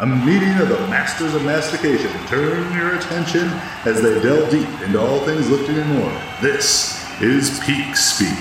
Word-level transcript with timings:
A 0.00 0.06
meeting 0.06 0.54
of 0.54 0.70
the 0.70 0.78
masters 0.86 1.34
of 1.34 1.44
mastication. 1.44 2.10
Turn 2.26 2.74
your 2.74 2.96
attention 2.96 3.48
as 3.84 4.00
they 4.00 4.18
delve 4.22 4.50
deep 4.50 4.66
into 4.80 4.98
all 4.98 5.20
things 5.26 5.50
lifting 5.50 5.76
and 5.76 5.90
more. 5.90 6.22
This 6.40 7.04
is 7.20 7.60
Peak 7.60 7.94
Speak. 7.94 8.34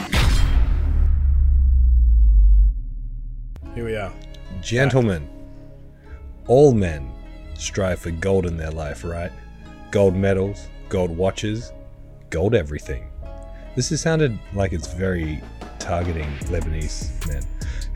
Here 3.76 3.84
we 3.84 3.98
are. 3.98 4.14
Gentlemen, 4.62 5.30
all 6.48 6.72
men 6.72 7.12
strive 7.56 8.00
for 8.00 8.12
gold 8.12 8.46
in 8.46 8.56
their 8.56 8.72
life, 8.72 9.04
right? 9.04 9.34
Gold 9.92 10.16
medals, 10.16 10.70
gold 10.88 11.12
watches, 11.12 11.74
gold 12.30 12.56
everything. 12.56 13.12
This 13.76 13.90
has 13.90 14.00
sounded 14.00 14.40
like 14.54 14.72
it's 14.72 14.94
very 14.94 15.42
targeting 15.78 16.30
Lebanese 16.44 17.28
men. 17.28 17.44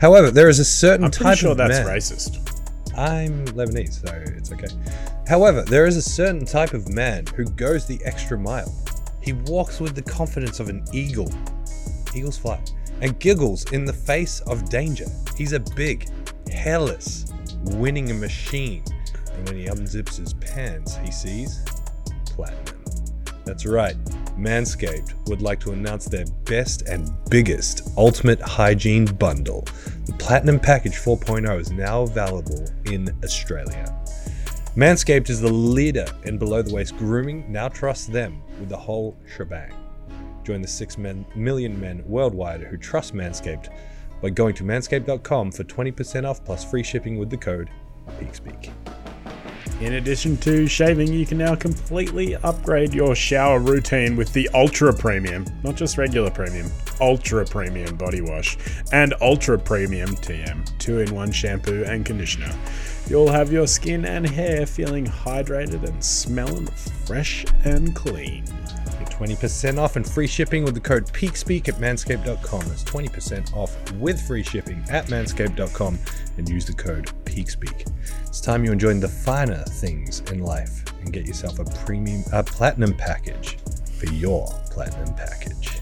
However, 0.02 0.30
there 0.30 0.50
is 0.50 0.58
a 0.58 0.66
certain 0.66 1.06
I'm 1.06 1.10
type 1.10 1.22
pretty 1.22 1.40
sure 1.40 1.50
of 1.52 1.56
that's 1.56 1.78
man. 1.78 1.86
racist. 1.86 2.53
I'm 2.96 3.44
Lebanese, 3.46 4.06
so 4.06 4.14
it's 4.36 4.52
okay. 4.52 4.68
However, 5.26 5.62
there 5.62 5.86
is 5.86 5.96
a 5.96 6.02
certain 6.02 6.44
type 6.44 6.74
of 6.74 6.88
man 6.88 7.26
who 7.34 7.44
goes 7.44 7.86
the 7.86 8.00
extra 8.04 8.38
mile. 8.38 8.72
He 9.20 9.32
walks 9.32 9.80
with 9.80 9.94
the 9.94 10.02
confidence 10.02 10.60
of 10.60 10.68
an 10.68 10.84
eagle. 10.92 11.30
Eagles 12.14 12.38
fly. 12.38 12.60
And 13.00 13.18
giggles 13.18 13.70
in 13.72 13.84
the 13.84 13.92
face 13.92 14.40
of 14.40 14.68
danger. 14.68 15.06
He's 15.36 15.52
a 15.52 15.60
big, 15.60 16.08
hairless, 16.50 17.26
winning 17.62 18.20
machine. 18.20 18.84
And 19.32 19.48
when 19.48 19.56
he 19.56 19.64
unzips 19.64 20.18
his 20.18 20.34
pants, 20.34 20.96
he 20.96 21.10
sees 21.10 21.64
platinum. 22.26 22.84
That's 23.44 23.66
right. 23.66 23.96
Manscaped 24.36 25.14
would 25.28 25.42
like 25.42 25.60
to 25.60 25.72
announce 25.72 26.06
their 26.06 26.24
best 26.44 26.82
and 26.82 27.10
biggest 27.30 27.88
ultimate 27.96 28.40
hygiene 28.40 29.04
bundle. 29.04 29.62
The 30.06 30.14
Platinum 30.18 30.58
Package 30.58 30.94
4.0 30.94 31.60
is 31.60 31.70
now 31.70 32.02
available 32.02 32.66
in 32.86 33.16
Australia. 33.22 33.96
Manscaped 34.76 35.30
is 35.30 35.40
the 35.40 35.52
leader 35.52 36.06
in 36.24 36.36
below 36.36 36.60
the 36.60 36.74
waist 36.74 36.96
grooming. 36.96 37.50
Now 37.50 37.68
trust 37.68 38.12
them 38.12 38.42
with 38.58 38.68
the 38.68 38.76
whole 38.76 39.16
shebang. 39.36 39.72
Join 40.42 40.60
the 40.60 40.68
6 40.68 40.98
men, 40.98 41.24
million 41.36 41.78
men 41.80 42.02
worldwide 42.06 42.62
who 42.62 42.76
trust 42.76 43.14
Manscaped 43.14 43.68
by 44.20 44.30
going 44.30 44.54
to 44.56 44.64
manscaped.com 44.64 45.52
for 45.52 45.64
20% 45.64 46.28
off 46.28 46.44
plus 46.44 46.64
free 46.64 46.82
shipping 46.82 47.18
with 47.18 47.30
the 47.30 47.36
code 47.36 47.70
PEAKSPEAK. 48.18 48.72
In 49.80 49.94
addition 49.94 50.36
to 50.38 50.66
shaving, 50.68 51.12
you 51.12 51.26
can 51.26 51.36
now 51.36 51.56
completely 51.56 52.36
upgrade 52.36 52.94
your 52.94 53.14
shower 53.14 53.58
routine 53.58 54.16
with 54.16 54.32
the 54.32 54.48
Ultra 54.54 54.92
Premium, 54.94 55.44
not 55.64 55.74
just 55.74 55.98
regular 55.98 56.30
premium, 56.30 56.70
Ultra 57.00 57.44
Premium 57.44 57.96
body 57.96 58.20
wash 58.20 58.56
and 58.92 59.14
Ultra 59.20 59.58
Premium 59.58 60.10
TM, 60.10 60.78
two 60.78 61.00
in 61.00 61.12
one 61.12 61.32
shampoo 61.32 61.84
and 61.84 62.06
conditioner. 62.06 62.54
You'll 63.08 63.30
have 63.30 63.52
your 63.52 63.66
skin 63.66 64.04
and 64.06 64.26
hair 64.26 64.64
feeling 64.64 65.06
hydrated 65.06 65.82
and 65.84 66.02
smelling 66.02 66.66
fresh 67.06 67.44
and 67.64 67.94
clean. 67.94 68.44
Get 69.18 69.28
20% 69.28 69.78
off 69.78 69.96
and 69.96 70.08
free 70.08 70.26
shipping 70.26 70.64
with 70.64 70.74
the 70.74 70.80
code 70.80 71.06
PEAKSPEAK 71.06 71.68
at 71.68 71.74
manscaped.com. 71.76 72.60
That's 72.60 72.84
20% 72.84 73.54
off 73.54 73.92
with 73.94 74.20
free 74.20 74.42
shipping 74.42 74.84
at 74.90 75.06
manscaped.com 75.06 75.98
and 76.36 76.48
use 76.48 76.64
the 76.64 76.72
code 76.72 77.10
PEAKSPEAK. 77.24 77.92
It's 78.26 78.40
time 78.40 78.64
you 78.64 78.72
enjoyed 78.72 79.00
the 79.00 79.08
finer 79.08 79.62
things 79.64 80.20
in 80.32 80.40
life 80.40 80.84
and 81.00 81.12
get 81.12 81.26
yourself 81.26 81.58
a 81.58 81.64
premium, 81.84 82.24
a 82.32 82.42
platinum 82.42 82.94
package 82.94 83.58
for 83.98 84.06
your 84.06 84.46
platinum 84.70 85.14
package. 85.14 85.80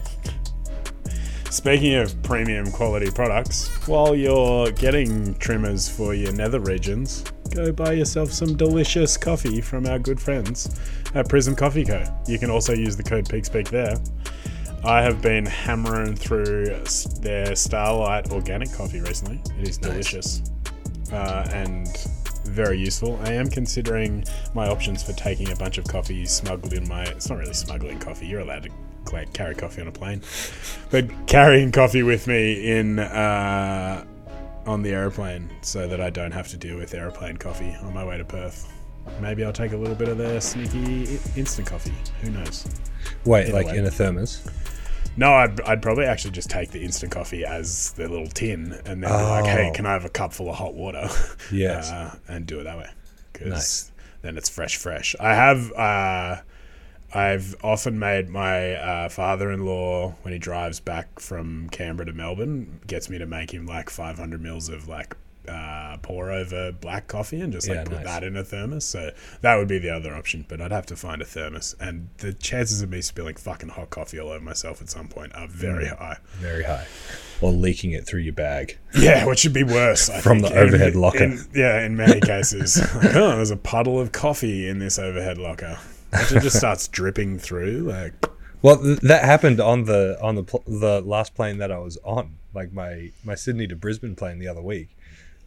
Speaking 1.49 1.95
of 1.95 2.21
premium 2.23 2.71
quality 2.71 3.11
products, 3.11 3.67
while 3.87 4.15
you're 4.15 4.71
getting 4.71 5.35
trimmers 5.35 5.87
for 5.87 6.15
your 6.15 6.33
nether 6.33 6.59
regions, 6.59 7.23
go 7.53 7.71
buy 7.71 7.91
yourself 7.93 8.31
some 8.31 8.57
delicious 8.57 9.15
coffee 9.15 9.61
from 9.61 9.85
our 9.85 9.99
good 9.99 10.19
friends 10.19 10.79
at 11.13 11.29
Prism 11.29 11.55
Coffee 11.55 11.85
Co. 11.85 12.03
You 12.27 12.39
can 12.39 12.49
also 12.49 12.73
use 12.73 12.97
the 12.97 13.03
code 13.03 13.25
PeakSpeak 13.25 13.69
there. 13.69 13.95
I 14.83 15.01
have 15.01 15.21
been 15.21 15.45
hammering 15.45 16.15
through 16.15 16.65
their 17.21 17.55
Starlight 17.55 18.31
organic 18.31 18.73
coffee 18.73 19.01
recently. 19.01 19.41
It 19.59 19.69
is 19.69 19.77
delicious 19.77 20.41
uh, 21.11 21.47
and 21.53 21.87
very 22.45 22.79
useful. 22.79 23.19
I 23.23 23.33
am 23.33 23.49
considering 23.49 24.25
my 24.53 24.67
options 24.67 25.03
for 25.03 25.13
taking 25.13 25.51
a 25.51 25.55
bunch 25.55 25.77
of 25.77 25.85
coffee 25.85 26.25
smuggled 26.25 26.73
in 26.73 26.87
my. 26.87 27.03
It's 27.03 27.29
not 27.29 27.37
really 27.37 27.53
smuggling 27.53 27.99
coffee. 27.99 28.27
You're 28.27 28.41
allowed 28.41 28.63
to 28.63 29.25
carry 29.31 29.53
coffee 29.53 29.81
on 29.81 29.87
a 29.87 29.91
plane, 29.91 30.21
but 30.89 31.05
carrying 31.27 31.71
coffee 31.71 32.03
with 32.03 32.27
me 32.27 32.71
in 32.71 32.99
uh, 32.99 34.03
on 34.65 34.81
the 34.81 34.91
airplane 34.91 35.49
so 35.61 35.87
that 35.87 35.99
I 36.01 36.09
don't 36.09 36.31
have 36.31 36.47
to 36.49 36.57
deal 36.57 36.77
with 36.77 36.93
airplane 36.93 37.37
coffee 37.37 37.75
on 37.81 37.93
my 37.93 38.03
way 38.03 38.17
to 38.17 38.25
Perth. 38.25 38.71
Maybe 39.21 39.43
I'll 39.43 39.51
take 39.53 39.73
a 39.73 39.77
little 39.77 39.95
bit 39.95 40.07
of 40.07 40.17
their 40.17 40.39
sneaky 40.39 41.19
instant 41.35 41.67
coffee. 41.67 41.93
Who 42.21 42.29
knows? 42.31 42.65
Wait, 43.25 43.43
Either 43.47 43.53
like 43.53 43.65
way. 43.67 43.77
in 43.77 43.85
a 43.85 43.91
thermos? 43.91 44.47
No, 45.17 45.33
I'd, 45.33 45.59
I'd 45.61 45.81
probably 45.81 46.05
actually 46.05 46.31
just 46.31 46.49
take 46.49 46.71
the 46.71 46.81
instant 46.81 47.11
coffee 47.11 47.45
as 47.45 47.91
the 47.93 48.07
little 48.07 48.27
tin 48.27 48.71
and 48.85 49.03
then 49.03 49.09
be 49.11 49.23
like, 49.23 49.45
hey, 49.45 49.69
Oh. 49.69 49.73
can 49.75 49.85
I 49.85 49.91
have 49.93 50.05
a 50.05 50.09
cup 50.09 50.33
full 50.33 50.49
of 50.49 50.55
hot 50.55 50.73
water? 50.73 51.07
Yes. 51.51 51.91
Uh, 51.91 52.15
and 52.29 52.45
do 52.47 52.59
it 52.61 52.63
that 52.63 52.77
way. 52.77 52.89
Because 53.33 53.49
Nice. 53.49 53.91
then 54.21 54.37
it's 54.37 54.49
fresh, 54.49 54.77
fresh. 54.77 55.15
I 55.19 55.35
have, 55.35 55.71
uh, 55.73 56.37
I've 57.13 57.55
often 57.63 57.99
made 57.99 58.29
my 58.29 58.73
uh, 58.73 59.09
father 59.09 59.51
in 59.51 59.65
law, 59.65 60.15
when 60.23 60.33
he 60.33 60.39
drives 60.39 60.79
back 60.79 61.19
from 61.19 61.69
Canberra 61.69 62.07
to 62.07 62.13
Melbourne, 62.13 62.79
gets 62.87 63.09
me 63.09 63.17
to 63.19 63.25
make 63.25 63.51
him 63.53 63.65
like 63.67 63.89
500 63.89 64.41
mils 64.41 64.67
of 64.69 64.87
like 64.87 65.15
uh, 65.47 65.97
pour 66.01 66.31
over 66.31 66.71
black 66.71 67.07
coffee 67.07 67.41
and 67.41 67.51
just 67.51 67.67
like 67.67 67.75
Yeah, 67.79 67.83
put 67.83 67.93
nice. 67.97 68.05
that 68.05 68.23
in 68.23 68.35
a 68.37 68.43
thermos. 68.43 68.85
So 68.85 69.11
that 69.41 69.57
would 69.57 69.67
be 69.67 69.77
the 69.77 69.89
other 69.89 70.15
option, 70.15 70.45
but 70.47 70.59
I'd 70.61 70.71
have 70.71 70.85
to 70.87 70.95
find 70.95 71.21
a 71.21 71.25
thermos. 71.25 71.75
And 71.79 72.07
the 72.19 72.33
chances 72.33 72.81
of 72.81 72.89
me 72.89 73.01
spilling 73.01 73.35
fucking 73.35 73.69
hot 73.69 73.89
coffee 73.89 74.19
all 74.19 74.29
over 74.29 74.43
myself 74.43 74.81
at 74.81 74.89
some 74.89 75.07
point 75.09 75.35
are 75.35 75.47
very 75.47 75.85
Mm. 75.85 75.97
high. 75.97 76.17
Very 76.39 76.63
high. 76.63 76.87
Or 77.41 77.51
leaking 77.51 77.91
it 77.91 78.07
through 78.07 78.21
your 78.21 78.33
bag. 78.33 78.77
Yeah, 78.97 79.25
which 79.25 79.39
should 79.39 79.53
be 79.53 79.63
worse. 79.63 80.09
From 80.21 80.39
think, 80.39 80.53
the 80.53 80.59
overhead 80.61 80.93
in- 80.93 81.01
locker. 81.01 81.23
in- 81.25 81.45
yeah, 81.53 81.81
in 81.85 81.95
many 81.97 82.21
cases. 82.21 82.77
Like, 82.95 83.13
oh, 83.15 83.35
there's 83.35 83.51
a 83.51 83.57
puddle 83.57 83.99
of 83.99 84.11
coffee 84.13 84.67
in 84.69 84.79
this 84.79 84.97
overhead 84.97 85.37
locker. 85.37 85.77
It 86.31 86.41
just 86.41 86.57
starts 86.57 86.87
dripping 86.87 87.39
through. 87.39 87.79
Like, 87.81 88.13
Well, 88.61 88.77
th- 88.81 88.99
that 88.99 89.23
happened 89.25 89.59
on 89.59 89.85
the 89.85 90.17
on 90.21 90.35
the 90.35 90.43
pl- 90.43 90.63
the 90.67 91.01
last 91.01 91.35
plane 91.35 91.57
that 91.57 91.71
I 91.71 91.77
was 91.79 91.97
on, 92.03 92.35
like 92.53 92.71
my 92.73 93.11
my 93.23 93.35
Sydney 93.35 93.67
to 93.67 93.75
Brisbane 93.75 94.15
plane 94.15 94.39
the 94.39 94.47
other 94.47 94.61
week, 94.61 94.89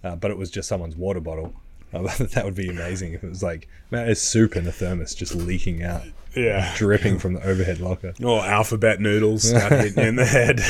uh, 0.05 0.17
but 0.17 0.31
it 0.31 0.37
was 0.37 0.51
just 0.51 0.69
someone's 0.69 0.97
water 0.97 1.21
bottle. 1.21 1.55
Uh, 1.95 2.03
that 2.35 2.45
would 2.45 2.55
be 2.57 2.69
amazing 2.69 3.13
if 3.15 3.23
it 3.25 3.29
was 3.29 3.43
like 3.43 3.69
man, 3.91 4.09
it's 4.09 4.21
soup 4.21 4.57
in 4.57 4.67
a 4.67 4.73
thermos 4.73 5.15
just 5.15 5.35
leaking 5.35 5.83
out, 5.85 6.03
yeah. 6.35 6.75
dripping 6.77 7.19
from 7.19 7.35
the 7.35 7.47
overhead 7.47 7.79
locker. 7.81 8.13
Or 8.23 8.41
alphabet 8.45 9.01
noodles 9.01 9.51
hitting 9.51 10.03
in 10.03 10.17
the 10.17 10.25
head. 10.27 10.61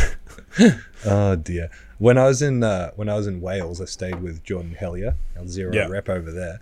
Oh 1.04 1.36
dear. 1.36 1.70
When 1.98 2.18
I 2.18 2.24
was 2.26 2.42
in 2.42 2.62
uh, 2.62 2.90
when 2.96 3.08
I 3.08 3.14
was 3.14 3.26
in 3.26 3.40
Wales, 3.40 3.80
I 3.80 3.84
stayed 3.84 4.22
with 4.22 4.42
Jordan 4.44 4.76
Hellier, 4.78 5.14
our 5.38 5.46
zero 5.46 5.72
Yeah. 5.72 5.86
rep 5.88 6.08
over 6.08 6.30
there, 6.32 6.60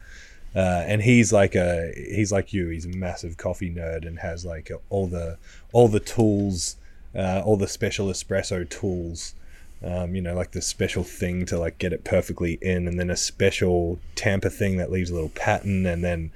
uh, 0.54 0.84
and 0.86 1.02
he's 1.02 1.32
like 1.32 1.54
a 1.54 1.92
he's 1.96 2.30
like 2.32 2.52
you. 2.52 2.68
He's 2.68 2.84
a 2.86 2.88
massive 2.90 3.36
coffee 3.36 3.70
nerd 3.70 4.06
and 4.06 4.18
has 4.20 4.44
like 4.44 4.70
all 4.90 5.06
the 5.06 5.38
all 5.72 5.88
the 5.88 6.00
tools, 6.00 6.76
uh, 7.14 7.42
all 7.44 7.56
the 7.56 7.68
special 7.68 8.06
espresso 8.08 8.68
tools. 8.68 9.34
Um, 9.82 10.14
you 10.14 10.22
know, 10.22 10.34
like 10.34 10.52
the 10.52 10.62
special 10.62 11.04
thing 11.04 11.44
to 11.46 11.58
like 11.58 11.78
get 11.78 11.92
it 11.92 12.04
perfectly 12.04 12.58
in, 12.62 12.88
and 12.88 12.98
then 12.98 13.10
a 13.10 13.16
special 13.16 13.98
tamper 14.14 14.48
thing 14.48 14.78
that 14.78 14.90
leaves 14.90 15.10
a 15.10 15.14
little 15.14 15.28
pattern, 15.30 15.84
and 15.84 16.02
then 16.02 16.30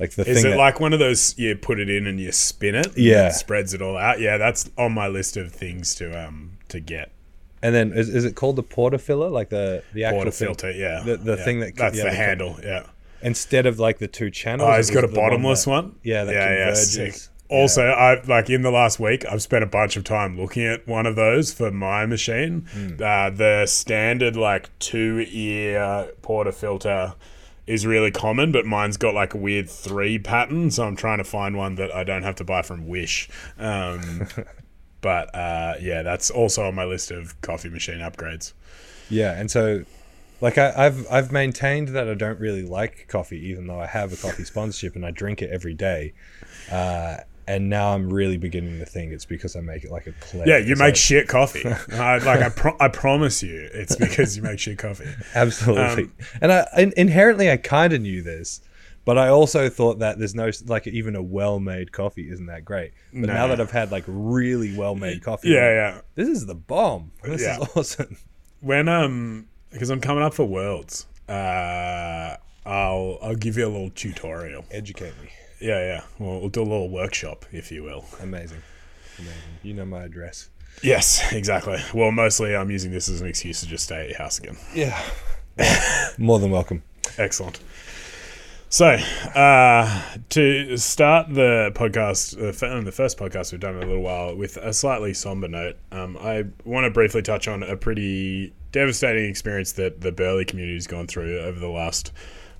like 0.00 0.12
the 0.12 0.28
Is 0.28 0.42
it 0.44 0.48
that, 0.50 0.56
like 0.56 0.80
one 0.80 0.92
of 0.92 0.98
those 0.98 1.38
you 1.38 1.54
put 1.54 1.78
it 1.78 1.88
in 1.88 2.08
and 2.08 2.18
you 2.18 2.32
spin 2.32 2.74
it? 2.74 2.88
Yeah. 2.98 3.28
it 3.28 3.34
spreads 3.34 3.72
it 3.72 3.82
all 3.82 3.96
out. 3.96 4.18
Yeah, 4.18 4.36
that's 4.36 4.68
on 4.76 4.92
my 4.92 5.06
list 5.06 5.36
of 5.36 5.52
things 5.52 5.94
to 5.96 6.26
um 6.26 6.58
to 6.70 6.80
get. 6.80 7.12
and 7.62 7.72
then 7.72 7.92
is, 7.92 8.08
is 8.08 8.24
it 8.24 8.34
called 8.34 8.56
the 8.56 8.62
porta 8.64 8.98
filler, 8.98 9.28
like 9.28 9.50
the 9.50 9.84
the 9.92 10.02
actual 10.02 10.18
Water 10.18 10.30
thing- 10.32 10.46
filter, 10.48 10.70
yeah. 10.72 11.02
the- 11.04 11.18
the 11.18 11.36
Yeah. 11.36 11.44
thing 11.44 11.60
that- 11.60 11.76
that's 11.76 11.96
yeah, 11.98 12.04
the 12.04 12.10
the- 12.10 12.16
handle, 12.16 12.58
yeah. 12.64 12.86
Instead 13.22 13.66
of 13.66 13.78
like 13.78 13.98
the 13.98 14.08
two 14.08 14.30
channels. 14.30 14.68
Oh, 14.70 14.76
he's 14.76 14.90
got 14.90 15.04
a 15.04 15.06
the 15.06 15.18
one 15.18 15.30
bottomless 15.30 15.64
that- 15.64 15.70
one. 15.70 15.96
Yeah, 16.02 16.24
that 16.24 16.34
yeah, 16.34 16.66
yeah, 16.68 16.74
sick. 16.74 17.14
Also, 17.48 17.82
I 17.86 18.22
like 18.22 18.48
in 18.48 18.62
the 18.62 18.70
last 18.70 18.98
week, 18.98 19.26
I've 19.30 19.42
spent 19.42 19.62
a 19.62 19.66
bunch 19.66 19.96
of 19.96 20.04
time 20.04 20.38
looking 20.40 20.64
at 20.64 20.88
one 20.88 21.04
of 21.04 21.16
those 21.16 21.52
for 21.52 21.70
my 21.70 22.06
machine. 22.06 22.66
Hmm. 22.72 22.94
Uh, 23.02 23.28
the 23.28 23.66
standard 23.66 24.36
like 24.36 24.70
two 24.78 25.26
ear 25.28 26.12
portafilter 26.22 27.14
is 27.66 27.86
really 27.86 28.10
common, 28.10 28.52
but 28.52 28.64
mine's 28.64 28.96
got 28.96 29.12
like 29.12 29.34
a 29.34 29.36
weird 29.36 29.68
three 29.68 30.18
pattern, 30.18 30.70
so 30.70 30.84
I'm 30.84 30.96
trying 30.96 31.18
to 31.18 31.24
find 31.24 31.56
one 31.56 31.74
that 31.74 31.94
I 31.94 32.04
don't 32.04 32.22
have 32.22 32.36
to 32.36 32.44
buy 32.44 32.62
from 32.62 32.88
Wish. 32.88 33.28
Um, 33.58 34.26
but 35.02 35.34
uh, 35.34 35.74
yeah, 35.78 36.00
that's 36.02 36.30
also 36.30 36.64
on 36.64 36.74
my 36.74 36.84
list 36.84 37.10
of 37.10 37.38
coffee 37.42 37.68
machine 37.68 37.98
upgrades. 37.98 38.54
Yeah, 39.10 39.38
and 39.38 39.50
so 39.50 39.84
like 40.42 40.58
I, 40.58 40.72
I've 40.76 41.06
I've 41.10 41.32
maintained 41.32 41.88
that 41.88 42.06
I 42.08 42.14
don't 42.14 42.38
really 42.38 42.62
like 42.62 43.06
coffee, 43.08 43.38
even 43.48 43.66
though 43.66 43.80
I 43.80 43.86
have 43.86 44.12
a 44.12 44.16
coffee 44.16 44.44
sponsorship 44.44 44.94
and 44.96 45.06
I 45.06 45.10
drink 45.10 45.40
it 45.40 45.50
every 45.50 45.72
day. 45.74 46.12
Uh, 46.70 47.18
and 47.48 47.68
now 47.68 47.92
I'm 47.94 48.08
really 48.12 48.36
beginning 48.36 48.78
to 48.78 48.86
think 48.86 49.12
it's 49.12 49.24
because 49.24 49.56
I 49.56 49.60
make 49.60 49.82
it 49.82 49.90
like 49.90 50.06
a 50.06 50.12
pledge. 50.12 50.46
Yeah, 50.46 50.58
you 50.58 50.76
So- 50.76 50.84
make 50.84 50.94
shit 50.96 51.26
coffee. 51.28 51.64
I, 51.92 52.18
like 52.18 52.40
I, 52.40 52.48
pro- 52.50 52.76
I 52.78 52.86
promise 52.88 53.42
you, 53.42 53.68
it's 53.72 53.96
because 53.96 54.36
you 54.36 54.42
make 54.44 54.58
shit 54.60 54.78
coffee. 54.78 55.08
absolutely. 55.34 56.04
Um, 56.04 56.12
and 56.40 56.52
I 56.52 56.66
in, 56.76 56.92
inherently 56.96 57.50
I 57.50 57.56
kind 57.56 57.92
of 57.92 58.00
knew 58.00 58.22
this, 58.22 58.60
but 59.04 59.18
I 59.18 59.28
also 59.28 59.68
thought 59.68 59.98
that 59.98 60.18
there's 60.18 60.36
no 60.36 60.50
like 60.66 60.86
even 60.86 61.16
a 61.16 61.22
well-made 61.22 61.90
coffee 61.90 62.30
isn't 62.30 62.46
that 62.46 62.64
great. 62.64 62.92
But 63.12 63.26
No. 63.26 63.34
now 63.34 63.46
that 63.48 63.60
I've 63.60 63.72
had 63.72 63.90
like 63.90 64.04
really 64.06 64.76
well-made 64.76 65.22
coffee, 65.24 65.48
Yeah, 65.50 65.58
I'm 65.66 65.74
yeah. 65.96 66.00
this 66.14 66.28
is 66.28 66.46
the 66.46 66.54
bomb. 66.54 67.10
This 67.24 67.42
Yeah. 67.42 67.60
is 67.60 67.68
awesome. 67.76 68.16
When 68.60 68.86
um, 68.88 69.48
because 69.72 69.90
I'm 69.90 70.00
coming 70.00 70.22
up 70.22 70.34
for 70.34 70.44
Worlds, 70.44 71.06
uh, 71.28 72.36
I'll 72.64 73.18
I'll 73.22 73.36
give 73.36 73.56
you 73.56 73.66
a 73.66 73.68
little 73.68 73.90
tutorial. 73.90 74.64
Educate 74.70 75.12
me. 75.22 75.30
Yeah, 75.60 75.78
yeah. 75.78 76.00
Well, 76.18 76.40
we'll 76.40 76.48
do 76.48 76.62
a 76.62 76.64
little 76.64 76.90
workshop, 76.90 77.46
if 77.52 77.70
you 77.70 77.82
will. 77.82 78.04
Amazing. 78.20 78.62
Amazing. 79.18 79.42
You 79.62 79.74
know 79.74 79.84
my 79.84 80.04
address. 80.04 80.50
Yes, 80.82 81.32
exactly. 81.32 81.78
Well, 81.94 82.10
mostly 82.10 82.56
I'm 82.56 82.70
using 82.70 82.90
this 82.90 83.08
as 83.08 83.20
an 83.20 83.26
excuse 83.26 83.60
to 83.60 83.66
just 83.66 83.84
stay 83.84 84.02
at 84.02 84.08
your 84.08 84.18
house 84.18 84.38
again. 84.38 84.56
Yeah. 84.74 85.00
More 86.18 86.38
than 86.38 86.50
welcome. 86.50 86.82
Excellent. 87.18 87.60
So, 88.72 88.86
uh, 88.86 90.02
to 90.30 90.78
start 90.78 91.28
the 91.28 91.72
podcast, 91.74 92.38
uh, 92.38 92.80
the 92.80 92.90
first 92.90 93.18
podcast 93.18 93.52
we've 93.52 93.60
done 93.60 93.76
in 93.76 93.82
a 93.82 93.86
little 93.86 94.02
while, 94.02 94.34
with 94.34 94.56
a 94.56 94.72
slightly 94.72 95.12
somber 95.12 95.46
note, 95.46 95.76
um, 95.90 96.16
I 96.16 96.44
want 96.64 96.86
to 96.86 96.90
briefly 96.90 97.20
touch 97.20 97.48
on 97.48 97.62
a 97.62 97.76
pretty 97.76 98.54
devastating 98.72 99.28
experience 99.28 99.72
that 99.72 100.00
the 100.00 100.10
Burley 100.10 100.46
community 100.46 100.72
has 100.72 100.86
gone 100.86 101.06
through 101.06 101.40
over 101.40 101.60
the 101.60 101.68
last 101.68 102.12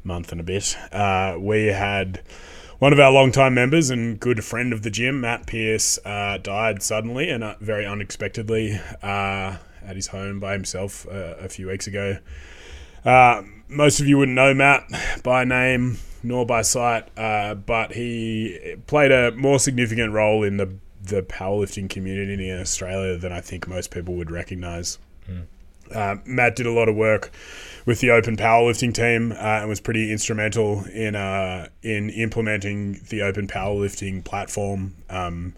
month 0.05 0.33
and 0.33 0.41
a 0.43 0.45
bit. 0.45 0.77
Uh, 0.93 1.37
we 1.41 1.69
had 1.69 2.21
one 2.79 2.93
of 2.93 3.01
our 3.01 3.11
longtime 3.11 3.55
members 3.55 3.89
and 3.89 4.21
good 4.21 4.45
friend 4.45 4.75
of 4.75 4.83
the 4.83 4.91
gym, 4.91 5.23
Matt 5.23 5.47
Pierce, 5.47 5.99
uh, 6.05 6.37
died 6.37 6.83
suddenly 6.83 7.31
and 7.31 7.43
uh, 7.43 7.55
very 7.61 7.87
unexpectedly 7.87 8.79
uh, 9.03 9.57
at 9.83 9.97
his 9.97 10.09
home 10.09 10.41
by 10.41 10.53
himself 10.53 11.07
a 11.07 11.49
few 11.49 11.69
weeks 11.69 11.87
ago. 11.87 12.19
Most 13.73 14.01
of 14.01 14.07
you 14.07 14.19
wouldn't 14.19 14.37
know 14.37 14.55
Matt 14.55 14.89
by 15.23 15.45
name 15.45 15.99
nor 16.23 16.47
by 16.47 16.63
sight, 16.63 17.09
uh, 17.19 17.55
but 17.55 17.93
he 17.93 18.77
played 18.87 19.11
a 19.11 19.33
more 19.33 19.59
significant 19.59 20.13
role 20.13 20.43
in 20.43 20.57
the 20.57 20.75
the 21.03 21.23
powerlifting 21.23 21.91
community 21.91 22.49
in 22.49 22.61
Australia 22.61 23.17
than 23.17 23.33
I 23.33 23.41
think 23.41 23.67
most 23.67 23.91
people 23.91 24.15
would 24.15 24.31
recognise. 24.31 24.99
Uh, 25.93 26.17
Matt 26.25 26.57
did 26.57 26.67
a 26.67 26.71
lot 26.73 26.89
of 26.89 26.95
work 26.95 27.33
with 27.85 28.01
the 28.01 28.11
Open 28.11 28.37
Powerlifting 28.37 28.95
team 28.95 29.33
uh, 29.33 29.35
and 29.61 29.69
was 29.69 29.81
pretty 29.81 30.13
instrumental 30.13 30.85
in 30.85 31.15
uh, 31.17 31.69
in 31.83 32.11
implementing 32.11 33.01
the 33.09 33.23
Open 33.23 33.47
Powerlifting 33.47 34.25
platform. 34.25 34.95
Um, 35.11 35.55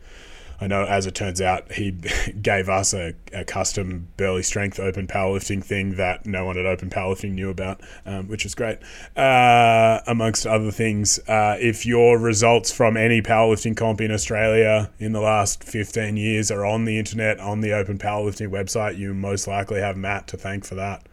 I 0.60 0.66
know, 0.66 0.84
as 0.84 1.06
it 1.06 1.14
turns 1.14 1.40
out, 1.40 1.72
he 1.72 1.90
gave 2.42 2.68
us 2.68 2.94
a, 2.94 3.14
a 3.32 3.44
custom 3.44 4.08
Burley 4.16 4.42
Strength 4.42 4.80
Open 4.80 5.06
Powerlifting 5.06 5.64
thing 5.64 5.96
that 5.96 6.26
no 6.26 6.44
one 6.44 6.58
at 6.58 6.66
Open 6.66 6.90
Powerlifting 6.90 7.32
knew 7.32 7.50
about, 7.50 7.80
um, 8.06 8.28
which 8.28 8.46
is 8.46 8.54
great. 8.54 8.78
Uh, 9.16 10.00
amongst 10.06 10.46
other 10.46 10.70
things, 10.70 11.18
uh, 11.28 11.56
if 11.60 11.84
your 11.84 12.18
results 12.18 12.72
from 12.72 12.96
any 12.96 13.20
powerlifting 13.20 13.76
comp 13.76 14.00
in 14.00 14.10
Australia 14.10 14.90
in 14.98 15.12
the 15.12 15.20
last 15.20 15.64
15 15.64 16.16
years 16.16 16.50
are 16.50 16.64
on 16.64 16.84
the 16.84 16.98
internet, 16.98 17.40
on 17.40 17.60
the 17.60 17.72
Open 17.72 17.98
Powerlifting 17.98 18.48
website, 18.50 18.96
you 18.96 19.14
most 19.14 19.46
likely 19.46 19.80
have 19.80 19.96
Matt 19.96 20.28
to 20.28 20.36
thank 20.36 20.64
for 20.64 20.76
that. 20.76 21.06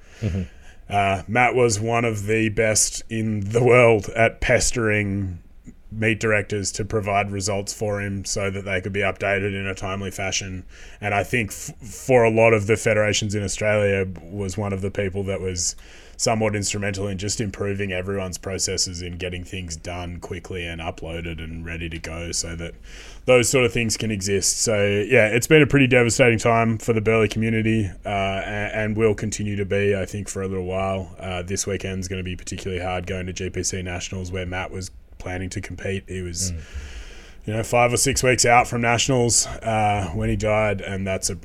Uh, 0.89 1.23
Matt 1.27 1.55
was 1.55 1.79
one 1.79 2.03
of 2.03 2.25
the 2.25 2.49
best 2.49 3.01
in 3.09 3.39
the 3.51 3.63
world 3.63 4.09
at 4.09 4.41
pestering 4.41 5.39
meet 5.91 6.19
directors 6.19 6.71
to 6.71 6.85
provide 6.85 7.31
results 7.31 7.73
for 7.73 8.01
him 8.01 8.23
so 8.23 8.49
that 8.49 8.63
they 8.63 8.79
could 8.79 8.93
be 8.93 9.01
updated 9.01 9.53
in 9.53 9.67
a 9.67 9.75
timely 9.75 10.11
fashion. 10.11 10.63
And 11.01 11.13
I 11.13 11.23
think 11.23 11.51
f- 11.51 11.75
for 11.81 12.23
a 12.23 12.31
lot 12.31 12.53
of 12.53 12.67
the 12.67 12.77
federations 12.77 13.35
in 13.35 13.43
Australia 13.43 14.07
was 14.21 14.57
one 14.57 14.71
of 14.71 14.81
the 14.81 14.91
people 14.91 15.23
that 15.23 15.41
was 15.41 15.75
somewhat 16.21 16.55
instrumental 16.55 17.07
in 17.07 17.17
just 17.17 17.41
improving 17.41 17.91
everyone's 17.91 18.37
processes 18.37 19.01
in 19.01 19.17
getting 19.17 19.43
things 19.43 19.75
done 19.75 20.19
quickly 20.19 20.67
and 20.67 20.79
uploaded 20.79 21.43
and 21.43 21.65
ready 21.65 21.89
to 21.89 21.97
go 21.97 22.31
so 22.31 22.55
that 22.55 22.75
those 23.25 23.49
sort 23.49 23.65
of 23.65 23.73
things 23.73 23.97
can 23.97 24.11
exist. 24.11 24.59
So 24.59 24.83
yeah, 24.83 25.27
it's 25.27 25.47
been 25.47 25.63
a 25.63 25.67
pretty 25.67 25.87
devastating 25.87 26.37
time 26.37 26.77
for 26.77 26.93
the 26.93 27.01
Burley 27.01 27.27
community, 27.27 27.89
uh, 28.05 28.09
and, 28.09 28.71
and 28.71 28.97
will 28.97 29.15
continue 29.15 29.55
to 29.55 29.65
be, 29.65 29.95
I 29.95 30.05
think, 30.05 30.29
for 30.29 30.43
a 30.43 30.47
little 30.47 30.65
while. 30.65 31.15
Uh, 31.19 31.41
this 31.41 31.65
weekend's 31.65 32.07
going 32.07 32.19
to 32.19 32.23
be 32.23 32.35
particularly 32.35 32.83
hard 32.83 33.07
going 33.07 33.25
to 33.25 33.33
GPC 33.33 33.83
Nationals, 33.83 34.31
where 34.31 34.45
Matt 34.45 34.69
was 34.69 34.91
planning 35.21 35.49
to 35.51 35.61
compete. 35.61 36.03
He 36.07 36.21
was, 36.21 36.51
you 37.45 37.53
know, 37.53 37.63
five 37.63 37.93
or 37.93 37.97
six 37.97 38.23
weeks 38.23 38.45
out 38.45 38.67
from 38.67 38.81
Nationals 38.81 39.47
uh, 39.47 40.11
when 40.13 40.29
he 40.29 40.35
died, 40.35 40.81
and 40.81 41.07
that's 41.07 41.29
a 41.29 41.37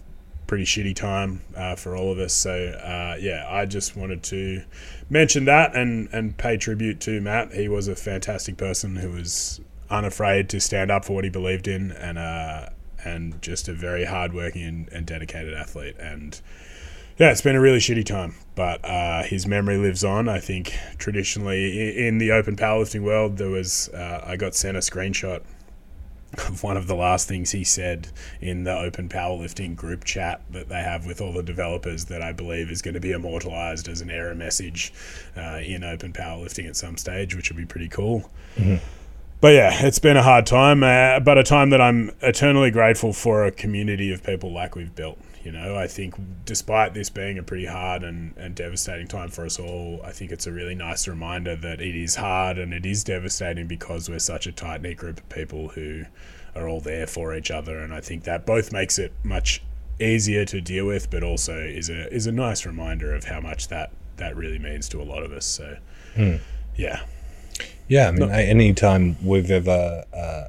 pretty 0.47 0.65
shitty 0.65 0.95
time 0.95 1.41
uh, 1.57 1.77
for 1.77 1.97
all 1.97 2.13
of 2.13 2.19
us. 2.19 2.33
So 2.33 2.53
uh, 2.53 3.17
yeah, 3.21 3.47
I 3.49 3.67
just 3.67 3.97
wanted 3.97 4.23
to 4.25 4.63
mention 5.11 5.45
that 5.47 5.75
and 5.75 6.09
and 6.13 6.37
pay 6.37 6.57
tribute 6.57 7.01
to 7.01 7.21
Matt. 7.21 7.53
He 7.53 7.69
was 7.69 7.89
a 7.89 7.97
fantastic 7.97 8.57
person 8.57 8.97
who 8.97 9.11
was 9.11 9.61
unafraid 9.91 10.49
to 10.51 10.61
stand 10.61 10.91
up 10.91 11.05
for 11.05 11.15
what 11.15 11.25
he 11.25 11.31
believed 11.31 11.69
in, 11.69 11.93
and 11.93 12.19
uh, 12.19 12.69
and 13.05 13.41
just 13.43 13.69
a 13.69 13.73
very 13.73 14.05
hardworking 14.05 14.65
and, 14.65 14.89
and 14.91 15.07
dedicated 15.07 15.55
athlete. 15.55 15.97
And 15.99 16.41
yeah, 17.19 17.31
it's 17.31 17.41
been 17.41 17.57
a 17.57 17.61
really 17.61 17.79
shitty 17.79 18.05
time, 18.05 18.35
but 18.55 18.85
uh, 18.85 19.23
his 19.23 19.47
memory 19.47 19.79
lives 19.79 20.05
on. 20.05 20.29
I 20.29 20.39
think 20.39 20.75
traditionally 20.99 22.07
in 22.07 22.19
the 22.19 22.33
open 22.33 22.57
powerlifting 22.57 23.03
world, 23.03 23.39
there 23.39 23.51
was 23.51 23.89
uh, 23.91 24.23
I 24.25 24.37
got 24.37 24.55
sent 24.55 24.77
a 24.77 24.81
screenshot 24.81 25.43
of 26.39 26.63
one 26.63 26.77
of 26.77 26.87
the 26.87 26.95
last 26.95 27.27
things 27.29 27.53
he 27.53 27.65
said 27.65 28.09
in 28.41 28.65
the 28.65 28.77
open 28.77 29.09
powerlifting 29.09 29.75
group 29.75 30.05
chat 30.05 30.43
that 30.51 30.69
they 30.69 30.81
have 30.81 31.07
with 31.07 31.21
all 31.21 31.33
the 31.33 31.43
developers 31.43 32.07
that 32.07 32.21
I 32.21 32.33
believe 32.33 32.71
is 32.71 32.83
going 32.83 32.95
to 32.95 33.01
be 33.01 33.13
immortalized 33.13 33.89
as 33.89 34.03
an 34.03 34.11
error 34.11 34.35
message 34.35 34.93
uh, 35.37 35.61
in 35.65 35.85
open 35.85 36.13
powerlifting 36.13 36.69
at 36.69 36.77
some 36.77 36.99
stage, 36.99 37.35
which 37.35 37.51
would 37.51 37.57
be 37.57 37.65
pretty 37.65 37.89
cool. 37.89 38.31
But 39.41 39.55
yeah, 39.55 39.87
it's 39.87 39.99
been 39.99 40.17
a 40.17 40.23
hard 40.23 40.47
time, 40.47 40.83
uh, 40.83 41.21
but 41.21 41.39
a 41.39 41.43
time 41.43 41.71
that 41.71 41.81
I'm 41.81 42.11
eternally 42.21 42.71
grateful 42.71 43.13
for 43.13 43.45
a 43.45 43.51
community 43.51 44.13
of 44.13 44.23
people 44.23 44.53
like 44.53 44.75
we've 44.75 44.95
built. 44.95 45.19
You 45.47 45.53
know, 45.53 45.77
I 45.77 45.87
think 45.87 46.17
despite 46.45 46.93
this 46.93 47.09
being 47.09 47.39
a 47.39 47.43
pretty 47.45 47.67
hard 47.67 48.03
and, 48.03 48.37
and 48.37 48.53
devastating 48.53 49.07
time 49.07 49.29
for 49.29 49.45
us 49.47 49.61
all, 49.61 50.01
I 50.03 50.11
think 50.11 50.33
it's 50.33 50.49
a 50.49 50.51
really 50.51 50.75
nice 50.75 51.07
reminder 51.07 51.55
that 51.55 51.81
it 51.81 51.95
is 51.95 52.17
hard 52.17 52.59
and 52.59 52.75
it 52.75 52.85
is 52.85 53.05
devastating 53.05 53.69
because 53.69 54.11
we're 54.11 54.19
such 54.19 54.49
a 54.49 54.53
tight 54.53 54.83
knit 54.83 54.97
group 54.97 55.19
of 55.19 55.29
people 55.29 55.69
who 55.69 56.03
are 56.57 56.69
all 56.69 56.81
there 56.81 57.07
for 57.07 57.33
each 57.33 57.53
other. 57.53 57.79
And 57.79 57.95
I 57.95 58.01
think 58.01 58.25
that 58.25 58.45
both 58.45 58.73
makes 58.73 58.99
it 58.99 59.13
much 59.23 59.63
easier 60.01 60.45
to 60.47 60.61
deal 60.61 60.85
with, 60.85 61.11
but 61.13 61.23
also 61.23 61.57
is 61.57 61.91
a 61.91 62.13
is 62.13 62.27
a 62.27 62.33
nice 62.33 62.67
reminder 62.67 63.15
of 63.15 63.23
how 63.27 63.39
much 63.39 63.69
that 63.69 63.93
that 64.17 64.35
really 64.35 64.59
means 64.59 64.89
to 64.89 65.01
a 65.01 65.05
lot 65.05 65.23
of 65.23 65.31
us. 65.31 65.47
So, 65.47 65.77
yeah, 66.75 67.03
Yeah, 67.87 68.09
I 68.09 68.11
mean, 68.11 68.31
a- 68.31 68.35
anytime 68.35 69.17
we've 69.25 69.53
ever 69.53 70.05
uh, 70.13 70.49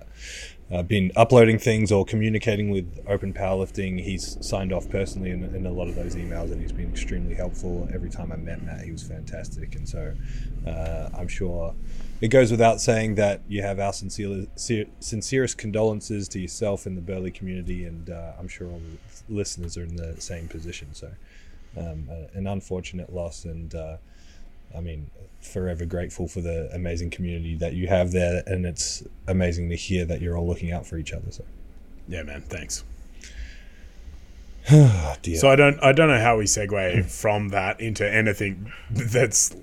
uh, 0.71 0.83
been 0.83 1.11
uploading 1.15 1.57
things 1.57 1.91
or 1.91 2.03
communicating 2.03 2.69
with 2.69 2.99
Open 3.07 3.33
Powerlifting, 3.33 4.01
he's 4.01 4.37
signed 4.45 4.73
off 4.73 4.89
personally 4.89 5.31
in, 5.31 5.43
in 5.55 5.65
a 5.65 5.71
lot 5.71 5.87
of 5.87 5.95
those 5.95 6.15
emails, 6.15 6.51
and 6.51 6.61
he's 6.61 6.73
been 6.73 6.89
extremely 6.89 7.33
helpful. 7.33 7.87
Every 7.93 8.09
time 8.09 8.31
I 8.31 8.35
met 8.35 8.61
Matt, 8.63 8.83
he 8.83 8.91
was 8.91 9.03
fantastic, 9.03 9.75
and 9.75 9.87
so 9.87 10.13
uh, 10.65 11.09
I'm 11.17 11.29
sure 11.29 11.73
it 12.19 12.29
goes 12.29 12.51
without 12.51 12.81
saying 12.81 13.15
that 13.15 13.41
you 13.47 13.61
have 13.61 13.79
our 13.79 13.93
sincere, 13.93 14.47
sincere- 14.55 14.87
sincerest 14.99 15.57
condolences 15.57 16.27
to 16.29 16.39
yourself 16.39 16.85
and 16.85 16.97
the 16.97 17.01
Burley 17.01 17.31
community, 17.31 17.85
and 17.85 18.09
uh, 18.09 18.33
I'm 18.37 18.49
sure 18.49 18.67
all 18.67 18.81
the 19.27 19.33
listeners 19.33 19.77
are 19.77 19.83
in 19.83 19.95
the 19.95 20.19
same 20.19 20.49
position. 20.49 20.93
So, 20.93 21.11
um, 21.77 22.09
an 22.33 22.47
unfortunate 22.47 23.13
loss, 23.13 23.45
and 23.45 23.73
uh, 23.73 23.97
I 24.75 24.81
mean, 24.81 25.09
forever 25.41 25.85
grateful 25.85 26.27
for 26.27 26.41
the 26.41 26.69
amazing 26.73 27.09
community 27.09 27.55
that 27.55 27.73
you 27.73 27.87
have 27.87 28.11
there, 28.11 28.43
and 28.45 28.65
it's 28.65 29.03
amazing 29.27 29.69
to 29.69 29.75
hear 29.75 30.05
that 30.05 30.21
you're 30.21 30.37
all 30.37 30.47
looking 30.47 30.71
out 30.71 30.85
for 30.85 30.97
each 30.97 31.13
other. 31.13 31.31
So, 31.31 31.43
yeah, 32.07 32.23
man, 32.23 32.41
thanks. 32.41 32.83
oh. 34.71 35.15
So 35.35 35.49
I 35.49 35.55
don't 35.55 35.81
I 35.81 35.91
don't 35.93 36.09
know 36.09 36.19
how 36.19 36.37
we 36.37 36.45
segue 36.45 37.05
from 37.05 37.49
that 37.49 37.79
into 37.79 38.09
anything 38.09 38.71
that's 38.89 39.55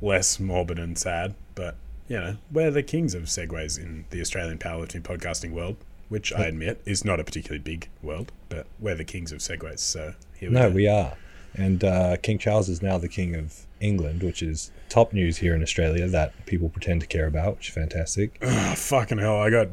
less 0.00 0.38
morbid 0.38 0.78
and 0.78 0.96
sad, 0.96 1.34
but 1.54 1.74
you 2.08 2.16
know, 2.16 2.36
we're 2.52 2.70
the 2.70 2.82
kings 2.82 3.14
of 3.14 3.24
segues 3.24 3.78
in 3.78 4.04
the 4.10 4.20
Australian 4.20 4.58
powerlifting 4.58 5.02
podcasting 5.02 5.50
world, 5.50 5.76
which 6.08 6.32
I 6.32 6.44
admit 6.44 6.80
is 6.84 7.04
not 7.04 7.18
a 7.18 7.24
particularly 7.24 7.62
big 7.62 7.88
world, 8.02 8.30
but 8.48 8.66
we're 8.78 8.94
the 8.94 9.04
kings 9.04 9.32
of 9.32 9.40
segues. 9.40 9.80
So 9.80 10.14
here 10.36 10.50
we 10.50 10.54
no, 10.54 10.68
go. 10.68 10.74
we 10.76 10.86
are, 10.86 11.16
and 11.54 11.82
uh, 11.82 12.16
King 12.18 12.38
Charles 12.38 12.68
is 12.68 12.80
now 12.80 12.98
the 12.98 13.08
king 13.08 13.34
of 13.34 13.65
England, 13.80 14.22
which 14.22 14.42
is 14.42 14.70
top 14.88 15.12
news 15.12 15.38
here 15.38 15.54
in 15.54 15.62
Australia 15.62 16.06
that 16.08 16.46
people 16.46 16.68
pretend 16.68 17.00
to 17.00 17.06
care 17.06 17.26
about, 17.26 17.56
which 17.56 17.68
is 17.68 17.74
fantastic. 17.74 18.38
Oh, 18.42 18.74
fucking 18.76 19.18
hell. 19.18 19.36
I 19.36 19.50
got 19.50 19.68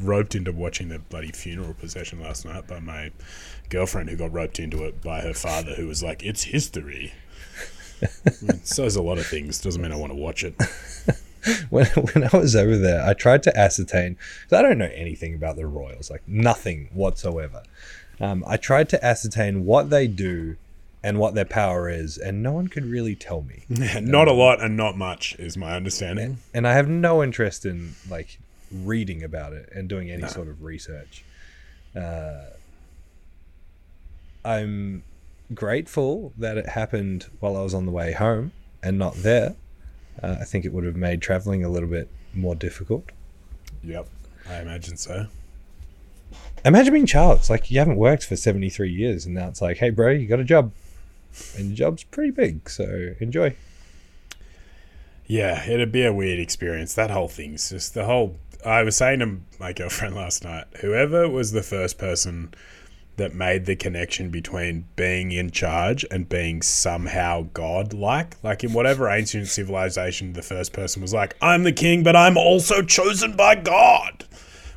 roped 0.00 0.34
into 0.34 0.52
watching 0.52 0.88
the 0.88 0.98
bloody 0.98 1.32
funeral 1.32 1.74
procession 1.74 2.20
last 2.20 2.44
night 2.44 2.66
by 2.66 2.80
my 2.80 3.10
girlfriend 3.68 4.10
who 4.10 4.16
got 4.16 4.32
roped 4.32 4.58
into 4.58 4.84
it 4.84 5.02
by 5.02 5.20
her 5.20 5.34
father 5.34 5.74
who 5.74 5.86
was 5.86 6.02
like, 6.02 6.22
it's 6.22 6.44
history. 6.44 7.12
says 8.62 8.96
a 8.96 9.02
lot 9.02 9.18
of 9.18 9.26
things. 9.26 9.60
Doesn't 9.60 9.82
mean 9.82 9.92
I 9.92 9.96
want 9.96 10.12
to 10.12 10.18
watch 10.18 10.44
it. 10.44 10.54
when, 11.70 11.86
when 11.86 12.28
I 12.32 12.36
was 12.36 12.54
over 12.54 12.76
there, 12.76 13.04
I 13.04 13.14
tried 13.14 13.42
to 13.44 13.56
ascertain 13.58 14.16
because 14.42 14.58
I 14.58 14.62
don't 14.62 14.78
know 14.78 14.90
anything 14.94 15.34
about 15.34 15.56
the 15.56 15.66
Royals, 15.66 16.10
like 16.10 16.22
nothing 16.26 16.90
whatsoever. 16.92 17.62
Um, 18.20 18.44
I 18.46 18.56
tried 18.56 18.88
to 18.90 19.04
ascertain 19.04 19.64
what 19.64 19.90
they 19.90 20.06
do 20.06 20.56
and 21.02 21.18
what 21.18 21.34
their 21.34 21.44
power 21.44 21.88
is, 21.88 22.18
and 22.18 22.42
no 22.42 22.52
one 22.52 22.68
could 22.68 22.84
really 22.84 23.14
tell 23.14 23.42
me. 23.42 23.64
not 24.00 24.28
a 24.28 24.32
lot 24.32 24.62
and 24.62 24.76
not 24.76 24.96
much 24.96 25.36
is 25.38 25.56
my 25.56 25.74
understanding. 25.74 26.38
And 26.52 26.66
I 26.66 26.72
have 26.74 26.88
no 26.88 27.22
interest 27.22 27.64
in 27.64 27.94
like 28.10 28.38
reading 28.72 29.22
about 29.22 29.52
it 29.52 29.70
and 29.74 29.88
doing 29.88 30.10
any 30.10 30.26
sort 30.28 30.48
of 30.48 30.62
research. 30.62 31.24
Uh, 31.96 32.44
I'm 34.44 35.02
grateful 35.54 36.32
that 36.38 36.58
it 36.58 36.68
happened 36.70 37.26
while 37.40 37.56
I 37.56 37.62
was 37.62 37.74
on 37.74 37.86
the 37.86 37.92
way 37.92 38.12
home 38.12 38.52
and 38.82 38.98
not 38.98 39.14
there. 39.14 39.56
Uh, 40.22 40.36
I 40.40 40.44
think 40.44 40.64
it 40.64 40.72
would 40.72 40.84
have 40.84 40.96
made 40.96 41.22
traveling 41.22 41.64
a 41.64 41.68
little 41.68 41.88
bit 41.88 42.08
more 42.34 42.54
difficult. 42.54 43.04
Yep, 43.82 44.08
I 44.48 44.60
imagine 44.60 44.96
so. 44.96 45.26
Imagine 46.64 46.92
being 46.92 47.06
Charles. 47.06 47.48
Like 47.48 47.70
you 47.70 47.78
haven't 47.78 47.96
worked 47.96 48.24
for 48.24 48.36
73 48.36 48.90
years, 48.90 49.26
and 49.26 49.34
now 49.34 49.48
it's 49.48 49.62
like, 49.62 49.78
hey, 49.78 49.90
bro, 49.90 50.10
you 50.10 50.26
got 50.26 50.40
a 50.40 50.44
job, 50.44 50.72
and 51.56 51.68
your 51.68 51.76
job's 51.76 52.04
pretty 52.04 52.30
big, 52.30 52.68
so 52.68 53.14
enjoy. 53.20 53.54
Yeah, 55.26 55.68
it'd 55.68 55.92
be 55.92 56.04
a 56.04 56.12
weird 56.12 56.38
experience. 56.38 56.94
That 56.94 57.10
whole 57.10 57.28
thing's 57.28 57.68
just 57.68 57.94
the 57.94 58.06
whole. 58.06 58.38
I 58.64 58.82
was 58.82 58.96
saying 58.96 59.18
to 59.20 59.38
my 59.60 59.72
girlfriend 59.72 60.14
last 60.16 60.42
night, 60.42 60.64
whoever 60.80 61.28
was 61.28 61.52
the 61.52 61.62
first 61.62 61.98
person 61.98 62.54
that 63.18 63.34
made 63.34 63.66
the 63.66 63.76
connection 63.76 64.30
between 64.30 64.86
being 64.96 65.32
in 65.32 65.50
charge 65.50 66.04
and 66.10 66.28
being 66.28 66.62
somehow 66.62 67.42
god-like, 67.52 68.42
like 68.42 68.64
in 68.64 68.72
whatever 68.72 69.08
ancient 69.08 69.48
civilization, 69.48 70.32
the 70.32 70.42
first 70.42 70.72
person 70.72 71.02
was 71.02 71.12
like, 71.12 71.36
"I'm 71.42 71.64
the 71.64 71.72
king, 71.72 72.02
but 72.02 72.16
I'm 72.16 72.38
also 72.38 72.80
chosen 72.80 73.36
by 73.36 73.56
God." 73.56 74.24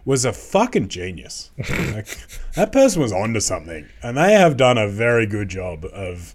Was 0.04 0.26
a 0.26 0.34
fucking 0.34 0.88
genius. 0.88 1.52
like, 1.58 2.08
that 2.56 2.72
person 2.72 3.02
was 3.02 3.14
onto 3.14 3.40
something, 3.40 3.88
and 4.02 4.18
they 4.18 4.34
have 4.34 4.58
done 4.58 4.78
a 4.78 4.88
very 4.88 5.26
good 5.26 5.50
job 5.50 5.86
of 5.86 6.34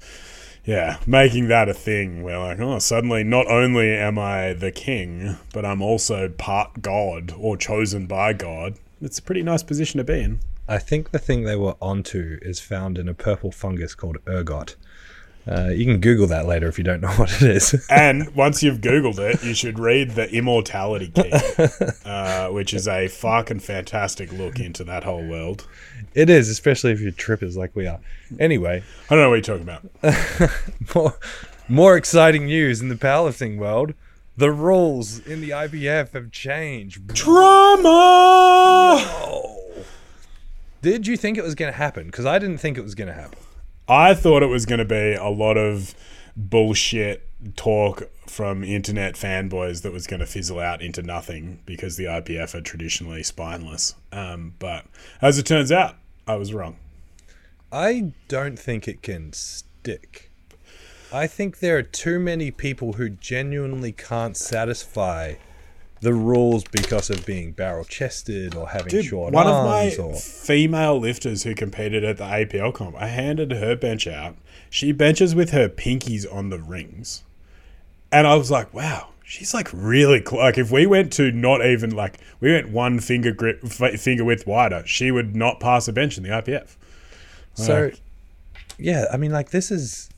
yeah, 0.66 0.98
making 1.06 1.46
that 1.48 1.68
a 1.68 1.74
thing 1.74 2.24
where 2.24 2.38
like, 2.38 2.58
oh, 2.58 2.80
suddenly 2.80 3.22
not 3.22 3.46
only 3.46 3.92
am 3.92 4.18
I 4.18 4.52
the 4.52 4.72
king, 4.72 5.36
but 5.52 5.64
I'm 5.64 5.80
also 5.80 6.28
part 6.28 6.82
God 6.82 7.32
or 7.38 7.56
chosen 7.56 8.06
by 8.06 8.32
God. 8.32 8.74
It's 9.00 9.20
a 9.20 9.22
pretty 9.22 9.44
nice 9.44 9.62
position 9.62 9.98
to 9.98 10.04
be 10.04 10.20
in. 10.20 10.40
I 10.68 10.78
think 10.78 11.12
the 11.12 11.20
thing 11.20 11.44
they 11.44 11.54
were 11.54 11.76
onto 11.80 12.38
is 12.42 12.58
found 12.58 12.98
in 12.98 13.08
a 13.08 13.14
purple 13.14 13.52
fungus 13.52 13.94
called 13.94 14.18
ergot. 14.26 14.74
Uh, 15.48 15.68
you 15.68 15.84
can 15.84 16.00
Google 16.00 16.26
that 16.26 16.46
later 16.46 16.66
if 16.66 16.76
you 16.76 16.84
don't 16.84 17.00
know 17.00 17.08
what 17.16 17.30
it 17.40 17.42
is. 17.42 17.86
And 17.88 18.34
once 18.34 18.62
you've 18.62 18.80
Googled 18.80 19.18
it, 19.18 19.44
you 19.44 19.54
should 19.54 19.78
read 19.78 20.10
The 20.12 20.28
Immortality 20.32 21.08
Key, 21.08 21.32
uh, 22.04 22.48
which 22.50 22.74
is 22.74 22.88
a 22.88 23.08
fucking 23.08 23.60
fantastic 23.60 24.32
look 24.32 24.58
into 24.58 24.82
that 24.84 25.04
whole 25.04 25.24
world. 25.24 25.66
it 26.14 26.28
is, 26.28 26.48
especially 26.48 26.92
if 26.92 27.00
you're 27.00 27.12
trippers 27.12 27.56
like 27.56 27.76
we 27.76 27.86
are. 27.86 28.00
Anyway, 28.40 28.82
I 29.08 29.14
don't 29.14 29.22
know 29.22 29.30
what 29.30 29.46
you're 29.46 29.58
talking 29.58 29.68
about. 29.68 29.84
more, 30.94 31.16
more 31.68 31.96
exciting 31.96 32.46
news 32.46 32.80
in 32.80 32.88
the 32.88 32.96
powerlifting 32.96 33.58
world. 33.58 33.94
The 34.36 34.50
rules 34.50 35.20
in 35.20 35.40
the 35.40 35.50
IPF 35.50 36.12
have 36.12 36.30
changed. 36.30 37.06
Drama! 37.06 39.02
Did 40.82 41.06
you 41.06 41.16
think 41.16 41.38
it 41.38 41.44
was 41.44 41.54
going 41.54 41.72
to 41.72 41.78
happen? 41.78 42.06
Because 42.06 42.26
I 42.26 42.38
didn't 42.38 42.58
think 42.58 42.76
it 42.76 42.82
was 42.82 42.94
going 42.94 43.08
to 43.08 43.14
happen. 43.14 43.38
I 43.88 44.14
thought 44.14 44.42
it 44.42 44.46
was 44.46 44.66
going 44.66 44.78
to 44.78 44.84
be 44.84 45.14
a 45.14 45.28
lot 45.28 45.56
of 45.56 45.94
bullshit 46.36 47.28
talk 47.54 48.10
from 48.26 48.64
internet 48.64 49.14
fanboys 49.14 49.82
that 49.82 49.92
was 49.92 50.06
going 50.06 50.20
to 50.20 50.26
fizzle 50.26 50.58
out 50.58 50.82
into 50.82 51.02
nothing 51.02 51.60
because 51.64 51.96
the 51.96 52.04
IPF 52.04 52.54
are 52.54 52.60
traditionally 52.60 53.22
spineless. 53.22 53.94
Um, 54.10 54.54
but 54.58 54.86
as 55.22 55.38
it 55.38 55.46
turns 55.46 55.70
out, 55.70 55.96
I 56.26 56.34
was 56.34 56.52
wrong. 56.52 56.76
I 57.70 58.12
don't 58.28 58.58
think 58.58 58.88
it 58.88 59.02
can 59.02 59.32
stick. 59.32 60.30
I 61.12 61.26
think 61.26 61.60
there 61.60 61.78
are 61.78 61.82
too 61.82 62.18
many 62.18 62.50
people 62.50 62.94
who 62.94 63.08
genuinely 63.08 63.92
can't 63.92 64.36
satisfy 64.36 65.34
the 66.00 66.12
rules 66.12 66.64
because 66.64 67.08
of 67.10 67.24
being 67.24 67.52
barrel 67.52 67.84
chested 67.84 68.54
or 68.54 68.68
having 68.68 68.88
Dude, 68.88 69.06
short 69.06 69.32
one 69.32 69.46
of 69.46 69.64
my 69.64 69.94
or 69.98 70.14
female 70.14 70.98
lifters 70.98 71.42
who 71.44 71.54
competed 71.54 72.04
at 72.04 72.18
the 72.18 72.24
APL 72.24 72.72
comp, 72.74 72.96
I 72.96 73.06
handed 73.08 73.52
her 73.52 73.74
bench 73.76 74.06
out. 74.06 74.36
She 74.70 74.92
benches 74.92 75.34
with 75.34 75.50
her 75.50 75.68
pinkies 75.68 76.26
on 76.30 76.50
the 76.50 76.58
rings. 76.58 77.22
And 78.12 78.26
I 78.26 78.34
was 78.36 78.50
like, 78.50 78.72
wow, 78.74 79.08
she's 79.24 79.52
like 79.54 79.68
really 79.72 80.22
cl- 80.24 80.42
like 80.42 80.58
if 80.58 80.70
we 80.70 80.86
went 80.86 81.12
to 81.14 81.32
not 81.32 81.64
even 81.64 81.90
like 81.96 82.18
we 82.40 82.52
went 82.52 82.70
one 82.70 83.00
finger 83.00 83.32
grip 83.32 83.60
f- 83.64 83.98
finger 84.00 84.24
width 84.24 84.46
wider, 84.46 84.82
she 84.86 85.10
would 85.10 85.34
not 85.34 85.60
pass 85.60 85.88
a 85.88 85.92
bench 85.92 86.16
in 86.16 86.22
the 86.22 86.30
IPF. 86.30 86.76
So, 87.54 87.84
Like- 87.84 88.00
yeah, 88.78 89.06
I 89.12 89.16
mean, 89.16 89.32
like 89.32 89.50
this 89.50 89.70
is, 89.70 90.10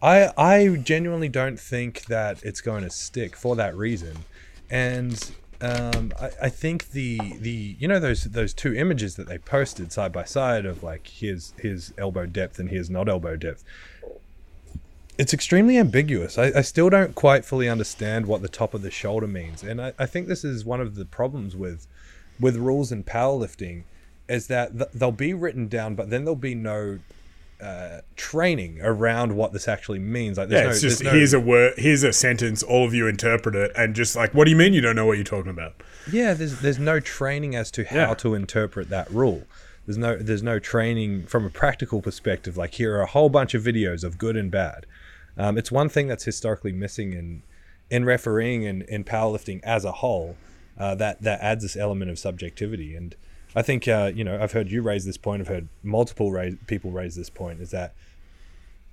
I 0.00 0.30
I 0.38 0.76
genuinely 0.82 1.28
don't 1.28 1.60
think 1.60 2.06
that 2.06 2.42
it's 2.42 2.60
going 2.62 2.82
to 2.84 2.90
stick 2.90 3.36
for 3.36 3.54
that 3.56 3.76
reason, 3.76 4.24
and 4.70 5.32
um, 5.60 6.12
I, 6.20 6.30
I 6.42 6.48
think 6.48 6.90
the 6.90 7.18
the 7.38 7.76
you 7.78 7.88
know 7.88 7.98
those 7.98 8.24
those 8.24 8.52
two 8.52 8.74
images 8.74 9.16
that 9.16 9.26
they 9.26 9.38
posted 9.38 9.92
side 9.92 10.12
by 10.12 10.24
side 10.24 10.66
of 10.66 10.82
like 10.82 11.06
here's 11.06 11.54
here's 11.58 11.92
elbow 11.96 12.26
depth 12.26 12.58
and 12.58 12.68
here's 12.68 12.90
not 12.90 13.08
elbow 13.08 13.36
depth. 13.36 13.64
It's 15.18 15.32
extremely 15.32 15.78
ambiguous. 15.78 16.36
I, 16.36 16.52
I 16.56 16.60
still 16.60 16.90
don't 16.90 17.14
quite 17.14 17.46
fully 17.46 17.70
understand 17.70 18.26
what 18.26 18.42
the 18.42 18.48
top 18.48 18.74
of 18.74 18.82
the 18.82 18.90
shoulder 18.90 19.26
means, 19.26 19.62
and 19.62 19.80
I, 19.80 19.92
I 19.98 20.06
think 20.06 20.28
this 20.28 20.44
is 20.44 20.64
one 20.64 20.80
of 20.80 20.94
the 20.94 21.06
problems 21.06 21.56
with 21.56 21.86
with 22.38 22.56
rules 22.56 22.92
in 22.92 23.02
powerlifting 23.02 23.84
is 24.28 24.48
that 24.48 24.76
th- 24.76 24.90
they'll 24.92 25.12
be 25.12 25.32
written 25.32 25.68
down, 25.68 25.94
but 25.94 26.10
then 26.10 26.24
there'll 26.24 26.36
be 26.36 26.54
no 26.54 26.98
uh, 27.60 28.00
training 28.16 28.78
around 28.82 29.34
what 29.34 29.52
this 29.52 29.66
actually 29.68 29.98
means. 29.98 30.36
Like, 30.38 30.48
there's 30.48 30.60
Yeah, 30.60 30.64
no, 30.66 30.70
it's 30.72 30.80
just 30.82 31.02
no- 31.04 31.10
here's 31.10 31.32
a 31.32 31.40
word, 31.40 31.74
here's 31.78 32.02
a 32.02 32.12
sentence. 32.12 32.62
All 32.62 32.84
of 32.86 32.92
you 32.94 33.06
interpret 33.08 33.54
it, 33.54 33.72
and 33.76 33.94
just 33.94 34.14
like, 34.16 34.34
what 34.34 34.44
do 34.44 34.50
you 34.50 34.56
mean 34.56 34.72
you 34.74 34.80
don't 34.82 34.96
know 34.96 35.06
what 35.06 35.16
you're 35.16 35.24
talking 35.24 35.50
about? 35.50 35.82
yeah, 36.12 36.34
there's 36.34 36.60
there's 36.60 36.78
no 36.78 37.00
training 37.00 37.56
as 37.56 37.70
to 37.72 37.84
how 37.84 37.96
Yeah. 37.96 38.14
to 38.14 38.34
interpret 38.34 38.88
that 38.90 39.10
rule. 39.10 39.44
There's 39.86 39.98
no 39.98 40.16
there's 40.16 40.42
no 40.42 40.58
training 40.58 41.26
from 41.26 41.44
a 41.46 41.50
practical 41.50 42.02
perspective. 42.02 42.56
Like 42.56 42.74
here 42.74 42.96
are 42.96 43.02
a 43.02 43.06
whole 43.06 43.28
bunch 43.28 43.54
of 43.54 43.62
videos 43.62 44.04
of 44.04 44.18
good 44.18 44.36
and 44.36 44.50
bad. 44.50 44.84
Um, 45.38 45.56
it's 45.58 45.70
one 45.72 45.88
thing 45.88 46.06
that's 46.08 46.24
historically 46.24 46.72
missing 46.72 47.12
in 47.12 47.42
in 47.90 48.04
refereeing 48.04 48.66
and 48.66 48.82
in 48.82 49.04
powerlifting 49.04 49.60
as 49.62 49.84
a 49.84 49.92
whole. 49.92 50.36
Uh, 50.78 50.94
that 50.96 51.22
that 51.22 51.40
adds 51.40 51.62
this 51.62 51.76
element 51.76 52.10
of 52.10 52.18
subjectivity, 52.18 52.94
and 52.94 53.14
I 53.56 53.62
think 53.62 53.88
uh, 53.88 54.12
you 54.14 54.22
know 54.22 54.38
I've 54.40 54.52
heard 54.52 54.70
you 54.70 54.82
raise 54.82 55.04
this 55.04 55.16
point. 55.16 55.40
I've 55.40 55.48
heard 55.48 55.68
multiple 55.82 56.30
raise, 56.30 56.56
people 56.66 56.90
raise 56.92 57.16
this 57.16 57.30
point. 57.30 57.60
Is 57.60 57.70
that 57.72 57.94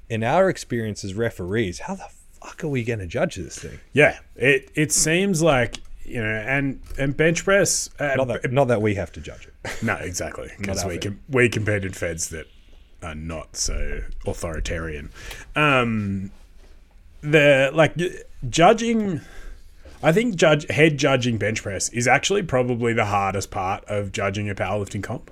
in 0.10 0.24
our 0.24 0.50
experience 0.50 1.04
as 1.04 1.14
referees, 1.14 1.80
how 1.80 1.96
the 1.96 2.08
fuck 2.42 2.64
are 2.64 2.70
we 2.70 2.84
going 2.84 3.00
to 3.00 3.06
judge 3.08 3.36
this 3.36 3.60
thing? 3.60 3.80
Yeah, 3.92 4.20
it 4.36 4.72
it 4.74 4.92
seems 4.92 5.42
like 5.42 5.78
you 6.06 6.22
know, 6.24 6.30
and 6.30 6.80
and 6.98 7.16
bench 7.16 7.44
press. 7.44 7.90
Uh, 8.00 8.14
Not 8.16 8.28
that 8.30 8.52
not 8.52 8.70
that 8.70 8.82
we 8.82 8.96
have 8.96 9.12
to 9.14 9.22
judge 9.22 9.48
it. 9.48 9.54
No, 9.84 9.96
exactly. 9.96 10.50
Because 10.58 10.86
we 10.86 10.98
com- 10.98 11.20
we 11.30 11.50
compete 11.50 11.84
in 11.86 11.92
feds 11.94 12.30
that 12.30 12.48
are 13.02 13.16
not 13.16 13.56
so 13.58 14.02
authoritarian. 14.26 15.12
Um, 15.56 16.32
the 17.22 17.70
like 17.74 17.96
judging. 18.50 19.22
I 20.04 20.12
think 20.12 20.36
judge 20.36 20.70
head 20.70 20.98
judging 20.98 21.38
bench 21.38 21.64
press 21.64 21.90
is 21.90 22.08
actually 22.08 22.44
probably 22.44 22.94
the 22.94 23.06
hardest 23.06 23.50
part 23.50 23.86
of 23.86 24.12
judging 24.12 24.50
a 24.50 24.56
powerlifting 24.56 25.02
comp. 25.02 25.32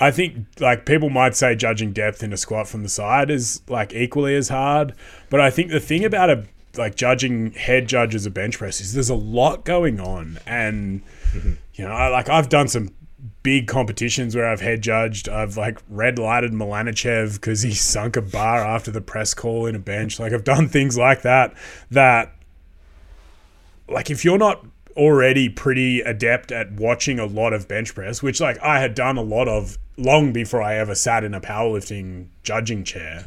I 0.00 0.12
think 0.12 0.46
like 0.60 0.86
people 0.86 1.10
might 1.10 1.34
say 1.34 1.56
judging 1.56 1.92
depth 1.92 2.22
in 2.22 2.32
a 2.32 2.36
squat 2.36 2.68
from 2.68 2.84
the 2.84 2.88
side 2.88 3.30
is 3.30 3.60
like 3.68 3.92
equally 3.92 4.36
as 4.36 4.48
hard, 4.48 4.94
but 5.28 5.40
I 5.40 5.50
think 5.50 5.72
the 5.72 5.80
thing 5.80 6.04
about 6.04 6.30
a 6.30 6.44
like 6.76 6.94
judging 6.94 7.50
head 7.52 7.88
judges 7.88 8.24
a 8.24 8.30
bench 8.30 8.58
press 8.58 8.80
is 8.80 8.94
there's 8.94 9.10
a 9.10 9.14
lot 9.16 9.64
going 9.64 9.98
on, 9.98 10.38
and 10.46 11.02
mm-hmm. 11.32 11.54
you 11.74 11.84
know, 11.84 11.90
I, 11.90 12.08
like 12.08 12.28
I've 12.28 12.48
done 12.48 12.68
some 12.68 12.90
big 13.42 13.66
competitions 13.66 14.36
where 14.36 14.46
I've 14.46 14.60
head 14.60 14.82
judged. 14.82 15.28
I've 15.28 15.56
like 15.56 15.80
red 15.88 16.20
lighted 16.20 16.52
Milanichev 16.52 17.34
because 17.34 17.62
he 17.62 17.72
sunk 17.72 18.16
a 18.16 18.22
bar 18.22 18.64
after 18.64 18.92
the 18.92 19.00
press 19.00 19.34
call 19.34 19.66
in 19.66 19.74
a 19.74 19.80
bench. 19.80 20.20
Like 20.20 20.32
I've 20.32 20.44
done 20.44 20.68
things 20.68 20.96
like 20.96 21.22
that. 21.22 21.54
That 21.90 22.37
like 23.88 24.10
if 24.10 24.24
you're 24.24 24.38
not 24.38 24.64
already 24.96 25.48
pretty 25.48 26.00
adept 26.00 26.50
at 26.50 26.72
watching 26.72 27.18
a 27.18 27.24
lot 27.24 27.52
of 27.52 27.68
bench 27.68 27.94
press, 27.94 28.22
which 28.22 28.40
like 28.40 28.58
I 28.60 28.80
had 28.80 28.94
done 28.94 29.16
a 29.16 29.22
lot 29.22 29.48
of 29.48 29.78
long 29.96 30.32
before 30.32 30.60
I 30.62 30.74
ever 30.76 30.94
sat 30.94 31.24
in 31.24 31.34
a 31.34 31.40
powerlifting 31.40 32.28
judging 32.42 32.84
chair. 32.84 33.24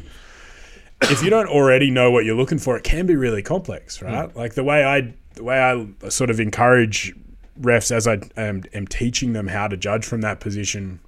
if 1.02 1.22
you 1.22 1.30
don't 1.30 1.48
already 1.48 1.90
know 1.90 2.10
what 2.10 2.24
you're 2.24 2.36
looking 2.36 2.58
for, 2.58 2.76
it 2.76 2.84
can 2.84 3.06
be 3.06 3.16
really 3.16 3.42
complex, 3.42 4.00
right? 4.02 4.28
Mm. 4.28 4.36
Like 4.36 4.54
the 4.54 4.64
way 4.64 4.84
I 4.84 5.14
the 5.34 5.44
way 5.44 5.58
I 5.58 6.08
sort 6.08 6.30
of 6.30 6.38
encourage 6.38 7.14
refs 7.60 7.90
as 7.90 8.06
I 8.06 8.20
am, 8.36 8.64
am 8.72 8.86
teaching 8.86 9.32
them 9.32 9.48
how 9.48 9.68
to 9.68 9.76
judge 9.76 10.04
from 10.04 10.20
that 10.20 10.40
position 10.40 11.00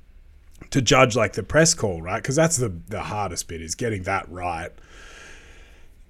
to 0.71 0.81
judge 0.81 1.15
like 1.15 1.35
the 1.35 1.43
press 1.43 1.75
call, 1.75 2.03
right? 2.03 2.23
Because 2.23 2.37
that's 2.37 2.57
the 2.57 2.71
the 2.89 3.03
hardest 3.03 3.49
bit 3.49 3.61
is 3.61 3.75
getting 3.75 4.05
that 4.05 4.29
right. 4.31 4.71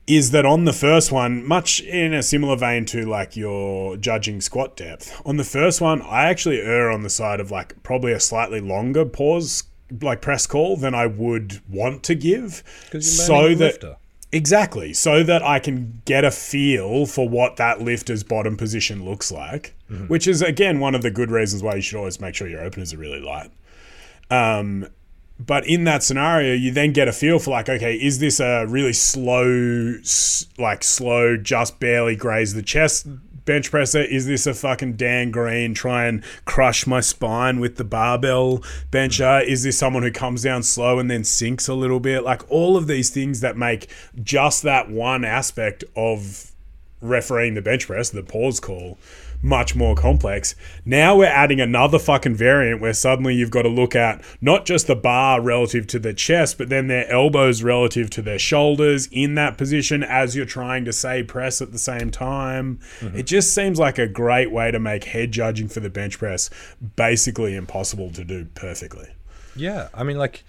Is 0.06 0.32
that 0.32 0.44
on 0.44 0.66
the 0.66 0.72
first 0.72 1.10
one, 1.10 1.46
much 1.46 1.80
in 1.80 2.12
a 2.12 2.22
similar 2.22 2.56
vein 2.56 2.84
to 2.86 3.06
like 3.06 3.36
your 3.36 3.96
judging 3.96 4.40
squat 4.40 4.76
depth? 4.76 5.20
On 5.24 5.38
the 5.38 5.44
first 5.44 5.80
one, 5.80 6.02
I 6.02 6.24
actually 6.24 6.60
err 6.60 6.90
on 6.90 7.02
the 7.02 7.10
side 7.10 7.40
of 7.40 7.50
like 7.50 7.82
probably 7.82 8.12
a 8.12 8.20
slightly 8.20 8.60
longer 8.60 9.06
pause, 9.06 9.64
like 10.02 10.20
press 10.20 10.46
call, 10.46 10.76
than 10.76 10.94
I 10.94 11.06
would 11.06 11.62
want 11.68 12.02
to 12.04 12.14
give. 12.14 12.62
Because 12.84 13.16
you're 13.16 13.26
So 13.26 13.48
that 13.54 13.64
lifter. 13.64 13.96
Exactly. 14.30 14.92
So 14.92 15.22
that 15.22 15.42
I 15.42 15.60
can 15.60 16.02
get 16.04 16.24
a 16.24 16.30
feel 16.30 17.06
for 17.06 17.28
what 17.28 17.56
that 17.56 17.80
lifter's 17.80 18.24
bottom 18.24 18.56
position 18.56 19.04
looks 19.04 19.30
like, 19.30 19.74
which 20.08 20.26
is, 20.26 20.42
again, 20.42 20.80
one 20.80 20.96
of 20.96 21.02
the 21.02 21.10
good 21.10 21.30
reasons 21.30 21.62
why 21.62 21.76
you 21.76 21.80
should 21.80 21.96
always 21.96 22.20
make 22.20 22.34
sure 22.34 22.48
your 22.48 22.62
openers 22.64 22.92
are 22.92 22.98
really 22.98 23.20
light. 23.20 23.52
Um, 24.30 24.88
but 25.38 25.66
in 25.66 25.84
that 25.84 26.02
scenario, 26.02 26.54
you 26.54 26.70
then 26.70 26.92
get 26.92 27.08
a 27.08 27.12
feel 27.12 27.38
for 27.38 27.50
like, 27.50 27.68
okay, 27.68 27.94
is 27.96 28.18
this 28.18 28.40
a 28.40 28.66
really 28.66 28.92
slow, 28.92 29.94
like 30.58 30.84
slow, 30.84 31.36
just 31.36 31.80
barely 31.80 32.16
graze 32.16 32.54
the 32.54 32.62
chest 32.62 33.06
bench 33.44 33.70
presser? 33.70 34.02
Is 34.02 34.26
this 34.26 34.46
a 34.46 34.54
fucking 34.54 34.94
Dan 34.94 35.30
Green 35.30 35.74
try 35.74 36.06
and 36.06 36.22
crush 36.44 36.86
my 36.86 37.00
spine 37.00 37.60
with 37.60 37.76
the 37.76 37.84
barbell 37.84 38.62
bencher? 38.90 39.24
Mm. 39.24 39.46
Is 39.46 39.62
this 39.62 39.78
someone 39.78 40.02
who 40.02 40.10
comes 40.10 40.42
down 40.42 40.62
slow 40.62 40.98
and 40.98 41.10
then 41.10 41.24
sinks 41.24 41.68
a 41.68 41.74
little 41.74 42.00
bit? 42.00 42.24
Like 42.24 42.48
all 42.50 42.76
of 42.76 42.86
these 42.86 43.10
things 43.10 43.40
that 43.40 43.56
make 43.56 43.88
just 44.22 44.62
that 44.62 44.90
one 44.90 45.24
aspect 45.24 45.84
of 45.96 46.52
refereeing 47.00 47.54
the 47.54 47.62
bench 47.62 47.86
press, 47.86 48.10
the 48.10 48.22
pause 48.22 48.60
call, 48.60 48.98
much 49.44 49.76
more 49.76 49.94
complex. 49.94 50.54
Now 50.86 51.16
we're 51.16 51.26
adding 51.26 51.60
another 51.60 51.98
fucking 51.98 52.34
variant 52.34 52.80
where 52.80 52.94
suddenly 52.94 53.34
you've 53.34 53.50
got 53.50 53.62
to 53.62 53.68
look 53.68 53.94
at 53.94 54.24
not 54.40 54.64
just 54.64 54.86
the 54.86 54.96
bar 54.96 55.40
relative 55.40 55.86
to 55.88 55.98
the 55.98 56.14
chest, 56.14 56.56
but 56.56 56.70
then 56.70 56.88
their 56.88 57.08
elbows 57.10 57.62
relative 57.62 58.08
to 58.10 58.22
their 58.22 58.38
shoulders 58.38 59.06
in 59.12 59.34
that 59.34 59.58
position 59.58 60.02
as 60.02 60.34
you're 60.34 60.46
trying 60.46 60.86
to 60.86 60.92
say 60.92 61.22
press 61.22 61.60
at 61.60 61.72
the 61.72 61.78
same 61.78 62.10
time. 62.10 62.78
Mm-hmm. 63.00 63.18
It 63.18 63.26
just 63.26 63.54
seems 63.54 63.78
like 63.78 63.98
a 63.98 64.08
great 64.08 64.50
way 64.50 64.70
to 64.70 64.80
make 64.80 65.04
head 65.04 65.30
judging 65.30 65.68
for 65.68 65.80
the 65.80 65.90
bench 65.90 66.18
press 66.18 66.48
basically 66.96 67.54
impossible 67.54 68.10
to 68.12 68.24
do 68.24 68.46
perfectly. 68.54 69.10
Yeah, 69.54 69.88
I 69.92 70.04
mean, 70.04 70.16
like 70.16 70.42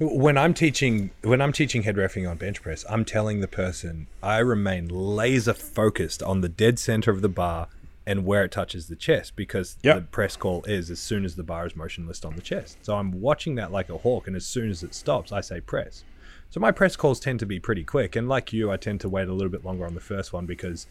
when 0.00 0.38
I'm 0.38 0.54
teaching 0.54 1.10
when 1.22 1.40
I'm 1.40 1.52
teaching 1.52 1.82
head 1.82 1.96
refing 1.96 2.28
on 2.28 2.38
bench 2.38 2.62
press, 2.62 2.84
I'm 2.88 3.04
telling 3.04 3.40
the 3.40 3.48
person 3.48 4.06
I 4.22 4.38
remain 4.38 4.88
laser 4.88 5.54
focused 5.54 6.22
on 6.22 6.40
the 6.40 6.48
dead 6.48 6.78
center 6.78 7.10
of 7.10 7.20
the 7.20 7.28
bar 7.28 7.68
and 8.06 8.24
where 8.26 8.44
it 8.44 8.50
touches 8.50 8.88
the 8.88 8.96
chest 8.96 9.34
because 9.36 9.76
Yep. 9.82 9.96
the 9.96 10.02
press 10.02 10.36
call 10.36 10.62
is 10.64 10.90
as 10.90 10.98
soon 11.00 11.24
as 11.24 11.36
the 11.36 11.42
bar 11.42 11.66
is 11.66 11.74
motionless 11.74 12.24
on 12.24 12.34
the 12.36 12.42
chest. 12.42 12.78
So 12.82 12.96
I'm 12.96 13.20
watching 13.20 13.54
that 13.54 13.72
like 13.72 13.88
a 13.88 13.98
hawk, 13.98 14.26
and 14.26 14.36
as 14.36 14.44
soon 14.46 14.70
as 14.70 14.82
it 14.82 14.94
stops, 14.94 15.32
I 15.32 15.40
say 15.40 15.60
press. 15.60 16.04
So 16.50 16.60
my 16.60 16.70
press 16.70 16.94
calls 16.96 17.18
tend 17.18 17.40
to 17.40 17.46
be 17.46 17.58
pretty 17.58 17.82
quick, 17.82 18.14
and 18.14 18.28
like 18.28 18.52
you, 18.52 18.70
I 18.70 18.76
tend 18.76 19.00
to 19.00 19.08
wait 19.08 19.28
a 19.28 19.32
little 19.32 19.50
bit 19.50 19.64
longer 19.64 19.86
on 19.86 19.94
the 19.94 20.00
first 20.00 20.32
one 20.32 20.46
because 20.46 20.86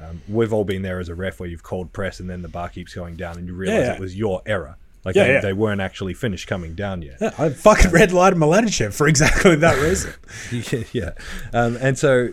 um, 0.00 0.22
we've 0.28 0.52
all 0.52 0.64
been 0.64 0.82
there 0.82 0.98
as 1.00 1.08
a 1.08 1.14
ref 1.14 1.38
where 1.40 1.48
you've 1.48 1.62
called 1.62 1.92
press 1.92 2.18
and 2.20 2.28
then 2.30 2.42
the 2.42 2.48
bar 2.48 2.68
keeps 2.68 2.94
going 2.94 3.16
down, 3.16 3.36
and 3.36 3.46
you 3.46 3.54
realize 3.54 3.86
Yeah. 3.86 3.94
it 3.94 4.00
was 4.00 4.16
your 4.16 4.42
error. 4.46 4.76
Like 5.04 5.14
Yeah, 5.14 5.24
they, 5.26 5.32
yeah. 5.34 5.40
they 5.40 5.52
weren't 5.52 5.80
actually 5.80 6.14
finished 6.14 6.46
coming 6.48 6.74
down 6.74 7.02
yet. 7.02 7.18
Yeah, 7.20 7.30
I 7.38 7.50
fucking 7.50 7.90
red 7.92 8.10
lighted 8.12 8.38
my 8.38 8.46
Mladenovic 8.46 8.92
for 8.92 9.06
exactly 9.06 9.54
that 9.56 9.80
reason. 9.80 10.12
yeah, 10.50 10.84
yeah. 10.92 11.10
Um, 11.52 11.76
and 11.80 11.96
so, 11.96 12.30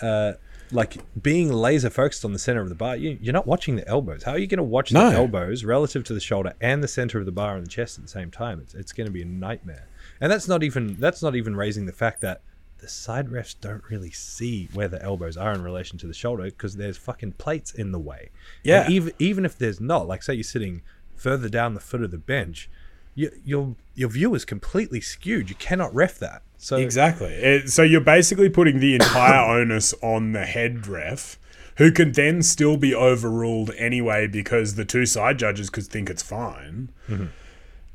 uh, 0.00 0.32
like 0.72 0.98
being 1.20 1.52
laser 1.52 1.90
focused 1.90 2.24
on 2.24 2.32
the 2.32 2.38
center 2.38 2.60
of 2.60 2.68
the 2.68 2.74
bar, 2.74 2.96
you, 2.96 3.18
you're 3.20 3.32
not 3.32 3.46
watching 3.46 3.76
the 3.76 3.86
elbows. 3.88 4.22
How 4.22 4.32
are 4.32 4.38
you 4.38 4.46
going 4.46 4.58
to 4.58 4.62
watch 4.64 4.92
No. 4.92 5.10
the 5.10 5.16
elbows 5.16 5.64
relative 5.64 6.04
to 6.04 6.14
the 6.14 6.20
shoulder 6.20 6.54
and 6.60 6.82
the 6.82 6.88
center 6.88 7.18
of 7.18 7.26
the 7.26 7.32
bar 7.32 7.56
and 7.56 7.64
the 7.64 7.70
chest 7.70 7.98
at 7.98 8.04
the 8.04 8.10
same 8.10 8.30
time? 8.30 8.60
It's, 8.60 8.74
it's 8.74 8.92
going 8.92 9.06
to 9.06 9.12
be 9.12 9.22
a 9.22 9.26
nightmare. 9.26 9.88
And 10.20 10.30
that's 10.30 10.46
not 10.48 10.62
even 10.62 10.96
that's 10.98 11.22
not 11.22 11.34
even 11.34 11.56
raising 11.56 11.86
the 11.86 11.92
fact 11.92 12.20
that 12.20 12.42
the 12.78 12.88
side 12.88 13.28
refs 13.28 13.54
don't 13.60 13.82
really 13.90 14.10
see 14.10 14.68
where 14.72 14.88
the 14.88 15.02
elbows 15.02 15.36
are 15.36 15.52
in 15.52 15.62
relation 15.62 15.98
to 15.98 16.06
the 16.06 16.14
shoulder 16.14 16.44
because 16.44 16.76
there's 16.76 16.96
fucking 16.96 17.32
plates 17.32 17.72
in 17.72 17.92
the 17.92 17.98
way. 17.98 18.30
Yeah. 18.62 18.84
And 18.84 18.92
even 18.92 19.12
even 19.18 19.44
if 19.44 19.56
there's 19.58 19.80
not, 19.80 20.06
like 20.08 20.22
say 20.22 20.34
you're 20.34 20.44
sitting 20.44 20.82
further 21.14 21.48
down 21.48 21.74
the 21.74 21.80
foot 21.80 22.02
of 22.02 22.10
the 22.10 22.18
bench, 22.18 22.70
you, 23.14 23.30
your 23.44 23.76
your 23.94 24.08
view 24.08 24.34
is 24.34 24.44
completely 24.44 25.00
skewed. 25.00 25.48
You 25.50 25.56
cannot 25.56 25.94
ref 25.94 26.18
that. 26.18 26.42
So 26.62 26.76
Exactly. 26.76 27.32
It, 27.32 27.70
so 27.70 27.82
you're 27.82 28.02
basically 28.02 28.50
putting 28.50 28.80
the 28.80 28.94
entire 28.94 29.40
onus 29.60 29.94
on 30.02 30.32
the 30.32 30.44
head 30.44 30.86
ref, 30.86 31.38
who 31.78 31.90
can 31.90 32.12
then 32.12 32.42
still 32.42 32.76
be 32.76 32.94
overruled 32.94 33.70
anyway 33.78 34.26
because 34.26 34.74
the 34.74 34.84
two 34.84 35.06
side 35.06 35.38
judges 35.38 35.70
could 35.70 35.86
think 35.86 36.10
it's 36.10 36.22
fine. 36.22 36.90
Mm-hmm. 37.08 37.26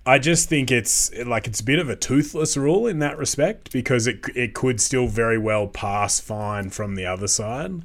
I 0.07 0.17
just 0.17 0.49
think 0.49 0.71
it's 0.71 1.15
like 1.25 1.47
it's 1.47 1.61
a 1.61 1.63
bit 1.63 1.77
of 1.77 1.89
a 1.89 1.95
toothless 1.95 2.57
rule 2.57 2.87
in 2.87 2.99
that 2.99 3.17
respect 3.19 3.71
because 3.71 4.07
it 4.07 4.25
it 4.35 4.55
could 4.55 4.81
still 4.81 5.07
very 5.07 5.37
well 5.37 5.67
pass 5.67 6.19
fine 6.19 6.71
from 6.71 6.95
the 6.95 7.05
other 7.05 7.27
side. 7.27 7.83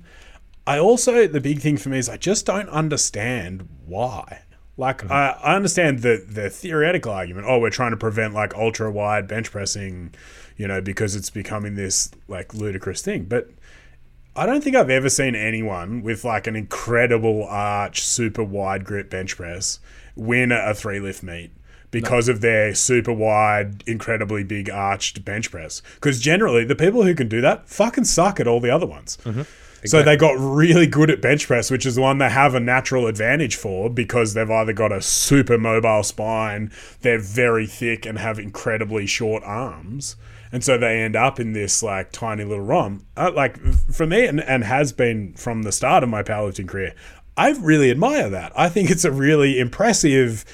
I 0.66 0.78
also 0.78 1.26
the 1.26 1.40
big 1.40 1.60
thing 1.60 1.76
for 1.76 1.90
me 1.90 1.98
is 1.98 2.08
I 2.08 2.16
just 2.16 2.46
don't 2.46 2.68
understand 2.70 3.68
why. 3.86 4.42
Like 4.78 4.98
mm-hmm. 4.98 5.12
I, 5.12 5.32
I 5.32 5.56
understand 5.56 6.00
the 6.00 6.24
the 6.26 6.48
theoretical 6.48 7.12
argument. 7.12 7.46
Oh, 7.48 7.58
we're 7.58 7.70
trying 7.70 7.90
to 7.90 7.98
prevent 7.98 8.32
like 8.32 8.54
ultra 8.54 8.90
wide 8.90 9.28
bench 9.28 9.50
pressing, 9.50 10.14
you 10.60 10.68
know, 10.68 10.82
because 10.82 11.16
it's 11.16 11.30
becoming 11.30 11.74
this 11.74 12.10
like 12.28 12.52
ludicrous 12.52 13.00
thing. 13.00 13.24
But 13.24 13.48
I 14.36 14.44
don't 14.44 14.62
think 14.62 14.76
I've 14.76 14.90
ever 14.90 15.08
seen 15.08 15.34
anyone 15.34 16.02
with 16.02 16.22
like 16.22 16.46
an 16.46 16.54
incredible 16.54 17.46
arch, 17.48 18.02
super 18.02 18.44
wide 18.44 18.84
grip 18.84 19.08
bench 19.08 19.38
press 19.38 19.80
win 20.14 20.52
a 20.52 20.74
three 20.74 21.00
lift 21.00 21.22
meet 21.22 21.50
because 21.90 22.28
of 22.28 22.42
their 22.42 22.74
super 22.74 23.12
wide, 23.12 23.82
incredibly 23.86 24.44
big 24.44 24.68
arched 24.68 25.24
bench 25.24 25.50
press. 25.50 25.80
Because 25.94 26.20
generally, 26.20 26.64
the 26.64 26.76
people 26.76 27.04
who 27.04 27.14
can 27.14 27.26
do 27.26 27.40
that 27.40 27.66
fucking 27.66 28.04
suck 28.04 28.38
at 28.38 28.46
all 28.46 28.60
the 28.60 28.68
other 28.68 28.86
ones. 28.86 29.16
Mm-hmm. 29.24 29.42
So 29.86 30.02
they 30.02 30.18
got 30.18 30.38
really 30.38 30.86
good 30.86 31.08
at 31.08 31.22
bench 31.22 31.46
press, 31.46 31.70
which 31.70 31.86
is 31.86 31.94
the 31.94 32.02
one 32.02 32.18
they 32.18 32.28
have 32.28 32.54
a 32.54 32.60
natural 32.60 33.06
advantage 33.06 33.56
for 33.56 33.88
because 33.88 34.34
they've 34.34 34.50
either 34.50 34.74
got 34.74 34.92
a 34.92 35.00
super 35.00 35.56
mobile 35.56 36.02
spine, 36.02 36.70
they're 37.00 37.18
very 37.18 37.66
thick, 37.66 38.04
and 38.04 38.18
have 38.18 38.38
incredibly 38.38 39.06
short 39.06 39.42
arms. 39.42 40.16
And 40.52 40.64
so 40.64 40.76
they 40.76 41.00
end 41.00 41.16
up 41.16 41.38
in 41.38 41.52
this 41.52 41.82
like 41.82 42.12
tiny 42.12 42.44
little 42.44 42.64
ROM. 42.64 43.06
Uh, 43.16 43.30
like 43.34 43.58
for 43.92 44.06
me, 44.06 44.26
and, 44.26 44.40
and 44.40 44.64
has 44.64 44.92
been 44.92 45.34
from 45.34 45.62
the 45.62 45.72
start 45.72 46.02
of 46.02 46.08
my 46.08 46.22
powerlifting 46.22 46.68
career, 46.68 46.94
I 47.36 47.50
really 47.52 47.90
admire 47.90 48.28
that. 48.30 48.52
I 48.56 48.68
think 48.68 48.90
it's 48.90 49.04
a 49.04 49.12
really 49.12 49.58
impressive 49.58 50.44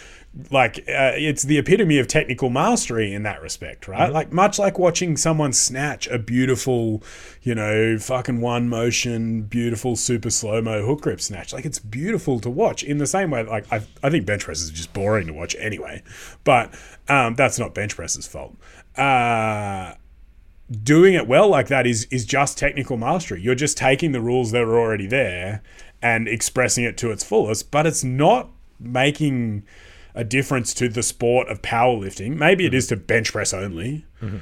like 0.51 0.79
uh, 0.81 1.13
it's 1.15 1.45
the 1.45 1.59
epitome 1.59 1.99
of 1.99 2.07
technical 2.07 2.51
mastery 2.51 3.15
in 3.15 3.23
that 3.23 3.41
respect 3.41 3.89
right? 3.89 4.13
Like 4.13 4.33
much 4.33 4.59
like 4.59 4.79
watching 4.79 5.17
someone 5.17 5.53
snatch 5.53 6.07
a 6.09 6.19
beautiful 6.19 7.03
you 7.43 7.55
know 7.55 7.99
fucking 7.99 8.41
one 8.41 8.69
motion 8.69 9.43
beautiful 9.43 9.97
super 9.97 10.31
slow 10.31 10.61
mo 10.61 10.85
hook 10.85 11.01
grip 11.01 11.21
snatch. 11.21 11.53
Like 11.53 11.65
it's 11.65 11.79
beautiful 11.79 12.39
to 12.41 12.51
watch 12.51 12.83
in 12.83 12.99
the 12.99 13.07
same 13.07 13.31
way 13.31 13.43
like 13.45 13.71
i, 13.73 13.83
I 14.03 14.11
think 14.11 14.27
bench 14.27 14.45
press 14.45 14.61
is 14.61 14.71
just 14.71 14.93
boring 14.93 15.27
to 15.29 15.33
watch 15.33 15.57
anyway 15.59 16.03
but 16.45 16.75
um, 17.09 17.35
that's 17.35 17.59
not 17.59 17.75
bench 17.75 17.97
press's 17.97 18.27
fault. 18.27 18.57
Uh, 18.97 19.95
doing 20.83 21.15
it 21.15 21.29
well 21.29 21.49
like 21.49 21.69
that 21.69 21.87
is 21.87 22.05
is 22.11 22.25
just 22.25 22.59
technical 22.59 22.97
mastery. 22.97 23.41
You're 23.41 23.55
just 23.55 23.77
taking 23.77 24.13
the 24.13 24.21
rules 24.21 24.51
that 24.53 24.63
are 24.63 24.79
already 24.79 25.07
there 25.07 25.63
and 26.03 26.29
expressing 26.29 26.85
it 26.85 26.97
to 26.99 27.11
its 27.11 27.25
fullest, 27.25 27.71
but 27.71 27.87
it's 27.87 28.05
not 28.05 28.51
making 28.79 29.65
a 30.17 30.25
difference 30.25 30.75
to 30.75 30.89
the 30.89 31.03
sport 31.03 31.47
of 31.49 31.63
powerlifting. 31.63 32.37
Maybe 32.37 32.65
it 32.65 32.73
hmm. 32.73 32.77
is 32.77 32.89
to 32.89 32.97
bench 32.97 33.31
press 33.31 33.53
only. 33.55 34.05
Mm-hmm. 34.21 34.39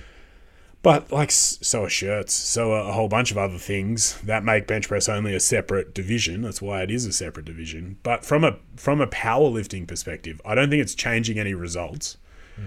But 0.82 1.10
like 1.10 1.30
so 1.30 1.84
are 1.84 1.88
shirts, 1.88 2.34
so 2.34 2.72
are 2.72 2.90
a 2.90 2.92
whole 2.92 3.08
bunch 3.08 3.30
of 3.30 3.38
other 3.38 3.56
things 3.56 4.20
that 4.20 4.44
make 4.44 4.66
bench 4.66 4.87
press 4.87 5.08
only 5.08 5.34
a 5.34 5.40
separate 5.40 5.94
division. 5.94 6.42
That's 6.42 6.60
why 6.60 6.82
it 6.82 6.90
is 6.90 7.06
a 7.06 7.12
separate 7.12 7.46
division. 7.46 7.96
But 8.02 8.22
from 8.22 8.44
a 8.44 8.58
from 8.76 9.00
a 9.00 9.06
powerlifting 9.06 9.88
perspective, 9.88 10.42
I 10.44 10.54
don't 10.54 10.68
think 10.68 10.82
it's 10.82 10.94
changing 10.94 11.38
any 11.38 11.54
results. 11.54 12.18
Hmm. 12.54 12.66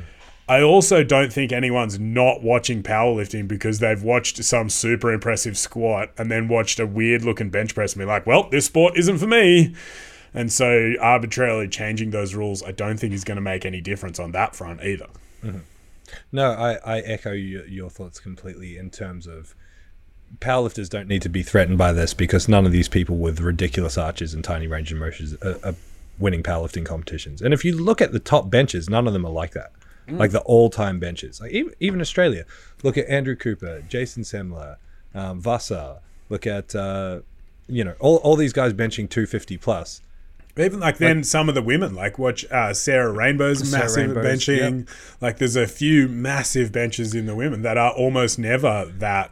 I 0.50 0.64
also 0.64 1.04
don't 1.04 1.32
think 1.32 1.52
anyone's 1.52 2.00
not 2.00 2.42
watching 2.42 2.82
powerlifting 2.82 3.48
because 3.48 3.78
they've 3.78 4.02
watched 4.02 4.44
some 4.44 4.72
super 4.72 5.14
impressive 5.14 5.56
squat 5.56 6.10
and 6.18 6.32
then 6.32 6.48
watched 6.48 6.80
a 6.80 6.88
weird 6.88 7.24
looking 7.24 7.52
bench 7.52 7.76
press 7.76 7.94
and 7.94 8.00
be 8.00 8.06
like, 8.06 8.26
well, 8.26 8.50
this 8.50 8.66
sport 8.66 8.98
isn't 8.98 9.20
for 9.20 9.28
me. 9.28 9.76
And 10.34 10.52
so 10.52 10.94
arbitrarily 11.00 11.68
changing 11.68 12.12
those 12.12 12.36
rules, 12.36 12.62
I 12.64 12.72
don't 12.72 12.98
think 12.98 13.14
is 13.14 13.24
going 13.24 13.38
to 13.38 13.42
make 13.42 13.66
any 13.66 13.82
difference 13.82 14.20
on 14.20 14.32
that 14.34 14.56
front 14.56 14.84
either. 14.84 15.08
No, 16.32 16.52
I, 16.52 16.74
I 16.86 17.00
echo 17.00 17.32
your, 17.32 17.66
your 17.68 17.90
thoughts 17.90 18.20
completely 18.20 18.78
in 18.78 18.90
terms 18.90 19.28
of 19.28 19.56
powerlifters 20.40 20.90
don't 20.90 21.08
need 21.08 21.22
to 21.22 21.30
be 21.30 21.44
threatened 21.44 21.78
by 21.78 21.94
this 21.94 22.14
because 22.14 22.48
none 22.48 22.66
of 22.66 22.72
these 22.72 22.90
people 22.90 23.18
with 23.18 23.40
ridiculous 23.40 23.98
arches 23.98 24.34
and 24.34 24.44
tiny 24.44 24.68
range 24.68 24.92
of 24.92 24.98
motions 24.98 25.36
are, 25.42 25.58
are 25.64 25.76
winning 26.20 26.44
powerlifting 26.44 26.86
competitions. 26.86 27.42
And 27.42 27.54
if 27.54 27.64
you 27.64 27.76
look 27.76 28.02
at 28.02 28.12
the 28.12 28.20
top 28.20 28.50
benches, 28.50 28.90
none 28.90 29.08
of 29.08 29.14
them 29.14 29.26
are 29.26 29.32
like 29.32 29.52
that. 29.52 29.72
like 30.10 30.32
the 30.32 30.42
all-time 30.42 31.00
benches. 31.00 31.42
Like 31.42 31.52
even, 31.52 31.74
even 31.80 32.02
Australia, 32.02 32.46
look 32.82 32.98
at 32.98 33.08
Andrew 33.08 33.36
Cooper, 33.36 33.84
Jason 33.90 34.24
Semler, 34.24 34.78
um, 35.14 35.42
Vassar. 35.42 36.00
Look 36.30 36.48
at 36.48 36.76
uh, 36.76 37.20
you 37.68 37.84
know 37.84 37.96
all, 38.00 38.18
all 38.18 38.36
these 38.36 38.54
guys 38.54 38.74
benching 38.74 39.10
250 39.10 39.58
plus. 39.58 40.02
Even 40.60 40.80
like 40.80 40.98
then 40.98 41.24
some 41.24 41.50
of 41.50 41.56
the 41.56 41.62
women, 41.62 41.96
like 41.96 42.18
watch 42.18 42.46
uh, 42.52 42.74
Sarah 42.74 43.12
Rainbow's 43.12 43.70
Sarah 43.70 43.84
massive 43.84 44.16
Rainbow's, 44.16 44.46
benching. 44.46 44.88
Like 45.22 45.38
there's 45.38 45.56
a 45.56 45.68
few 45.68 46.08
massive 46.08 46.72
benches 46.72 47.14
in 47.14 47.26
the 47.26 47.36
women 47.36 47.62
that 47.62 47.78
are 47.78 47.92
almost 47.92 48.40
never 48.40 48.92
that 48.98 49.32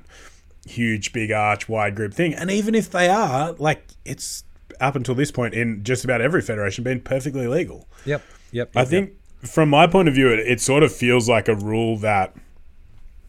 huge, 0.67 1.13
big 1.13 1.31
arch, 1.31 1.69
wide 1.69 1.95
group 1.95 2.13
thing. 2.13 2.33
And 2.33 2.51
even 2.51 2.75
if 2.75 2.89
they 2.89 3.09
are, 3.09 3.53
like 3.53 3.88
it's 4.03 4.43
up 4.79 4.95
until 4.95 5.15
this 5.15 5.31
point 5.31 5.53
in 5.53 5.83
just 5.83 6.03
about 6.03 6.21
every 6.21 6.41
federation 6.41 6.83
been 6.83 7.01
perfectly 7.01 7.47
legal. 7.47 7.88
Yep, 8.05 8.23
yep. 8.51 8.71
I 8.75 8.85
think 8.85 9.13
from 9.41 9.69
my 9.69 9.88
point 9.88 10.07
of 10.07 10.15
view, 10.15 10.29
it, 10.31 10.39
it 10.39 10.61
sort 10.61 10.83
of 10.83 10.93
feels 10.93 11.29
like 11.29 11.47
a 11.47 11.55
rule 11.55 11.97
that 11.97 12.35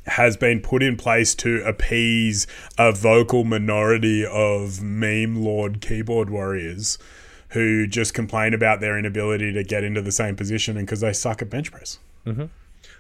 has 0.07 0.37
been 0.37 0.61
put 0.61 0.83
in 0.83 0.97
place 0.97 1.35
to 1.35 1.63
appease 1.65 2.47
a 2.79 2.93
vocal 2.93 3.45
minority 3.45 4.25
of 4.25 4.81
meme 4.81 5.35
lord 5.43 5.81
keyboard 5.81 6.31
warriors 6.31 6.97
who 7.51 7.87
just 7.87 8.13
complain 8.15 8.55
about 8.55 8.81
their 8.81 8.99
inability 8.99 9.53
to 9.53 9.63
get 9.63 9.85
into 9.85 10.03
the 10.03 10.13
same 10.13 10.37
position 10.37 10.77
and 10.77 10.87
because 10.87 11.01
they 11.01 11.13
suck 11.13 11.43
at 11.43 11.51
bench 11.51 11.71
press. 11.71 11.99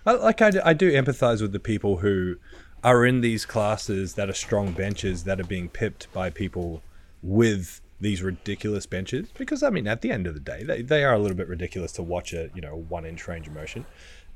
I, 0.06 0.12
like 0.12 0.40
I, 0.40 0.50
do- 0.50 0.60
I 0.64 0.72
do 0.72 0.92
empathize 0.92 1.42
with 1.42 1.52
the 1.52 1.58
people 1.60 1.98
who 1.98 2.36
are 2.84 3.04
in 3.04 3.20
these 3.22 3.44
classes 3.44 4.14
that 4.14 4.28
are 4.30 4.34
strong 4.34 4.72
benches 4.72 5.24
that 5.24 5.40
are 5.40 5.44
being 5.44 5.68
pipped 5.68 6.12
by 6.12 6.30
people 6.30 6.82
with 7.22 7.80
these 8.00 8.22
ridiculous 8.22 8.84
benches 8.86 9.30
because 9.38 9.62
I 9.62 9.70
mean 9.70 9.88
at 9.88 10.02
the 10.02 10.10
end 10.12 10.26
of 10.26 10.34
the 10.34 10.40
day 10.40 10.62
they, 10.62 10.82
they 10.82 11.02
are 11.02 11.14
a 11.14 11.18
little 11.18 11.36
bit 11.36 11.48
ridiculous 11.48 11.92
to 11.92 12.02
watch 12.02 12.34
a 12.34 12.50
you 12.54 12.60
know 12.60 12.84
one 12.88 13.06
inch 13.06 13.26
range 13.26 13.46
of 13.48 13.54
motion 13.54 13.86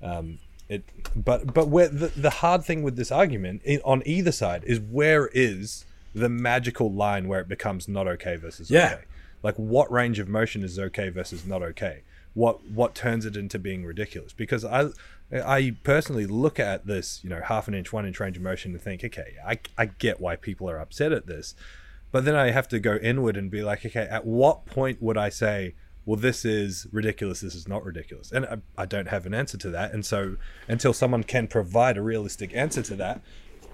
um, 0.03 0.39
it 0.69 0.83
but 1.15 1.53
but 1.53 1.69
where 1.69 1.89
the, 1.89 2.07
the 2.09 2.31
hard 2.31 2.65
thing 2.65 2.83
with 2.83 2.97
this 2.97 3.13
argument 3.13 3.61
on 3.85 4.03
either 4.07 4.33
side 4.33 4.65
is 4.65 4.81
where 4.81 5.27
is 5.35 5.85
the 6.15 6.31
magical 6.31 6.91
line 6.91 7.29
where 7.29 7.41
it 7.41 7.49
becomes 7.49 7.87
not 7.87 8.09
okay 8.09 8.37
versus 8.37 8.71
Yeah. 8.71 8.95
okay 8.95 9.05
like 9.43 9.57
what 9.57 9.91
range 9.91 10.19
of 10.19 10.29
motion 10.29 10.63
is 10.63 10.79
okay 10.79 11.09
versus 11.09 11.47
not 11.47 11.63
okay? 11.63 12.03
What 12.35 12.65
what 12.71 12.95
turns 12.95 13.27
it 13.27 13.37
into 13.37 13.59
being 13.59 13.85
ridiculous? 13.85 14.33
Because 14.33 14.65
i 14.65 14.89
i 15.33 15.77
personally 15.85 16.27
look 16.27 16.59
at 16.59 16.87
this 16.87 17.21
you 17.23 17.31
know 17.31 17.41
half 17.45 17.69
an 17.69 17.75
inch 17.75 17.93
one 17.93 18.05
inch 18.05 18.19
range 18.19 18.37
of 18.37 18.43
motion 18.43 18.73
and 18.73 18.83
think 18.83 19.05
okay 19.05 19.37
i, 19.47 19.57
I 19.79 19.87
get 19.87 20.21
why 20.21 20.35
people 20.37 20.69
are 20.69 20.79
upset 20.79 21.13
at 21.13 21.27
this. 21.27 21.55
But 22.13 22.25
then 22.25 22.35
i 22.35 22.51
have 22.51 22.69
to 22.69 22.79
go 22.79 22.97
inward 22.97 23.37
and 23.37 23.51
be 23.51 23.63
like 23.63 23.85
okay 23.87 24.09
at 24.11 24.27
what 24.27 24.67
point 24.67 25.01
would 25.01 25.17
i 25.17 25.29
say 25.29 25.75
well 26.05 26.17
this 26.17 26.45
is 26.45 26.87
ridiculous 26.93 27.41
this 27.41 27.55
is 27.55 27.69
not 27.69 27.85
ridiculous? 27.85 28.33
And 28.33 28.45
i, 28.47 28.59
I 28.79 28.87
don't 28.87 29.09
have 29.09 29.27
an 29.27 29.35
answer 29.35 29.59
to 29.59 29.71
that. 29.71 29.93
And 29.93 30.05
so 30.05 30.37
until 30.69 30.93
someone 30.93 31.25
can 31.25 31.47
provide 31.47 31.97
a 31.97 32.03
realistic 32.03 32.55
answer 32.55 32.83
to 32.83 32.97
that 32.97 33.21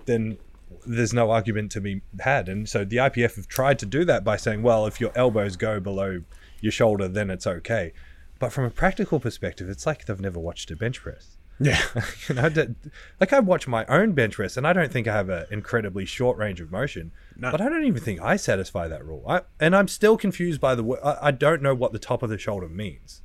then 0.06 0.38
there's 0.86 1.12
no 1.12 1.30
argument 1.30 1.70
to 1.72 1.80
be 1.80 2.02
had. 2.20 2.48
And 2.48 2.68
so 2.68 2.84
the 2.84 2.96
IPF 2.96 3.36
have 3.36 3.48
tried 3.48 3.78
to 3.80 3.86
do 3.86 4.04
that 4.04 4.24
by 4.24 4.36
saying, 4.36 4.62
well, 4.62 4.86
if 4.86 5.00
your 5.00 5.12
elbows 5.14 5.56
go 5.56 5.80
below 5.80 6.22
your 6.60 6.72
shoulder, 6.72 7.08
then 7.08 7.30
it's 7.30 7.46
okay. 7.46 7.92
But 8.38 8.52
from 8.52 8.64
a 8.64 8.70
practical 8.70 9.20
perspective, 9.20 9.68
it's 9.68 9.86
like 9.86 10.06
they've 10.06 10.20
never 10.20 10.38
watched 10.38 10.70
a 10.70 10.76
bench 10.76 11.00
press. 11.00 11.36
Yeah. 11.58 11.80
you 12.28 12.34
know, 12.34 12.50
like 13.18 13.32
I 13.32 13.40
watch 13.40 13.66
my 13.66 13.86
own 13.86 14.12
bench 14.12 14.34
press, 14.34 14.56
and 14.56 14.66
I 14.66 14.72
don't 14.72 14.92
think 14.92 15.08
I 15.08 15.14
have 15.14 15.30
an 15.30 15.46
incredibly 15.50 16.04
short 16.04 16.36
range 16.36 16.60
of 16.60 16.70
motion. 16.70 17.12
No. 17.36 17.50
But 17.50 17.60
I 17.60 17.68
don't 17.68 17.84
even 17.84 18.02
think 18.02 18.20
I 18.20 18.36
satisfy 18.36 18.88
that 18.88 19.04
rule. 19.04 19.24
I, 19.26 19.42
and 19.58 19.74
I'm 19.74 19.88
still 19.88 20.18
confused 20.18 20.60
by 20.60 20.74
the. 20.74 20.84
I, 21.02 21.28
I 21.28 21.30
don't 21.30 21.62
know 21.62 21.74
what 21.74 21.92
the 21.92 21.98
top 21.98 22.22
of 22.22 22.28
the 22.28 22.38
shoulder 22.38 22.68
means. 22.68 23.22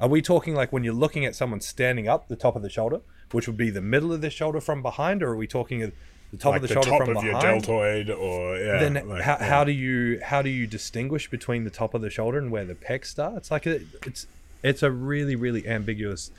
Are 0.00 0.08
we 0.08 0.22
talking 0.22 0.54
like 0.54 0.72
when 0.72 0.82
you're 0.82 0.94
looking 0.94 1.24
at 1.24 1.36
someone 1.36 1.60
standing 1.60 2.08
up, 2.08 2.28
the 2.28 2.36
top 2.36 2.56
of 2.56 2.62
the 2.62 2.70
shoulder, 2.70 3.02
which 3.32 3.46
would 3.46 3.58
be 3.58 3.70
the 3.70 3.82
middle 3.82 4.12
of 4.12 4.20
the 4.20 4.30
shoulder 4.30 4.60
from 4.60 4.82
behind, 4.82 5.22
or 5.22 5.30
are 5.30 5.36
we 5.36 5.46
talking 5.46 5.82
of 5.82 5.92
the 6.30 6.36
top 6.36 6.52
like 6.52 6.62
of 6.62 6.68
the, 6.68 6.74
the, 6.74 6.74
shoulder 6.74 6.90
top 6.90 7.06
from 7.06 7.16
of 7.16 7.24
your 7.24 7.32
behind? 7.34 7.62
deltoid 7.64 8.10
or 8.10 8.56
yeah. 8.56 8.78
then 8.78 9.08
like, 9.08 9.22
how, 9.22 9.36
yeah. 9.40 9.44
how 9.44 9.64
do 9.64 9.72
you 9.72 10.20
how 10.22 10.42
do 10.42 10.50
you 10.50 10.66
distinguish 10.66 11.28
between 11.30 11.64
the 11.64 11.70
top 11.70 11.94
of 11.94 12.00
the 12.02 12.10
shoulder 12.10 12.38
and 12.38 12.50
where 12.50 12.64
the 12.64 12.74
pec 12.74 13.04
starts? 13.04 13.50
Like 13.50 13.66
it, 13.66 13.82
it's 14.06 14.26
it's 14.62 14.82
a 14.82 14.90
really 14.90 15.36
really 15.36 15.66
ambiguous 15.66 16.30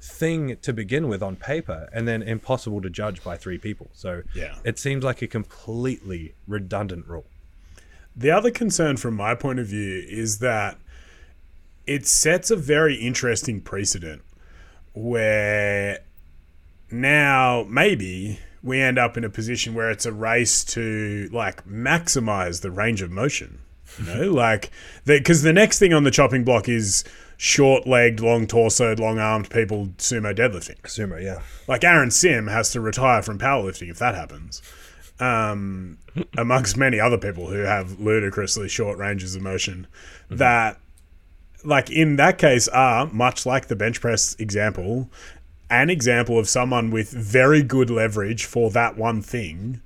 thing 0.00 0.56
to 0.62 0.72
begin 0.72 1.06
with 1.06 1.22
on 1.22 1.36
paper, 1.36 1.88
and 1.92 2.08
then 2.08 2.22
impossible 2.22 2.80
to 2.82 2.90
judge 2.90 3.22
by 3.22 3.36
three 3.36 3.56
people. 3.58 3.88
So 3.92 4.22
Yeah. 4.34 4.56
it 4.64 4.78
seems 4.78 5.04
like 5.04 5.22
a 5.22 5.28
completely 5.28 6.34
redundant 6.48 7.06
rule. 7.06 7.24
The 8.16 8.30
other 8.30 8.50
concern 8.50 8.96
from 8.96 9.14
my 9.14 9.34
point 9.36 9.60
of 9.60 9.68
view 9.68 10.04
is 10.08 10.40
that 10.40 10.76
it 11.86 12.06
sets 12.06 12.50
a 12.50 12.56
very 12.56 12.96
interesting 12.96 13.60
precedent 13.60 14.22
where 14.92 16.00
now 16.90 17.64
maybe 17.68 18.40
we 18.62 18.80
end 18.80 18.98
up 18.98 19.16
in 19.16 19.24
a 19.24 19.30
position 19.30 19.74
where 19.74 19.90
it's 19.90 20.06
a 20.06 20.12
race 20.12 20.64
to 20.64 21.28
like 21.32 21.66
maximize 21.66 22.60
the 22.60 22.70
range 22.70 23.02
of 23.02 23.10
motion. 23.10 23.60
You 23.98 24.04
know, 24.06 24.32
like 24.32 24.70
because 25.04 25.42
the, 25.42 25.52
next 25.52 25.78
thing 25.78 25.92
on 25.92 26.04
the 26.04 26.10
chopping 26.10 26.44
block 26.44 26.68
is 26.68 27.04
short-legged, 27.36 28.20
long-torsoed, 28.20 29.00
long-armed 29.00 29.50
people 29.50 29.88
sumo 29.98 30.34
deadlifting. 30.34 30.80
Sumo, 30.82 31.20
yeah. 31.20 31.42
Like 31.66 31.82
Aaron 31.82 32.10
Sim 32.10 32.46
has 32.46 32.70
to 32.70 32.80
retire 32.80 33.22
from 33.22 33.38
powerlifting 33.38 33.90
if 33.90 33.98
that 33.98 34.14
happens. 34.14 34.62
Um, 35.18 35.98
amongst 36.38 36.76
many 36.76 37.00
other 37.00 37.18
people 37.18 37.48
who 37.48 37.60
have 37.60 37.98
ludicrously 37.98 38.68
short 38.68 38.96
ranges 38.98 39.34
of 39.34 39.42
motion, 39.42 39.88
that, 40.30 40.78
like 41.64 41.90
in 41.90 42.16
that 42.16 42.38
case, 42.38 42.68
are 42.68 43.06
much 43.06 43.44
like 43.44 43.66
the 43.66 43.76
bench 43.76 44.00
press 44.00 44.36
example, 44.38 45.10
an 45.72 45.88
example 45.88 46.38
of 46.38 46.48
someone 46.48 46.90
with 46.90 47.10
very 47.10 47.62
good 47.62 47.88
leverage 47.88 48.44
for 48.44 48.70
that 48.70 48.96
one 48.96 49.22
thing 49.22 49.80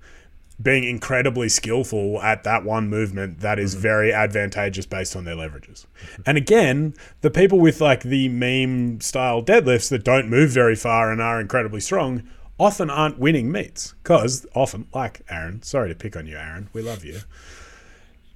being 0.61 0.85
incredibly 0.85 1.49
skillful 1.49 2.21
at 2.23 2.43
that 2.43 2.65
one 2.65 2.89
movement 2.89 3.41
that 3.41 3.59
is 3.59 3.75
very 3.75 4.13
advantageous 4.13 4.87
based 4.87 5.15
on 5.15 5.25
their 5.25 5.37
leverages. 5.37 5.85
And 6.25 6.39
again, 6.39 6.95
the 7.21 7.31
people 7.31 7.61
with 7.61 7.81
like 7.81 8.03
the 8.03 8.29
meme 8.29 9.01
style 9.01 9.43
deadlifts 9.43 9.91
that 9.91 10.03
don't 10.03 10.29
move 10.29 10.51
very 10.51 10.75
far 10.75 11.13
and 11.13 11.21
are 11.21 11.41
incredibly 11.41 11.81
strong 11.81 12.23
often 12.59 12.89
aren't 12.89 13.19
winning 13.19 13.53
meets 13.53 13.95
because 14.03 14.47
often, 14.55 14.87
like 14.95 15.21
Aaron, 15.29 15.63
sorry 15.63 15.91
to 15.91 15.95
pick 15.95 16.17
on 16.17 16.27
you, 16.27 16.37
Aaron, 16.37 16.69
we 16.73 16.83
love 16.83 17.05
you. 17.05 17.21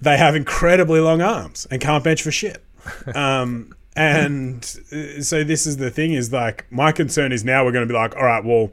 They 0.00 0.18
have 0.18 0.36
incredibly 0.36 1.00
long 1.00 1.22
arms 1.22 1.66
and 1.70 1.80
can't 1.80 2.04
bench 2.04 2.22
for 2.22 2.30
shit. 2.30 2.62
Um, 3.14 3.74
and 3.96 4.58
uh, 4.92 5.22
so 5.22 5.44
this 5.44 5.66
is 5.66 5.76
the 5.76 5.90
thing 5.90 6.12
is 6.12 6.32
like 6.32 6.70
my 6.70 6.92
concern 6.92 7.32
is 7.32 7.44
now 7.44 7.64
we're 7.64 7.72
going 7.72 7.86
to 7.86 7.92
be 7.92 7.98
like, 7.98 8.14
all 8.16 8.24
right, 8.24 8.44
well, 8.44 8.70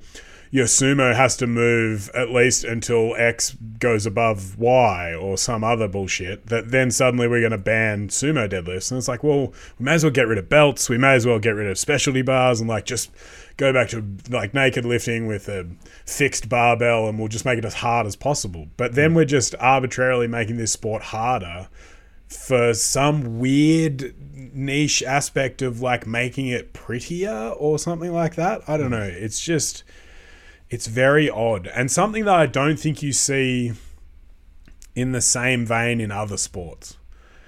your 0.50 0.66
sumo 0.66 1.14
has 1.14 1.36
to 1.38 1.48
move 1.48 2.10
at 2.14 2.30
least 2.30 2.64
until 2.64 3.16
X 3.18 3.56
goes 3.80 4.06
above 4.06 4.58
Y 4.58 5.14
or 5.14 5.38
some 5.38 5.64
other 5.64 5.88
bullshit. 5.88 6.48
That 6.48 6.72
then 6.72 6.92
suddenly 6.92 7.28
we're 7.28 7.42
going 7.42 7.52
to 7.52 7.58
ban 7.58 8.08
sumo 8.08 8.50
deadlifts, 8.50 8.92
and 8.92 8.98
it's 8.98 9.08
like, 9.08 9.24
well, 9.24 9.54
we 9.78 9.86
may 9.86 9.94
as 9.94 10.04
well 10.04 10.12
get 10.12 10.28
rid 10.28 10.38
of 10.38 10.50
belts. 10.50 10.90
We 10.90 10.98
may 10.98 11.16
as 11.16 11.26
well 11.26 11.40
get 11.40 11.52
rid 11.52 11.70
of 11.70 11.78
specialty 11.78 12.22
bars 12.22 12.60
and 12.60 12.70
like 12.70 12.86
just 12.86 13.12
go 13.58 13.74
back 13.74 13.90
to 13.90 14.06
like 14.30 14.54
naked 14.54 14.86
lifting 14.86 15.28
with 15.28 15.50
a 15.50 15.68
fixed 16.06 16.48
barbell, 16.48 17.10
and 17.10 17.20
we'll 17.20 17.28
just 17.28 17.46
make 17.46 17.58
it 17.58 17.66
as 17.66 17.76
hard 17.76 18.06
as 18.08 18.16
possible. 18.16 18.68
But 18.78 18.96
then 18.96 19.14
we're 19.14 19.26
just 19.26 19.56
arbitrarily 19.60 20.28
making 20.28 20.58
this 20.58 20.72
sport 20.72 21.04
harder 21.04 21.68
for 22.28 22.74
some 22.74 23.40
weird 23.40 24.14
niche 24.54 25.04
aspect 25.04 25.62
of 25.62 25.82
like 25.82 26.06
making 26.06 26.48
it 26.48 26.74
prettier 26.74 27.54
or 27.58 27.80
something 27.80 28.14
like 28.14 28.36
that. 28.36 28.62
I 28.68 28.78
don't 28.78 28.92
know. 28.92 29.04
It's 29.04 29.40
just 29.40 29.84
it's 30.70 30.88
very 30.88 31.30
odd 31.30 31.68
and 31.68 31.90
something 31.90 32.26
that 32.26 32.36
I 32.36 32.46
don't 32.46 32.78
think 32.78 33.02
you 33.02 33.14
see 33.14 33.74
in 34.96 35.12
the 35.12 35.22
same 35.22 35.66
vein 35.66 36.02
in 36.02 36.12
other 36.12 36.38
sports. 36.38 36.98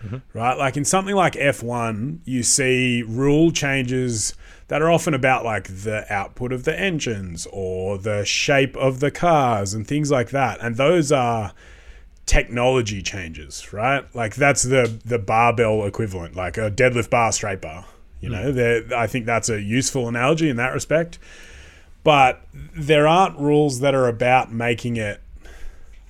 Mm-hmm. 0.04 0.18
Right? 0.38 0.58
Like 0.58 0.78
in 0.78 0.86
something 0.86 1.16
like 1.16 1.34
F1, 1.34 2.20
you 2.24 2.44
see 2.44 3.04
rule 3.06 3.52
changes 3.52 4.34
that 4.70 4.82
are 4.82 4.90
often 4.90 5.14
about 5.14 5.44
like 5.44 5.68
the 5.68 6.06
output 6.14 6.54
of 6.54 6.64
the 6.64 6.80
engines 6.80 7.48
or 7.52 7.98
the 7.98 8.24
shape 8.24 8.78
of 8.78 9.02
the 9.02 9.12
cars 9.12 9.74
and 9.74 9.86
things 9.86 10.10
like 10.10 10.30
that. 10.30 10.60
And 10.62 10.78
those 10.78 11.12
are 11.12 11.54
technology 12.30 13.02
changes, 13.02 13.74
right? 13.74 14.06
Like 14.14 14.36
that's 14.36 14.62
the 14.62 15.00
the 15.04 15.18
barbell 15.18 15.84
equivalent, 15.86 16.36
like 16.36 16.60
a 16.60 16.70
deadlift 16.70 17.10
bar, 17.10 17.32
straight 17.32 17.60
bar. 17.60 17.86
You 18.22 18.30
hmm. 18.30 18.36
know, 18.36 18.52
They're- 18.52 18.86
I 18.96 19.08
think 19.08 19.26
that's 19.26 19.50
a 19.50 19.60
useful 19.60 20.08
analogy 20.08 20.48
in 20.48 20.58
that 20.58 20.74
respect. 20.74 21.18
But 22.04 22.42
there 22.54 23.08
aren't 23.08 23.38
rules 23.40 23.80
that 23.80 23.96
are 23.96 24.08
about 24.08 24.52
making 24.52 24.98
it 24.98 25.22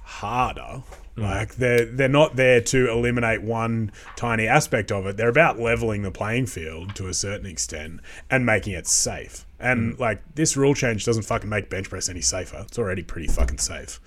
harder. 0.04 0.84
Hmm. 1.16 1.22
Like 1.22 1.56
they're 1.56 1.86
they're 1.86 2.10
not 2.10 2.36
there 2.36 2.60
to 2.60 2.92
eliminate 2.92 3.42
one 3.42 3.94
tiny 4.18 4.46
aspect 4.46 4.92
of 4.92 5.06
it. 5.06 5.16
They're 5.16 5.30
about 5.30 5.58
leveling 5.58 6.02
the 6.02 6.12
playing 6.12 6.48
field 6.48 6.96
to 6.96 7.08
a 7.08 7.14
certain 7.14 7.46
extent 7.46 8.02
and 8.30 8.46
making 8.46 8.74
it 8.74 8.88
safe. 8.88 9.46
And 9.58 9.94
hmm. 9.96 10.02
like 10.02 10.22
this 10.36 10.58
rule 10.58 10.74
change 10.76 11.06
doesn't 11.06 11.24
fucking 11.24 11.50
make 11.50 11.70
bench 11.70 11.90
press 11.90 12.10
any 12.10 12.22
safer. 12.22 12.66
It's 12.68 12.78
already 12.78 13.04
pretty 13.04 13.30
fucking 13.30 13.60
safe. 13.60 14.02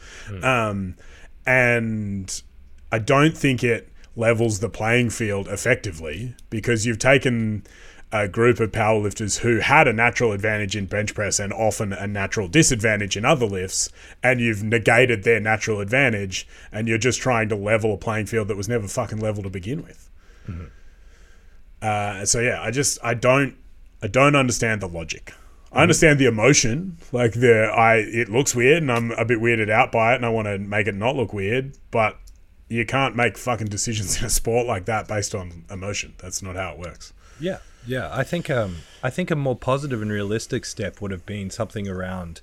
Um, 0.44 0.96
and 1.47 2.43
I 2.91 2.99
don't 2.99 3.37
think 3.37 3.65
it 3.65 3.89
levels 4.15 4.61
the 4.61 4.69
playing 4.69 5.11
field 5.11 5.49
effectively 5.49 6.35
because 6.51 6.85
you've 6.85 6.99
taken 6.99 7.65
a 8.13 8.29
group 8.29 8.61
of 8.61 8.71
powerlifters 8.71 9.39
who 9.39 9.61
had 9.61 9.89
a 9.89 9.93
natural 9.93 10.33
advantage 10.33 10.77
in 10.77 10.85
bench 10.85 11.15
press 11.15 11.41
and 11.41 11.51
often 11.51 11.95
a 11.95 12.07
natural 12.07 12.47
disadvantage 12.47 13.17
in 13.17 13.25
other 13.25 13.47
lifts, 13.47 13.89
and 14.23 14.39
you've 14.39 14.63
negated 14.63 15.25
their 15.25 15.41
natural 15.41 15.81
advantage, 15.81 16.47
and 16.71 16.89
you're 16.89 16.99
just 16.99 17.21
trying 17.21 17.49
to 17.49 17.57
level 17.57 17.95
a 17.95 17.97
playing 17.97 18.27
field 18.27 18.49
that 18.49 18.57
was 18.57 18.69
never 18.69 18.87
fucking 18.87 19.19
level 19.19 19.43
to 19.43 19.49
begin 19.49 19.83
with. 19.83 20.11
Uh, 21.81 22.25
so 22.27 22.41
yeah, 22.41 22.61
I 22.61 22.71
just 22.71 22.99
I 23.03 23.15
don't 23.15 23.57
I 24.03 24.09
don't 24.09 24.37
understand 24.37 24.83
the 24.83 24.89
logic. 24.89 25.33
I 25.73 25.83
understand 25.83 26.19
the 26.19 26.27
emotion, 26.27 26.99
like 27.13 27.33
the 27.33 27.65
I 27.65 27.97
it 27.97 28.29
looks 28.29 28.55
weird 28.55 28.83
and 28.83 28.93
I'm 28.93 29.11
a 29.13 29.25
bit 29.25 29.39
weirded 29.39 29.71
out 29.71 29.91
by 29.91 30.13
it, 30.13 30.17
and 30.17 30.27
I 30.27 30.29
want 30.29 30.47
to 30.47 30.59
make 30.59 30.87
it 30.87 30.95
not 30.95 31.17
look 31.17 31.33
weird, 31.33 31.77
but 31.91 32.19
you 32.69 32.85
can't 32.85 33.17
make 33.17 33.39
fucking 33.39 33.69
decisions 33.69 34.19
in 34.21 34.27
a 34.27 34.31
sport 34.31 34.67
like 34.67 34.85
that 34.87 35.09
based 35.09 35.35
on 35.35 35.65
emotion. 35.71 36.15
That's 36.19 36.43
not 36.43 36.57
how 36.57 36.73
it 36.73 36.79
works. 36.79 37.13
Yeah, 37.41 37.59
yeah. 37.87 38.11
I 38.13 38.23
think 38.23 38.51
um, 38.51 38.77
I 39.03 39.09
think 39.09 39.31
a 39.31 39.37
more 39.37 39.57
positive 39.57 40.03
and 40.03 40.11
realistic 40.11 40.67
step 40.67 41.01
would 41.01 41.11
have 41.11 41.25
been 41.25 41.49
something 41.49 41.89
around 41.89 42.43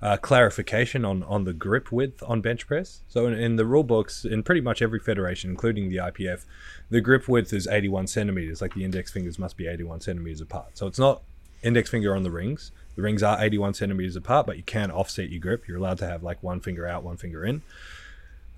uh, 0.00 0.16
clarification 0.16 1.04
on 1.04 1.24
on 1.24 1.44
the 1.44 1.52
grip 1.52 1.90
width 1.90 2.22
on 2.22 2.40
bench 2.40 2.68
press. 2.68 3.00
So 3.08 3.26
in, 3.26 3.34
in 3.34 3.56
the 3.56 3.66
rule 3.66 3.82
books, 3.82 4.24
in 4.24 4.44
pretty 4.44 4.60
much 4.60 4.80
every 4.80 5.00
federation, 5.00 5.50
including 5.50 5.88
the 5.88 5.96
IPF, 5.96 6.44
the 6.88 7.00
grip 7.00 7.28
width 7.28 7.52
is 7.52 7.66
81 7.66 8.06
centimeters. 8.06 8.62
Like 8.62 8.74
the 8.74 8.84
index 8.84 9.10
fingers 9.10 9.40
must 9.40 9.56
be 9.56 9.66
81 9.66 10.02
centimeters 10.02 10.40
apart. 10.40 10.78
So 10.78 10.86
it's 10.86 11.00
not 11.00 11.22
index 11.62 11.90
finger 11.90 12.14
on 12.14 12.22
the 12.22 12.30
rings. 12.30 12.72
The 12.96 13.02
rings 13.02 13.22
are 13.22 13.42
81 13.42 13.74
centimeters 13.74 14.16
apart, 14.16 14.46
but 14.46 14.56
you 14.56 14.62
can 14.62 14.90
offset 14.90 15.30
your 15.30 15.40
grip. 15.40 15.66
You're 15.66 15.78
allowed 15.78 15.98
to 15.98 16.06
have 16.06 16.22
like 16.22 16.42
one 16.42 16.60
finger 16.60 16.86
out, 16.86 17.02
one 17.02 17.16
finger 17.16 17.44
in. 17.44 17.62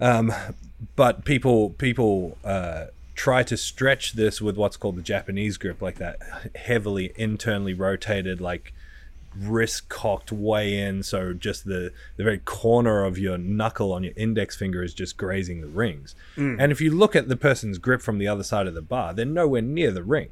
Um, 0.01 0.33
but 0.97 1.25
people 1.25 1.71
people 1.71 2.39
uh, 2.45 2.87
try 3.15 3.43
to 3.45 3.57
stretch 3.57 4.15
this 4.15 4.41
with 4.41 4.57
what's 4.57 4.77
called 4.77 4.97
the 4.97 5.03
Japanese 5.03 5.59
grip, 5.59 5.81
like 5.81 5.97
that 5.97 6.19
heavily 6.57 7.13
internally 7.17 7.75
rotated, 7.75 8.41
like 8.41 8.73
wrist 9.39 9.89
cocked 9.89 10.33
way 10.33 10.77
in, 10.79 11.03
so 11.03 11.33
just 11.33 11.65
the 11.65 11.93
the 12.17 12.25
very 12.25 12.39
corner 12.39 13.05
of 13.05 13.19
your 13.19 13.39
knuckle 13.39 13.93
on 13.93 14.03
your 14.03 14.13
index 14.17 14.57
finger 14.57 14.83
is 14.83 14.93
just 14.93 15.17
grazing 15.17 15.61
the 15.61 15.69
rings. 15.69 16.15
And 16.61 16.73
if 16.73 16.81
you 16.81 16.91
look 16.91 17.15
at 17.15 17.29
the 17.29 17.37
person's 17.37 17.79
grip 17.79 18.03
from 18.03 18.19
the 18.19 18.27
other 18.29 18.43
side 18.43 18.67
of 18.67 18.75
the 18.75 18.83
bar, 18.83 19.15
they're 19.15 19.25
nowhere 19.25 19.63
near 19.63 19.91
the 19.93 20.03
ring. 20.03 20.31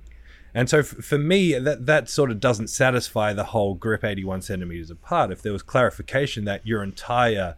And 0.55 0.69
so 0.69 0.79
f- 0.81 0.87
for 0.87 1.19
me, 1.19 1.59
that 1.59 1.87
that 1.87 2.09
sort 2.09 2.31
of 2.31 2.41
doesn't 2.41 2.69
satisfy 2.69 3.33
the 3.33 3.45
whole 3.45 3.75
grip 3.75 4.05
81 4.05 4.43
centimeters 4.43 4.91
apart. 4.91 5.31
If 5.31 5.43
there 5.43 5.53
was 5.53 5.63
clarification 5.63 6.45
that 6.47 6.67
your 6.67 6.83
entire, 6.83 7.55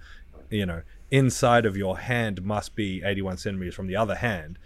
you 0.51 0.67
know, 0.67 0.83
inside 1.11 1.65
of 1.67 1.77
your 1.77 1.99
hand 1.99 2.43
must 2.43 2.75
be 2.75 3.03
81 3.05 3.39
centimeters 3.39 3.75
from 3.75 3.87
the 3.87 3.97
other 3.97 4.17
hand, 4.17 4.59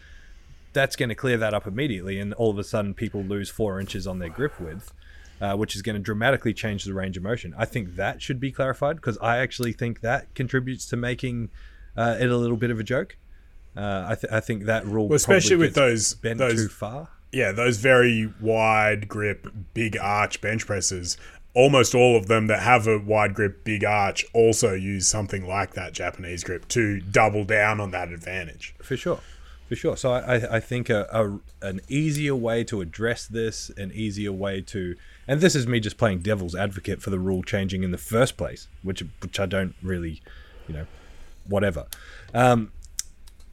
that's 0.72 0.96
going 0.96 1.08
to 1.08 1.14
clear 1.14 1.36
that 1.38 1.54
up 1.54 1.66
immediately. 1.66 2.18
And 2.18 2.34
all 2.34 2.50
of 2.50 2.58
a 2.58 2.64
sudden, 2.64 2.94
people 2.94 3.22
lose 3.22 3.48
four 3.48 3.80
inches 3.80 4.06
on 4.06 4.18
their 4.18 4.28
grip 4.28 4.60
width, 4.60 4.92
uh, 5.40 5.54
which 5.56 5.74
is 5.76 5.82
going 5.82 5.96
to 5.96 6.02
dramatically 6.02 6.52
change 6.52 6.84
the 6.84 6.94
range 6.94 7.16
of 7.16 7.22
motion. 7.22 7.54
I 7.56 7.64
think 7.64 7.96
that 7.96 8.20
should 8.22 8.40
be 8.40 8.50
clarified 8.52 8.96
because 8.96 9.18
I 9.18 9.38
actually 9.38 9.72
think 9.72 10.00
that 10.00 10.34
contributes 10.34 10.86
to 10.86 10.96
making 10.96 11.50
uh, 11.96 12.16
it 12.20 12.28
a 12.30 12.36
little 12.36 12.56
bit 12.56 12.70
of 12.70 12.78
a 12.80 12.84
joke. 12.84 13.16
Uh, 13.76 14.06
I, 14.08 14.14
th- 14.14 14.32
I 14.32 14.40
think 14.40 14.64
that 14.64 14.84
rule, 14.86 15.08
Well, 15.08 15.16
especially 15.16 15.56
with 15.56 15.74
those- 15.74 16.14
bent 16.14 16.38
those- 16.38 16.54
too 16.54 16.68
far. 16.68 17.08
Yeah, 17.36 17.52
those 17.52 17.76
very 17.76 18.32
wide 18.40 19.08
grip, 19.08 19.46
big 19.74 19.94
arch 19.98 20.40
bench 20.40 20.66
presses. 20.66 21.18
Almost 21.52 21.94
all 21.94 22.16
of 22.16 22.28
them 22.28 22.46
that 22.46 22.60
have 22.62 22.86
a 22.86 22.98
wide 22.98 23.34
grip, 23.34 23.62
big 23.62 23.84
arch 23.84 24.24
also 24.32 24.72
use 24.72 25.06
something 25.06 25.46
like 25.46 25.74
that 25.74 25.92
Japanese 25.92 26.42
grip 26.42 26.66
to 26.68 26.98
double 27.00 27.44
down 27.44 27.78
on 27.78 27.90
that 27.90 28.08
advantage. 28.08 28.74
for 28.82 28.96
sure 28.96 29.20
for 29.68 29.74
sure 29.74 29.96
so 29.96 30.12
i 30.12 30.56
i, 30.56 30.60
think 30.60 30.88
a, 30.88 31.08
a 31.12 31.66
an 31.66 31.80
easier 31.88 32.36
way 32.36 32.62
to 32.62 32.80
address 32.80 33.26
this 33.26 33.68
an 33.76 33.90
easier 33.92 34.30
way 34.30 34.60
to 34.60 34.94
and 35.26 35.40
this 35.40 35.56
is 35.56 35.66
me 35.66 35.80
just 35.80 35.98
playing 35.98 36.20
devil's 36.20 36.54
advocate 36.54 37.02
for 37.02 37.10
the 37.10 37.18
rule 37.18 37.42
changing 37.42 37.82
in 37.82 37.90
the 37.90 37.98
first 37.98 38.36
place 38.36 38.68
which 38.84 39.02
which 39.20 39.40
i 39.40 39.46
don't 39.46 39.74
really 39.82 40.22
you 40.68 40.74
know 40.74 40.86
whatever 41.48 41.84
um 42.32 42.70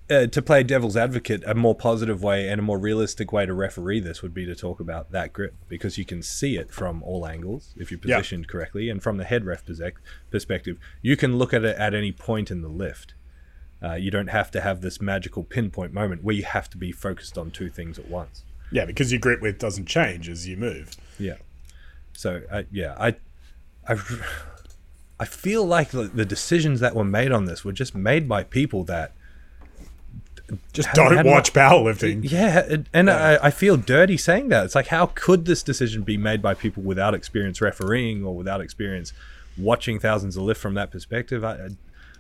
uh, 0.10 0.28
to 0.28 0.42
play 0.42 0.64
devil's 0.64 0.98
advocate, 0.98 1.44
a 1.46 1.56
more 1.56 1.74
positive 1.76 2.22
way 2.22 2.50
and 2.50 2.60
a 2.60 2.62
more 2.64 2.78
realistic 2.78 3.32
way 3.32 3.46
to 3.46 3.54
referee 3.54 4.00
this 4.02 4.22
would 4.22 4.34
be 4.34 4.46
to 4.46 4.54
talk 4.56 4.80
about 4.80 5.12
that 5.12 5.32
grip 5.34 5.56
because 5.70 5.98
you 5.98 6.04
can 6.06 6.22
see 6.22 6.58
it 6.58 6.72
from 6.72 7.02
all 7.04 7.26
angles 7.26 7.74
if 7.78 7.90
you're 7.90 8.00
Yeah. 8.04 8.18
positioned 8.18 8.48
correctly, 8.48 8.90
and 8.90 9.02
from 9.02 9.18
the 9.18 9.24
head 9.24 9.46
ref 9.46 9.64
perspective, 10.30 10.78
you 11.02 11.16
can 11.16 11.38
look 11.38 11.54
at 11.54 11.64
it 11.64 11.78
at 11.78 11.94
any 11.94 12.12
point 12.12 12.52
in 12.52 12.62
the 12.62 12.68
lift. 12.68 13.14
Uh, 13.82 13.94
you 13.96 14.12
don't 14.12 14.28
have 14.28 14.50
to 14.52 14.62
have 14.62 14.82
this 14.82 15.02
magical 15.02 15.44
pinpoint 15.44 15.94
moment 15.94 16.24
where 16.24 16.36
you 16.36 16.44
have 16.44 16.70
to 16.70 16.78
be 16.78 16.92
focused 16.92 17.38
on 17.38 17.52
two 17.52 17.70
things 17.70 17.98
at 18.00 18.08
once. 18.10 18.44
Yeah, 18.72 18.86
because 18.86 19.12
your 19.12 19.20
grip 19.20 19.42
width 19.42 19.60
doesn't 19.60 19.86
change 19.86 20.28
as 20.30 20.48
you 20.48 20.58
move. 20.58 20.96
Yeah. 21.20 21.36
So 22.14 22.42
uh, 22.52 22.64
yeah, 22.72 22.96
I, 23.00 23.16
I, 23.88 23.98
I 25.20 25.26
feel 25.26 25.66
like 25.66 25.92
the 25.92 26.26
decisions 26.26 26.80
that 26.80 26.96
were 26.96 27.04
made 27.04 27.32
on 27.32 27.46
this 27.46 27.64
were 27.64 27.72
just 27.72 27.94
made 27.96 28.28
by 28.28 28.44
people 28.44 28.84
that 28.86 29.14
Just 30.74 30.92
don't 30.94 31.16
had 31.16 31.26
watch 31.26 31.54
powerlifting. 31.54 32.30
Yeah, 32.30 32.66
and, 32.70 32.90
and 32.94 33.10
I, 33.10 33.40
I 33.44 33.50
feel 33.50 33.78
dirty 33.78 34.18
saying 34.18 34.50
that. 34.50 34.66
It's 34.66 34.76
like, 34.76 34.88
how 34.88 35.08
could 35.08 35.46
this 35.46 35.64
decision 35.64 36.04
be 36.04 36.18
made 36.18 36.42
by 36.42 36.54
people 36.54 36.84
without 36.84 37.14
experience 37.14 37.62
refereeing 37.62 38.26
or 38.26 38.36
without 38.36 38.60
experience 38.60 39.14
watching 39.58 40.00
thousands 40.00 40.36
of 40.36 40.44
lift 40.44 40.60
from 40.60 40.74
that 40.74 40.92
perspective? 40.92 41.46
I, 41.46 41.70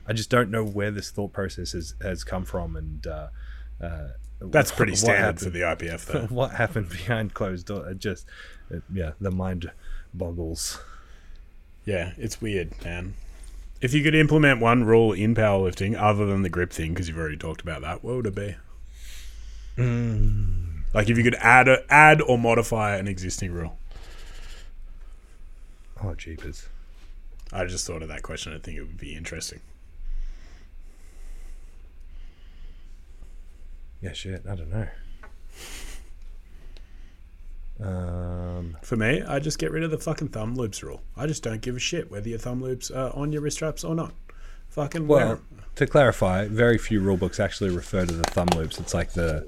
I, 0.07 0.13
just 0.13 0.29
don't 0.29 0.49
know 0.49 0.63
where 0.65 0.89
this 0.89 1.11
thought 1.11 1.33
process 1.33 1.73
has, 1.73 1.95
has 2.01 2.23
come 2.23 2.45
from, 2.45 2.77
and 2.77 3.05
uh, 3.05 3.27
uh, 3.81 4.07
That's 4.39 4.71
pretty 4.71 4.95
standard 4.95 5.39
for 5.39 5.49
the 5.49 5.61
IPF, 5.61 6.05
though. 6.05 6.21
what 6.33 6.51
happened 6.51 6.89
behind 6.89 7.33
closed 7.33 7.67
doors. 7.67 7.91
It 7.91 7.99
just, 7.99 8.25
it, 8.69 8.83
yeah, 8.91 9.11
the 9.19 9.31
mind 9.31 9.69
boggles. 10.13 10.79
Yeah, 11.85 12.13
it's 12.17 12.41
weird, 12.41 12.71
man. 12.85 13.15
If 13.83 13.93
you 13.93 14.01
could 14.01 14.15
implement 14.15 14.61
one 14.61 14.85
rule 14.85 15.11
in 15.11 15.35
powerlifting 15.35 16.01
other 16.01 16.25
than 16.25 16.41
the 16.41 16.47
grip 16.49 16.71
thing, 16.71 16.93
because 16.93 17.09
you've 17.09 17.17
already 17.17 17.35
talked 17.35 17.59
about 17.59 17.81
that, 17.81 18.01
what 18.01 18.15
would 18.15 18.27
it 18.27 18.33
be? 18.33 18.55
Mm. 19.75 20.83
Like 20.93 21.09
if 21.09 21.17
you 21.17 21.23
could 21.23 21.35
add 21.35 21.67
a, 21.67 21.83
add 21.89 22.21
or 22.21 22.37
modify 22.37 22.95
an 22.95 23.09
existing 23.09 23.51
rule. 23.51 23.77
Oh, 26.01 26.15
jeepers. 26.15 26.69
I 27.51 27.65
just 27.65 27.85
thought 27.85 28.01
of 28.01 28.07
that 28.07 28.23
question. 28.23 28.53
I 28.53 28.59
think 28.59 28.77
it 28.77 28.83
would 28.83 28.97
be 28.97 29.15
interesting. 29.15 29.59
Yeah, 34.01 34.13
shit. 34.13 34.43
I 34.49 34.55
don't 34.55 34.71
know. 34.71 34.87
Uh, 37.83 38.42
For 38.81 38.95
me, 38.95 39.21
I 39.21 39.39
just 39.39 39.59
get 39.59 39.71
rid 39.71 39.83
of 39.83 39.91
the 39.91 39.97
fucking 39.97 40.29
thumb 40.29 40.55
loops 40.55 40.83
rule. 40.83 41.01
I 41.17 41.27
just 41.27 41.43
don't 41.43 41.61
give 41.61 41.75
a 41.75 41.79
shit 41.79 42.09
whether 42.11 42.29
your 42.29 42.39
thumb 42.39 42.61
loops 42.61 42.89
are 42.91 43.13
on 43.15 43.31
your 43.31 43.41
wrist 43.41 43.57
straps 43.57 43.83
or 43.83 43.95
not. 43.95 44.13
Fucking 44.69 45.07
wear 45.07 45.25
Well, 45.25 45.31
'em. 45.33 45.45
to 45.75 45.85
clarify, 45.87 46.47
very 46.47 46.77
few 46.77 46.99
rule 46.99 47.17
books 47.17 47.39
actually 47.39 47.69
refer 47.69 48.05
to 48.05 48.13
the 48.13 48.23
thumb 48.23 48.47
loops. 48.55 48.79
It's 48.79 48.93
like 48.93 49.13
the 49.13 49.47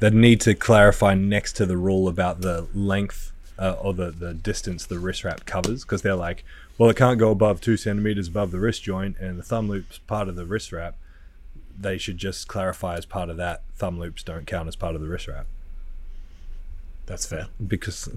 the 0.00 0.10
need 0.12 0.40
to 0.42 0.54
clarify 0.54 1.14
next 1.14 1.54
to 1.54 1.66
the 1.66 1.76
rule 1.76 2.06
about 2.06 2.40
the 2.40 2.68
length 2.72 3.32
uh, 3.58 3.72
or 3.82 3.92
the, 3.92 4.12
the 4.12 4.32
distance 4.32 4.86
the 4.86 4.98
wrist 4.98 5.24
wrap 5.24 5.44
covers 5.44 5.82
because 5.82 6.02
they're 6.02 6.14
like, 6.14 6.44
well, 6.78 6.88
it 6.88 6.96
can't 6.96 7.18
go 7.18 7.32
above 7.32 7.60
two 7.60 7.76
centimeters 7.76 8.28
above 8.28 8.52
the 8.52 8.60
wrist 8.60 8.82
joint, 8.84 9.16
and 9.18 9.36
the 9.38 9.42
thumb 9.42 9.68
loop's 9.68 9.98
part 9.98 10.28
of 10.28 10.36
the 10.36 10.46
wrist 10.46 10.70
wrap. 10.70 10.94
They 11.76 11.98
should 11.98 12.18
just 12.18 12.46
clarify 12.46 12.96
as 12.96 13.06
part 13.06 13.28
of 13.30 13.36
that. 13.38 13.62
Thumb 13.74 13.98
loops 13.98 14.22
don't 14.22 14.46
count 14.46 14.68
as 14.68 14.76
part 14.76 14.94
of 14.94 15.00
the 15.00 15.08
wrist 15.08 15.26
wrap 15.26 15.46
That's 17.06 17.26
fair. 17.26 17.46
because 17.66 18.08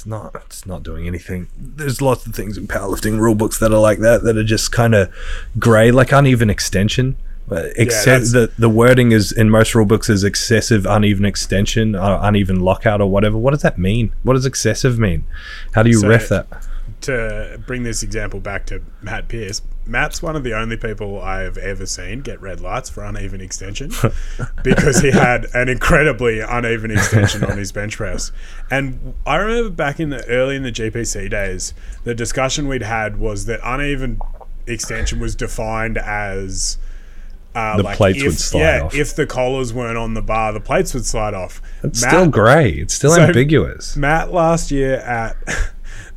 it's 0.00 0.06
not 0.06 0.34
it's 0.46 0.64
not 0.64 0.82
doing 0.82 1.06
anything. 1.06 1.48
There's 1.58 2.00
lots 2.00 2.26
of 2.26 2.34
things 2.34 2.56
in 2.56 2.66
powerlifting 2.66 3.18
rule 3.20 3.34
books 3.34 3.58
that 3.58 3.70
are 3.70 3.78
like 3.80 3.98
that 3.98 4.22
that 4.22 4.36
are 4.38 4.44
just 4.44 4.72
kind 4.72 4.94
of 4.94 5.12
grey, 5.58 5.90
like 5.90 6.10
uneven 6.10 6.48
extension. 6.48 7.16
Uh, 7.50 7.64
Except 7.76 8.04
that's- 8.06 8.32
the 8.32 8.50
the 8.58 8.70
wording 8.70 9.12
is 9.12 9.30
in 9.30 9.50
most 9.50 9.74
rule 9.74 9.84
books 9.84 10.08
is 10.08 10.24
excessive 10.24 10.86
uneven 10.86 11.26
extension, 11.26 11.94
uh, 11.94 12.18
uneven 12.22 12.60
lockout, 12.60 13.02
or 13.02 13.10
whatever. 13.10 13.36
What 13.36 13.50
does 13.50 13.60
that 13.62 13.78
mean? 13.78 14.14
What 14.22 14.34
does 14.34 14.46
excessive 14.46 14.98
mean? 14.98 15.24
How 15.72 15.82
do 15.82 15.90
you 15.90 15.98
So- 16.00 16.08
ref 16.08 16.28
that? 16.30 16.46
To 17.02 17.60
bring 17.66 17.82
this 17.82 18.02
example 18.02 18.40
back 18.40 18.64
to 18.66 18.80
Matt 19.02 19.28
Pierce, 19.28 19.60
Matt's 19.90 20.22
one 20.22 20.36
of 20.36 20.44
the 20.44 20.54
only 20.54 20.76
people 20.76 21.20
I've 21.20 21.58
ever 21.58 21.84
seen 21.84 22.20
get 22.20 22.40
red 22.40 22.60
lights 22.60 22.88
for 22.88 23.02
uneven 23.04 23.40
extension 23.40 23.90
because 24.62 25.00
he 25.00 25.10
had 25.10 25.46
an 25.52 25.68
incredibly 25.68 26.40
uneven 26.40 26.90
extension 26.90 27.44
on 27.44 27.58
his 27.58 27.72
bench 27.72 27.96
press. 27.96 28.30
And 28.70 29.14
I 29.26 29.36
remember 29.36 29.70
back 29.70 29.98
in 30.00 30.10
the 30.10 30.24
early 30.28 30.56
in 30.56 30.62
the 30.62 30.72
GPC 30.72 31.28
days, 31.30 31.74
the 32.04 32.14
discussion 32.14 32.68
we'd 32.68 32.82
had 32.82 33.18
was 33.18 33.46
that 33.46 33.60
uneven 33.64 34.20
extension 34.66 35.18
was 35.18 35.34
defined 35.34 35.98
as 35.98 36.78
uh, 37.54 37.76
The 37.78 37.82
like 37.82 37.96
plates 37.96 38.18
if, 38.20 38.24
would 38.26 38.38
slide 38.38 38.60
off. 38.60 38.64
yeah, 38.64 38.82
off. 38.86 38.94
if 38.94 39.16
the 39.16 39.26
collars 39.26 39.72
weren't 39.74 39.98
on 39.98 40.14
the 40.14 40.22
bar, 40.22 40.52
the 40.52 40.60
plates 40.60 40.94
would 40.94 41.04
slide 41.04 41.34
off. 41.34 41.60
It's 41.82 42.00
Matt- 42.00 42.10
still 42.12 42.28
grey. 42.28 42.70
It's 42.70 42.94
still 42.94 43.10
So- 43.10 43.22
ambiguous. 43.22 43.96
Matt 43.96 44.32
last 44.32 44.70
year 44.70 44.94
at 44.98 45.36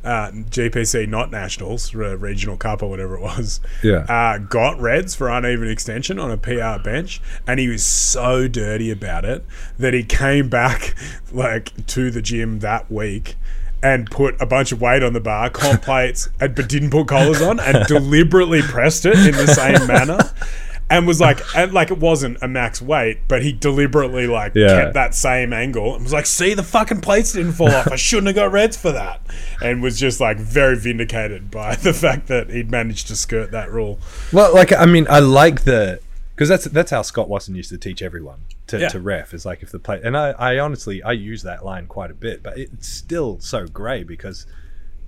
uh, 0.04 0.30
GPC, 0.30 1.08
not 1.08 1.30
nationals, 1.30 1.94
re- 1.94 2.14
regional 2.14 2.56
cup 2.56 2.82
or 2.82 2.90
whatever 2.90 3.16
it 3.16 3.22
was. 3.22 3.60
Yeah. 3.82 4.04
Uh, 4.08 4.38
got 4.38 4.78
reds 4.78 5.14
for 5.14 5.28
uneven 5.28 5.68
extension 5.68 6.18
on 6.18 6.30
a 6.30 6.36
PR 6.36 6.82
bench, 6.82 7.20
and 7.46 7.58
he 7.58 7.68
was 7.68 7.84
so 7.84 8.46
dirty 8.46 8.90
about 8.90 9.24
it 9.24 9.44
that 9.78 9.94
he 9.94 10.04
came 10.04 10.48
back 10.48 10.94
like 11.32 11.86
to 11.88 12.10
the 12.10 12.22
gym 12.22 12.60
that 12.60 12.90
week. 12.90 13.36
And 13.82 14.10
put 14.10 14.40
a 14.40 14.46
bunch 14.46 14.72
of 14.72 14.80
weight 14.80 15.02
on 15.02 15.12
the 15.12 15.20
bar, 15.20 15.50
comp 15.50 15.82
plates, 15.82 16.30
and, 16.40 16.54
but 16.54 16.70
didn't 16.70 16.88
put 16.88 17.06
collars 17.06 17.42
on, 17.42 17.60
and 17.60 17.86
deliberately 17.86 18.62
pressed 18.62 19.04
it 19.04 19.14
in 19.14 19.32
the 19.32 19.46
same 19.46 19.86
manner 19.86 20.18
and 20.90 21.06
was 21.06 21.20
like, 21.20 21.40
and 21.56 21.72
like 21.72 21.90
it 21.90 21.98
wasn't 21.98 22.38
a 22.42 22.48
max 22.48 22.80
weight, 22.82 23.20
but 23.28 23.42
he 23.42 23.52
deliberately 23.52 24.26
like 24.26 24.52
Yeah. 24.54 24.82
kept 24.82 24.94
that 24.94 25.14
same 25.14 25.52
angle 25.52 25.94
and 25.94 26.02
was 26.04 26.12
like, 26.12 26.26
"See, 26.26 26.54
the 26.54 26.62
fucking 26.62 27.00
plates 27.00 27.32
didn't 27.32 27.52
fall 27.52 27.70
off. 27.70 27.90
I 27.90 27.96
shouldn't 28.08 28.26
have 28.28 28.36
got 28.36 28.52
reds 28.52 28.76
for 28.76 28.92
that," 28.92 29.20
and 29.62 29.82
was 29.82 29.98
just 29.98 30.20
like 30.20 30.36
very 30.38 30.76
vindicated 30.76 31.50
by 31.50 31.74
the 31.82 31.92
fact 31.94 32.26
that 32.28 32.50
he'd 32.50 32.70
managed 32.70 33.08
to 33.08 33.16
skirt 33.16 33.50
that 33.52 33.70
rule. 33.70 33.98
Well, 34.32 34.54
like 34.54 34.72
I 34.72 34.84
mean, 34.86 35.06
I 35.08 35.20
like 35.20 35.62
the 35.64 36.00
because 36.36 36.48
that's 36.48 36.64
that's 36.64 36.90
how 36.90 37.02
Scott 37.02 37.28
Watson 37.28 37.54
used 37.54 37.70
to 37.70 37.78
teach 37.78 38.02
everyone 38.02 38.40
to, 38.66 38.78
Yeah. 38.80 38.88
to 38.88 39.00
ref. 39.00 39.32
Is 39.34 39.46
like 39.46 39.62
if 39.62 39.70
the 39.70 39.78
plate, 39.78 40.02
and 40.04 40.16
I, 40.16 40.30
I 40.32 40.58
honestly 40.58 41.02
I 41.02 41.12
use 41.12 41.42
that 41.44 41.64
line 41.64 41.86
quite 41.86 42.10
a 42.10 42.14
bit, 42.14 42.42
but 42.42 42.58
it's 42.58 42.88
still 42.88 43.38
so 43.40 43.66
grey 43.66 44.02
because 44.02 44.46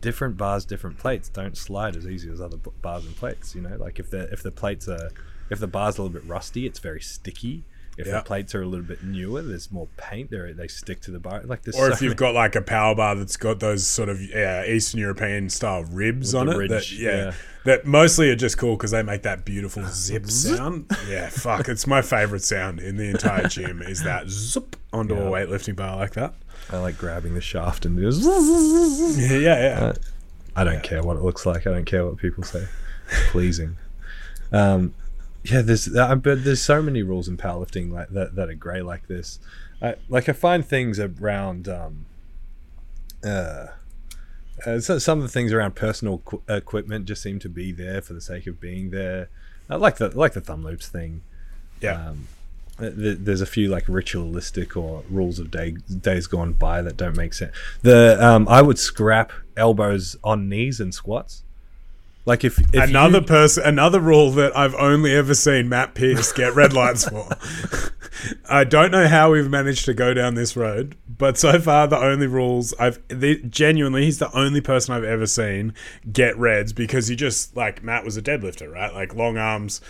different 0.01 0.37
bars, 0.37 0.65
different 0.65 0.99
plates 0.99 1.29
don't 1.29 1.57
slide 1.57 1.97
as 1.97 2.07
easy 2.07 2.31
as 2.31 2.41
other 2.41 2.59
bars 2.81 3.05
and 3.05 3.17
plates. 3.17 3.55
You 3.55 3.63
know, 3.63 3.77
like 3.77 3.99
if 3.99 4.09
the 4.11 4.31
if 4.33 4.43
the 4.43 4.53
plates 4.53 4.89
are 4.89 5.11
if 5.51 5.59
the 5.59 5.67
bar's 5.67 5.99
a 5.99 6.03
little 6.03 6.19
bit 6.19 6.29
rusty, 6.29 6.67
it's 6.67 6.79
very 6.79 7.01
sticky. 7.01 7.65
If 7.99 8.07
Yeah. 8.07 8.19
the 8.19 8.23
plates 8.25 8.55
are 8.55 8.61
a 8.61 8.67
little 8.67 8.85
bit 8.85 9.03
newer, 9.03 9.41
there's 9.41 9.73
more 9.73 9.89
paint. 9.97 10.31
They 10.31 10.53
they 10.53 10.69
stick 10.69 11.01
to 11.03 11.11
the 11.11 11.19
bar. 11.19 11.41
Like 11.45 11.63
this, 11.63 11.75
Or 11.79 11.91
if 11.91 12.03
you've 12.03 12.17
got 12.17 12.35
like 12.35 12.55
a 12.55 12.61
power 12.61 12.95
bar 12.95 13.15
that's 13.15 13.39
got 13.39 13.61
those 13.61 13.87
sort 13.87 14.11
of 14.11 14.21
yeah, 14.21 14.67
Eastern 14.67 15.01
European 15.01 15.49
style 15.49 15.83
ribs 15.85 16.35
With 16.35 16.43
on 16.49 16.61
it, 16.63 16.69
that, 16.69 16.93
yeah, 16.93 17.11
yeah. 17.17 17.33
that 17.65 17.87
mostly 17.87 18.29
are 18.29 18.37
just 18.37 18.59
cool 18.59 18.77
because 18.77 18.91
they 18.91 19.03
make 19.03 19.23
that 19.23 19.47
beautiful 19.47 19.83
zip 19.87 20.27
sound. 20.27 20.91
Yeah, 21.09 21.31
fuck, 21.31 21.71
it's 21.71 21.87
my 21.87 22.03
favorite 22.03 22.43
sound 22.45 22.81
in 22.81 22.99
the 22.99 23.05
entire 23.09 23.49
gym 23.49 23.81
is 23.81 24.03
that 24.03 24.29
zip 24.29 24.77
onto 24.93 25.15
a 25.15 25.31
weightlifting 25.31 25.77
bar 25.77 25.97
like 25.97 26.13
that. 26.15 26.35
I 26.71 26.77
like 26.79 26.99
grabbing 26.99 27.33
the 27.35 27.41
shaft 27.41 27.87
and 27.87 27.99
just. 27.99 28.23
Yeah, 29.19 29.39
yeah, 29.39 29.59
yeah. 29.59 29.93
I 30.55 30.65
don't 30.65 30.83
care 30.83 31.03
what 31.03 31.17
it 31.17 31.23
looks 31.23 31.47
like. 31.47 31.67
I 31.67 31.71
don't 31.71 31.85
care 31.87 32.05
what 32.05 32.19
people 32.19 32.45
say. 32.45 32.67
Pleasing. 33.31 33.77
Um, 34.53 34.93
yeah, 35.51 35.63
there's 35.63 35.95
uh, 35.95 36.15
but 36.17 36.45
there's 36.45 36.63
so 36.63 36.83
many 36.83 37.03
rules 37.03 37.29
in 37.29 37.37
powerlifting 37.37 37.91
like 37.91 38.09
that 38.11 38.35
that 38.35 38.49
are 38.49 38.55
grey 38.55 38.83
like 38.83 39.07
this. 39.09 39.39
I, 39.81 39.97
like 40.09 40.29
I 40.29 40.33
find 40.33 40.65
things 40.65 40.99
around 40.99 41.69
um, 41.69 42.07
uh, 43.25 43.67
uh, 44.65 44.81
so 44.81 44.99
some 44.99 45.19
of 45.19 45.23
the 45.23 45.29
things 45.31 45.53
around 45.53 45.75
personal 45.75 46.19
qu- 46.19 46.43
equipment 46.49 47.05
just 47.05 47.23
seem 47.23 47.39
to 47.41 47.49
be 47.49 47.73
there 47.73 48.01
for 48.01 48.15
the 48.15 48.21
sake 48.21 48.47
of 48.47 48.61
being 48.61 48.91
there. 48.91 49.29
I 49.69 49.77
like 49.77 49.97
the 49.97 50.09
like 50.17 50.33
the 50.33 50.41
thumb 50.41 50.63
loops 50.63 50.89
thing. 50.89 51.23
yeah. 51.81 52.09
Um, 52.11 52.29
th- 52.79 53.19
there's 53.21 53.41
a 53.41 53.47
few 53.47 53.69
like 53.69 53.85
ritualistic 53.89 54.77
or 54.77 55.03
rules 55.11 55.39
of 55.39 55.51
day 55.51 55.73
days 56.01 56.27
gone 56.27 56.55
by 56.55 56.83
that 56.83 56.97
don't 56.97 57.17
make 57.17 57.35
sense. 57.35 57.55
The 57.83 58.17
um, 58.25 58.49
I 58.49 58.63
would 58.63 58.79
scrap 58.79 59.33
elbows 59.57 60.17
on 60.25 60.49
knees 60.49 60.81
and 60.81 60.95
squats. 60.95 61.43
Like 62.27 62.43
if, 62.45 62.59
if 62.75 62.89
another 62.91 63.21
you- 63.21 63.25
person, 63.25 63.63
another 63.65 64.01
rule 64.01 64.31
that 64.33 64.55
I've 64.57 64.75
only 64.75 65.15
ever 65.15 65.35
seen 65.35 65.69
Matt 65.69 65.95
Pierce 65.95 66.33
get 66.33 66.55
red 66.55 66.73
lights 66.73 67.09
for. 67.09 67.29
I 68.51 68.65
don't 68.65 68.91
know 68.91 69.07
how 69.07 69.33
we've 69.33 69.49
managed 69.49 69.85
to 69.85 69.95
go 69.95 70.13
down 70.13 70.35
this 70.35 70.57
road, 70.57 70.97
but 71.09 71.39
so 71.39 71.61
far 71.61 71.87
the 71.87 71.99
only 71.99 72.27
rules 72.27 72.75
I've 72.81 72.99
the, 73.09 73.37
genuinely 73.49 74.05
he's 74.07 74.19
the 74.19 74.35
only 74.37 74.61
person 74.61 74.95
I've 74.95 75.05
ever 75.05 75.27
seen 75.27 75.73
get 76.13 76.37
reds 76.37 76.73
because 76.73 77.09
he 77.09 77.15
just 77.15 77.57
like 77.57 77.83
Matt 77.85 78.05
was 78.05 78.17
a 78.17 78.23
deadlifter, 78.23 78.73
right? 78.73 78.93
Like 78.93 79.15
long 79.15 79.37
arms, 79.39 79.81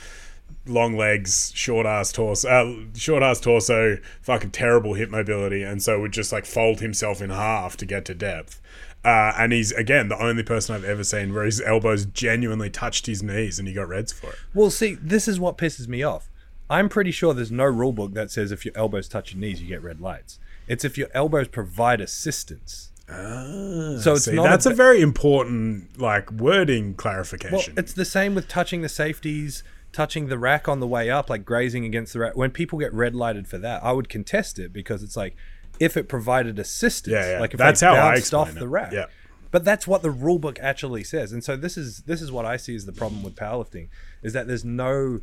long 0.66 0.96
legs, 0.96 1.52
short 1.54 1.86
ass 1.86 2.12
torso, 2.12 2.48
uh, 2.48 2.74
short 2.98 3.22
ass 3.22 3.40
torso, 3.40 3.98
fucking 4.20 4.50
terrible 4.50 4.94
hip 4.94 5.08
mobility, 5.10 5.62
and 5.62 5.82
so 5.82 6.00
would 6.00 6.12
just 6.12 6.32
like 6.32 6.44
fold 6.44 6.80
himself 6.80 7.22
in 7.22 7.30
half 7.30 7.76
to 7.78 7.86
get 7.86 8.04
to 8.06 8.14
depth. 8.14 8.60
Uh, 9.06 9.32
and 9.38 9.52
he's 9.52 9.70
again 9.70 10.08
the 10.08 10.20
only 10.20 10.42
person 10.42 10.74
I've 10.74 10.82
ever 10.82 11.04
seen 11.04 11.32
where 11.32 11.44
his 11.44 11.60
elbows 11.60 12.06
genuinely 12.06 12.70
touched 12.70 13.06
his 13.06 13.22
knees 13.22 13.56
and 13.56 13.68
he 13.68 13.72
got 13.72 13.86
reds 13.86 14.12
for 14.12 14.30
it. 14.30 14.36
well, 14.52 14.68
see, 14.68 14.94
this 14.94 15.28
is 15.28 15.38
what 15.38 15.56
pisses 15.56 15.86
me 15.86 16.02
off. 16.02 16.28
I'm 16.68 16.88
pretty 16.88 17.12
sure 17.12 17.32
there's 17.32 17.52
no 17.52 17.66
rule 17.66 17.92
book 17.92 18.14
that 18.14 18.32
says 18.32 18.50
if 18.50 18.64
your 18.64 18.76
elbows 18.76 19.06
touch 19.06 19.32
your 19.32 19.40
knees, 19.40 19.62
you 19.62 19.68
get 19.68 19.80
red 19.80 20.00
lights. 20.00 20.40
It's 20.66 20.84
if 20.84 20.98
your 20.98 21.06
elbows 21.14 21.46
provide 21.46 22.00
assistance. 22.00 22.90
Ah, 23.08 23.98
so 24.00 24.14
it's 24.14 24.24
See, 24.24 24.34
not 24.34 24.42
that's 24.42 24.66
a, 24.66 24.72
a, 24.72 24.74
very 24.74 25.00
important 25.00 26.00
like 26.00 26.32
wording 26.32 26.94
clarification. 26.94 27.52
Well, 27.52 27.62
clarification. 27.62 27.78
it's 27.78 27.92
the 27.92 28.04
same 28.04 28.34
with 28.34 28.48
touching 28.48 28.82
the 28.82 28.88
safeties, 28.88 29.62
touching 29.92 30.26
the 30.26 30.36
rack 30.36 30.68
on 30.68 30.80
the 30.80 30.86
way 30.88 31.10
up, 31.10 31.30
like 31.30 31.44
grazing 31.44 31.84
against 31.84 32.12
the 32.12 32.18
rack. 32.18 32.36
When 32.36 32.50
people 32.50 32.80
get 32.80 32.92
red 32.92 33.14
lighted 33.14 33.46
for 33.46 33.58
that, 33.58 33.84
I 33.84 33.92
would 33.92 34.08
contest 34.08 34.58
it 34.58 34.72
because 34.72 35.04
it's 35.04 35.16
like 35.16 35.36
if 35.80 35.96
it 35.96 36.08
provided 36.08 36.58
assistance, 36.58 37.12
Yeah, 37.12 37.32
yeah. 37.32 37.40
like 37.40 37.52
if 37.54 37.58
That's 37.58 37.80
they 37.80 37.86
how 37.86 37.94
bounced 37.94 38.34
off 38.34 38.50
it. 38.50 38.58
the 38.58 38.68
rack. 38.68 38.92
Yeah. 38.92 39.06
But 39.50 39.64
that's 39.64 39.86
what 39.86 40.02
the 40.02 40.10
rule 40.10 40.38
book 40.38 40.58
actually 40.60 41.04
says, 41.04 41.32
and 41.32 41.42
so 41.42 41.56
this 41.56 41.76
is 41.78 41.98
this 42.00 42.20
is 42.20 42.30
what 42.32 42.44
I 42.44 42.56
see 42.56 42.74
as 42.74 42.84
the 42.84 42.92
problem 42.92 43.22
with 43.22 43.36
powerlifting 43.36 43.88
is 44.22 44.32
that 44.32 44.46
there's 44.48 44.64
no 44.64 45.20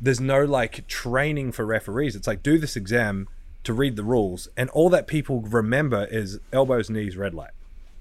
there's 0.00 0.20
no 0.20 0.44
like 0.44 0.86
training 0.86 1.52
for 1.52 1.64
referees. 1.64 2.14
It's 2.14 2.26
like 2.26 2.42
do 2.42 2.58
this 2.58 2.76
exam 2.76 3.26
to 3.64 3.72
read 3.72 3.96
the 3.96 4.04
rules, 4.04 4.48
and 4.56 4.68
all 4.70 4.90
that 4.90 5.06
people 5.06 5.40
remember 5.40 6.06
is 6.10 6.38
elbows, 6.52 6.90
knees, 6.90 7.16
red 7.16 7.34
light 7.34 7.52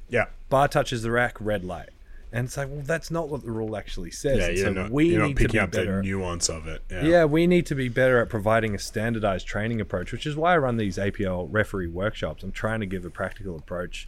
yeah. 0.10 0.26
bar 0.50 0.68
touches 0.68 1.02
the 1.02 1.10
rack, 1.12 1.38
red 1.40 1.64
light. 1.64 1.90
And 2.34 2.48
it's 2.48 2.58
like, 2.58 2.67
well, 2.67 2.82
that's 2.84 3.12
not 3.12 3.30
what 3.30 3.43
the 3.43 3.52
rule 3.52 3.78
actually 3.78 4.10
says. 4.10 4.39
Yeah, 4.39 4.48
you're 4.48 4.65
so 4.65 4.74
not, 4.74 4.91
we 4.91 5.10
you're 5.10 5.19
not 5.19 5.28
need 5.28 5.38
to 5.38 5.41
picking 5.43 5.54
be 5.54 5.60
up 5.60 5.72
better. 5.72 5.98
the 5.98 6.02
nuance 6.02 6.50
of 6.50 6.67
it. 6.67 6.82
Yeah. 6.89 7.04
yeah, 7.04 7.26
we 7.26 7.46
need 7.46 7.67
to 7.67 7.76
be 7.76 7.89
better 7.89 8.19
at 8.19 8.30
providing 8.30 8.74
a 8.74 8.80
standardized 8.80 9.46
training 9.46 9.80
approach, 9.80 10.12
which 10.12 10.26
is 10.26 10.36
why 10.36 10.56
I 10.56 10.58
run 10.58 10.78
these 10.78 10.98
APL 10.98 11.48
referee 11.52 11.88
workshops. 11.88 12.41
I'm 12.41 12.52
trying 12.52 12.80
to 12.80 12.88
give 12.88 13.06
a 13.06 13.12
practical 13.12 13.56
approach. 13.56 14.08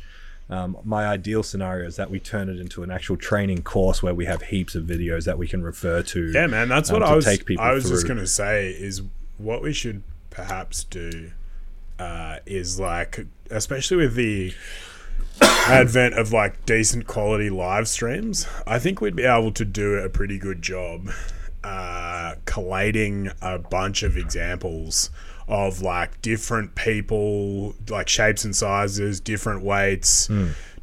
Um, 0.50 0.76
my 0.84 1.06
ideal 1.06 1.44
scenario 1.44 1.86
is 1.88 1.98
that 1.98 2.10
we 2.10 2.20
turn 2.20 2.50
it 2.50 2.60
into 2.60 2.82
an 2.82 2.90
actual 2.90 3.16
training 3.16 3.62
course 3.62 4.02
where 4.02 4.14
we 4.14 4.26
have 4.26 4.42
heaps 4.44 4.74
of 4.74 4.86
videos 4.86 5.26
that 5.26 5.38
we 5.38 5.48
can 5.48 5.62
refer 5.62 6.02
to. 6.02 6.32
Yeah, 6.32 6.48
man, 6.48 6.68
that's 6.68 6.90
um, 6.90 7.00
what 7.00 7.04
I 7.04 7.16
was. 7.16 7.28
I 7.28 7.74
was 7.74 7.88
just 7.88 8.08
gonna 8.08 8.28
say 8.28 8.72
is 8.72 9.04
what 9.38 9.62
we 9.62 9.72
should 9.72 10.02
perhaps 10.32 10.84
do 10.84 11.32
uh, 12.00 12.38
is 12.46 12.80
like, 12.80 13.26
especially 13.50 13.98
with 13.98 14.16
the 14.16 14.54
advent 15.42 16.14
of 16.16 16.32
like 16.32 16.66
decent 16.66 17.08
quality 17.08 17.50
live 17.50 17.88
streams, 17.88 18.48
I 18.66 18.80
think 18.80 19.02
we'd 19.02 19.16
be 19.16 19.24
able 19.24 19.52
to 19.54 19.66
do 19.66 19.96
a 19.96 20.10
pretty 20.10 20.38
good 20.38 20.62
job 20.62 21.10
uh, 21.64 22.36
collating 22.46 23.32
a 23.42 23.58
bunch 23.58 24.04
of 24.04 24.18
examples 24.18 25.10
of 25.48 25.82
like 25.82 26.22
different 26.22 26.76
people, 26.76 27.76
like 27.90 28.08
shapes 28.08 28.46
and 28.46 28.56
sizes, 28.56 29.20
different 29.20 29.64
weights, 29.64 30.28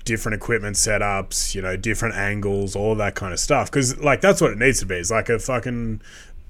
different 0.04 0.34
equipment 0.34 0.76
setups, 0.76 1.54
you 1.54 1.62
know, 1.62 1.76
different 1.76 2.14
angles, 2.16 2.74
all 2.74 2.94
that 2.96 3.14
kind 3.14 3.32
of 3.32 3.38
stuff. 3.40 3.70
Because 3.70 3.98
like 4.00 4.20
that's 4.20 4.40
what 4.40 4.50
it 4.50 4.58
needs 4.58 4.80
to 4.80 4.86
be. 4.86 4.96
It's 4.96 5.10
like 5.10 5.28
a 5.28 5.38
fucking 5.38 6.00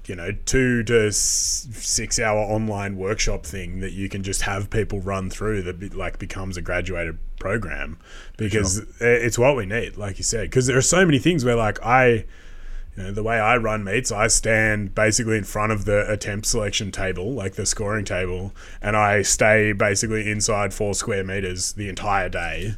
you 0.05 0.15
know 0.15 0.31
two 0.45 0.83
to 0.83 1.11
six 1.11 2.19
hour 2.19 2.39
online 2.39 2.97
workshop 2.97 3.45
thing 3.45 3.79
that 3.79 3.93
you 3.93 4.09
can 4.09 4.23
just 4.23 4.41
have 4.43 4.69
people 4.69 4.99
run 4.99 5.29
through 5.29 5.61
that 5.63 5.79
be, 5.79 5.89
like 5.89 6.19
becomes 6.19 6.57
a 6.57 6.61
graduated 6.61 7.17
program. 7.39 7.97
Because 8.37 8.79
i- 9.01 9.05
it's 9.05 9.37
what 9.37 9.55
we 9.55 9.65
need 9.65 9.97
like 9.97 10.17
you 10.17 10.23
said. 10.23 10.49
Because 10.49 10.67
there 10.67 10.77
are 10.77 10.81
so 10.81 11.05
many 11.05 11.19
things 11.19 11.45
where 11.45 11.55
like 11.55 11.81
i 11.85 12.25
you 12.95 13.03
know 13.03 13.11
the 13.11 13.23
way 13.23 13.39
i 13.39 13.57
run 13.57 13.83
meets 13.83 14.11
i 14.11 14.27
stand 14.27 14.93
basically 14.93 15.35
in 15.37 15.43
front 15.43 15.71
of 15.71 15.85
the 15.85 16.09
attempt 16.11 16.45
selection 16.45 16.91
table 16.91 17.33
like 17.33 17.55
the 17.55 17.65
scoring 17.65 18.05
table 18.05 18.53
and 18.83 18.95
i 18.95 19.19
stay 19.23 19.71
basically 19.73 20.29
inside 20.29 20.71
four 20.73 20.93
square 20.93 21.23
meters 21.23 21.73
the 21.73 21.89
entire 21.89 22.29
day 22.29 22.75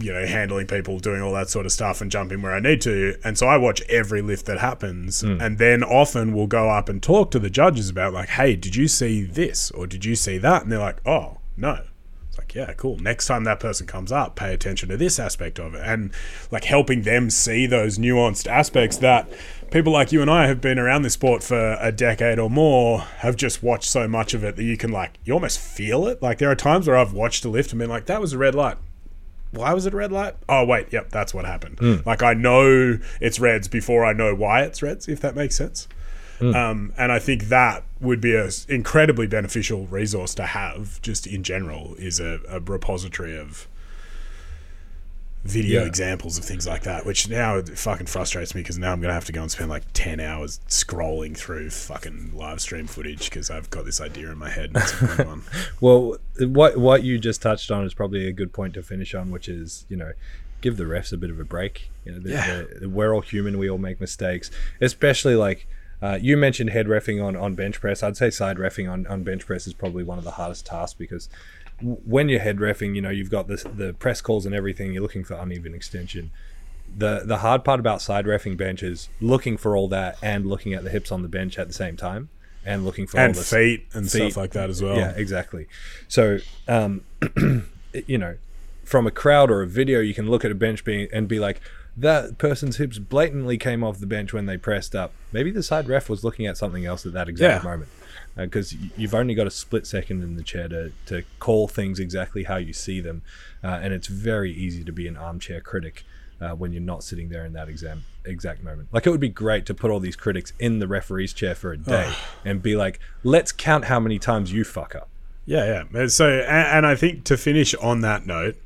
you 0.00 0.12
know, 0.12 0.26
handling 0.26 0.66
people, 0.66 0.98
doing 0.98 1.20
all 1.20 1.32
that 1.34 1.48
sort 1.48 1.66
of 1.66 1.72
stuff, 1.72 2.00
and 2.00 2.10
jumping 2.10 2.42
where 2.42 2.52
I 2.52 2.60
need 2.60 2.80
to. 2.82 3.16
And 3.24 3.36
so 3.36 3.46
I 3.46 3.56
watch 3.56 3.82
every 3.82 4.22
lift 4.22 4.46
that 4.46 4.58
happens, 4.58 5.20
hmm. 5.20 5.40
and 5.40 5.58
then 5.58 5.82
often 5.82 6.32
we'll 6.32 6.46
go 6.46 6.70
up 6.70 6.88
and 6.88 7.02
talk 7.02 7.30
to 7.32 7.38
the 7.38 7.50
judges 7.50 7.88
about 7.88 8.12
like, 8.12 8.30
hey, 8.30 8.56
did 8.56 8.76
you 8.76 8.88
see 8.88 9.24
this 9.24 9.70
or 9.72 9.86
did 9.86 10.04
you 10.04 10.16
see 10.16 10.38
that? 10.38 10.62
And 10.62 10.72
they're 10.72 10.78
like, 10.78 11.06
oh 11.06 11.38
no. 11.56 11.84
It's 12.28 12.38
like, 12.38 12.54
yeah, 12.54 12.72
cool. 12.72 12.98
Next 12.98 13.26
time 13.26 13.44
that 13.44 13.60
person 13.60 13.86
comes 13.86 14.10
up, 14.10 14.36
pay 14.36 14.54
attention 14.54 14.88
to 14.88 14.96
this 14.96 15.18
aspect 15.18 15.58
of 15.60 15.74
it, 15.74 15.82
and 15.84 16.12
like 16.50 16.64
helping 16.64 17.02
them 17.02 17.28
see 17.28 17.66
those 17.66 17.98
nuanced 17.98 18.50
aspects 18.50 18.96
that 18.98 19.28
people 19.70 19.92
like 19.92 20.12
you 20.12 20.22
and 20.22 20.30
I 20.30 20.46
have 20.46 20.58
been 20.58 20.78
around 20.78 21.02
this 21.02 21.12
sport 21.12 21.42
for 21.42 21.76
a 21.78 21.92
decade 21.92 22.38
or 22.38 22.48
more, 22.48 23.00
have 23.18 23.36
just 23.36 23.62
watched 23.62 23.90
so 23.90 24.08
much 24.08 24.32
of 24.32 24.44
it 24.44 24.56
that 24.56 24.64
you 24.64 24.78
can 24.78 24.90
like, 24.90 25.18
you 25.24 25.34
almost 25.34 25.58
feel 25.58 26.06
it. 26.06 26.22
Like 26.22 26.38
there 26.38 26.50
are 26.50 26.54
times 26.54 26.86
where 26.86 26.96
I've 26.96 27.12
watched 27.12 27.44
a 27.44 27.50
lift 27.50 27.72
and 27.72 27.78
been 27.78 27.90
like, 27.90 28.06
that 28.06 28.22
was 28.22 28.32
a 28.32 28.38
red 28.38 28.54
light 28.54 28.78
why 29.52 29.72
was 29.72 29.86
it 29.86 29.94
a 29.94 29.96
red 29.96 30.10
light? 30.12 30.34
Oh 30.48 30.64
wait, 30.64 30.92
yep, 30.92 31.10
that's 31.10 31.32
what 31.32 31.44
happened. 31.44 31.78
Like 32.06 32.22
I 32.22 32.34
know 32.34 32.98
it's 33.20 33.38
reds 33.38 33.68
before 33.68 34.04
I 34.04 34.12
know 34.12 34.34
why 34.34 34.62
it's 34.62 34.82
reds, 34.82 35.08
if 35.08 35.20
that 35.20 35.36
makes 35.36 35.54
sense. 35.56 35.86
Um, 36.40 36.92
and 36.98 37.12
I 37.12 37.20
think 37.20 37.44
that 37.44 37.84
would 38.00 38.20
be 38.20 38.34
an 38.34 38.50
incredibly 38.68 39.28
beneficial 39.28 39.86
resource 39.86 40.34
to 40.34 40.46
have, 40.46 41.00
just 41.00 41.24
in 41.24 41.44
general, 41.44 41.94
is 41.98 42.18
a, 42.18 42.40
a 42.48 42.58
repository 42.58 43.38
of 43.38 43.68
video 45.44 45.80
Yeah. 45.80 45.86
examples 45.86 46.38
of 46.38 46.44
things 46.44 46.66
like 46.66 46.82
that, 46.84 47.04
which 47.04 47.28
now 47.28 47.56
it 47.56 47.76
fucking 47.76 48.06
frustrates 48.06 48.54
me 48.54 48.60
because 48.60 48.78
now 48.78 48.92
I'm 48.92 49.00
gonna 49.00 49.12
have 49.14 49.24
to 49.26 49.32
go 49.32 49.42
and 49.42 49.50
spend 49.50 49.70
like 49.70 49.82
ten 49.92 50.20
hours 50.20 50.60
scrolling 50.68 51.36
through 51.36 51.70
fucking 51.70 52.32
live 52.34 52.60
stream 52.60 52.86
footage 52.86 53.28
because 53.28 53.50
I've 53.50 53.68
got 53.70 53.84
this 53.84 54.00
idea 54.00 54.30
in 54.30 54.38
my 54.38 54.50
head. 54.50 54.66
And 54.74 54.76
it's 54.76 55.02
a 55.02 55.06
good 55.16 55.26
one. 55.26 55.42
Well, 55.80 56.16
what 56.40 56.76
what 56.76 57.02
you 57.02 57.18
just 57.18 57.42
touched 57.42 57.70
on 57.70 57.84
is 57.84 57.92
probably 57.94 58.26
a 58.28 58.32
good 58.32 58.52
point 58.52 58.74
to 58.74 58.82
finish 58.82 59.14
on, 59.14 59.30
which 59.30 59.48
is 59.48 59.84
you 59.88 59.96
know, 59.96 60.12
give 60.60 60.76
the 60.76 60.84
refs 60.84 61.12
a 61.12 61.16
bit 61.16 61.30
of 61.30 61.40
a 61.40 61.44
break. 61.44 61.90
You 62.04 62.12
know, 62.12 62.18
the, 62.20 62.30
Yeah. 62.30 62.62
the- 62.80 62.88
we're 62.88 63.12
all 63.12 63.20
human. 63.22 63.58
We 63.58 63.68
all 63.68 63.78
make 63.78 64.00
mistakes, 64.00 64.50
especially 64.80 65.34
like. 65.36 65.66
Uh, 66.00 66.18
you 66.20 66.36
mentioned 66.36 66.68
head 66.70 66.86
refing 66.86 67.24
on, 67.24 67.36
on 67.36 67.54
bench 67.54 67.80
press. 67.80 68.02
I'd 68.02 68.16
say 68.16 68.28
side 68.28 68.56
refing 68.56 68.90
on, 68.90 69.06
on 69.06 69.22
bench 69.22 69.46
press 69.46 69.68
is 69.68 69.72
probably 69.72 70.02
one 70.02 70.18
of 70.18 70.24
the 70.24 70.32
hardest 70.32 70.66
tasks 70.66 70.94
because 70.98 71.28
when 71.82 72.28
you're 72.28 72.40
head 72.40 72.58
refing, 72.58 72.94
you 72.94 73.02
know 73.02 73.10
you've 73.10 73.30
got 73.30 73.48
this, 73.48 73.62
the 73.64 73.92
press 73.94 74.20
calls 74.20 74.46
and 74.46 74.54
everything. 74.54 74.92
You're 74.92 75.02
looking 75.02 75.24
for 75.24 75.34
uneven 75.34 75.74
extension. 75.74 76.30
The 76.96 77.22
the 77.24 77.38
hard 77.38 77.64
part 77.64 77.80
about 77.80 78.02
side 78.02 78.26
refing 78.26 78.56
bench 78.56 78.82
is 78.82 79.08
looking 79.20 79.56
for 79.56 79.76
all 79.76 79.88
that 79.88 80.18
and 80.22 80.46
looking 80.46 80.74
at 80.74 80.84
the 80.84 80.90
hips 80.90 81.10
on 81.10 81.22
the 81.22 81.28
bench 81.28 81.58
at 81.58 81.66
the 81.68 81.72
same 81.74 81.96
time 81.96 82.28
and 82.64 82.84
looking 82.84 83.06
for 83.06 83.18
and 83.18 83.36
all 83.36 83.42
feet 83.42 83.86
and 83.94 84.10
feet. 84.10 84.30
stuff 84.32 84.36
like 84.36 84.52
that 84.52 84.70
as 84.70 84.82
well. 84.82 84.96
yeah, 84.96 85.12
exactly. 85.16 85.66
So, 86.06 86.38
um, 86.68 87.02
you 88.06 88.18
know, 88.18 88.36
from 88.84 89.06
a 89.06 89.10
crowd 89.10 89.50
or 89.50 89.62
a 89.62 89.66
video, 89.66 90.00
you 90.00 90.14
can 90.14 90.30
look 90.30 90.44
at 90.44 90.50
a 90.50 90.54
bench 90.54 90.84
being 90.84 91.08
and 91.12 91.26
be 91.26 91.38
like, 91.40 91.60
that 91.96 92.38
person's 92.38 92.76
hips 92.76 92.98
blatantly 92.98 93.58
came 93.58 93.82
off 93.84 93.98
the 93.98 94.06
bench 94.06 94.32
when 94.32 94.46
they 94.46 94.56
pressed 94.56 94.94
up. 94.94 95.12
Maybe 95.32 95.50
the 95.50 95.62
side 95.62 95.88
ref 95.88 96.08
was 96.08 96.22
looking 96.24 96.46
at 96.46 96.56
something 96.56 96.86
else 96.86 97.04
at 97.04 97.12
that 97.14 97.28
exact 97.28 97.64
Yeah. 97.64 97.70
moment. 97.70 97.90
Because 98.36 98.74
you've 98.96 99.14
only 99.14 99.34
got 99.34 99.46
a 99.46 99.50
split 99.50 99.86
second 99.86 100.22
in 100.22 100.36
the 100.36 100.42
chair 100.42 100.68
to, 100.68 100.92
to 101.06 101.22
call 101.38 101.68
things 101.68 101.98
exactly 101.98 102.44
how 102.44 102.56
you 102.56 102.72
see 102.72 103.00
them. 103.00 103.22
Uh, 103.62 103.80
and 103.82 103.92
it's 103.92 104.06
very 104.06 104.52
easy 104.52 104.84
to 104.84 104.92
be 104.92 105.06
an 105.06 105.16
armchair 105.16 105.60
critic 105.60 106.04
uh, 106.40 106.50
when 106.50 106.72
you're 106.72 106.82
not 106.82 107.04
sitting 107.04 107.28
there 107.28 107.44
in 107.44 107.52
that 107.52 107.68
exam, 107.68 108.04
exact 108.24 108.62
moment. 108.62 108.88
Like, 108.92 109.06
it 109.06 109.10
would 109.10 109.20
be 109.20 109.28
great 109.28 109.64
to 109.66 109.74
put 109.74 109.90
all 109.90 110.00
these 110.00 110.16
critics 110.16 110.52
in 110.58 110.78
the 110.80 110.88
referee's 110.88 111.32
chair 111.32 111.54
for 111.54 111.72
a 111.72 111.76
day 111.76 112.12
and 112.44 112.62
be 112.62 112.74
like, 112.74 112.98
let's 113.22 113.52
count 113.52 113.84
how 113.84 114.00
many 114.00 114.18
times 114.18 114.52
you 114.52 114.64
fuck 114.64 114.94
up. 114.94 115.08
Yeah, 115.44 115.84
yeah. 115.92 116.06
So, 116.08 116.28
and, 116.28 116.66
and 116.68 116.86
I 116.86 116.94
think 116.94 117.24
to 117.24 117.36
finish 117.36 117.74
on 117.76 118.00
that 118.00 118.26
note, 118.26 118.56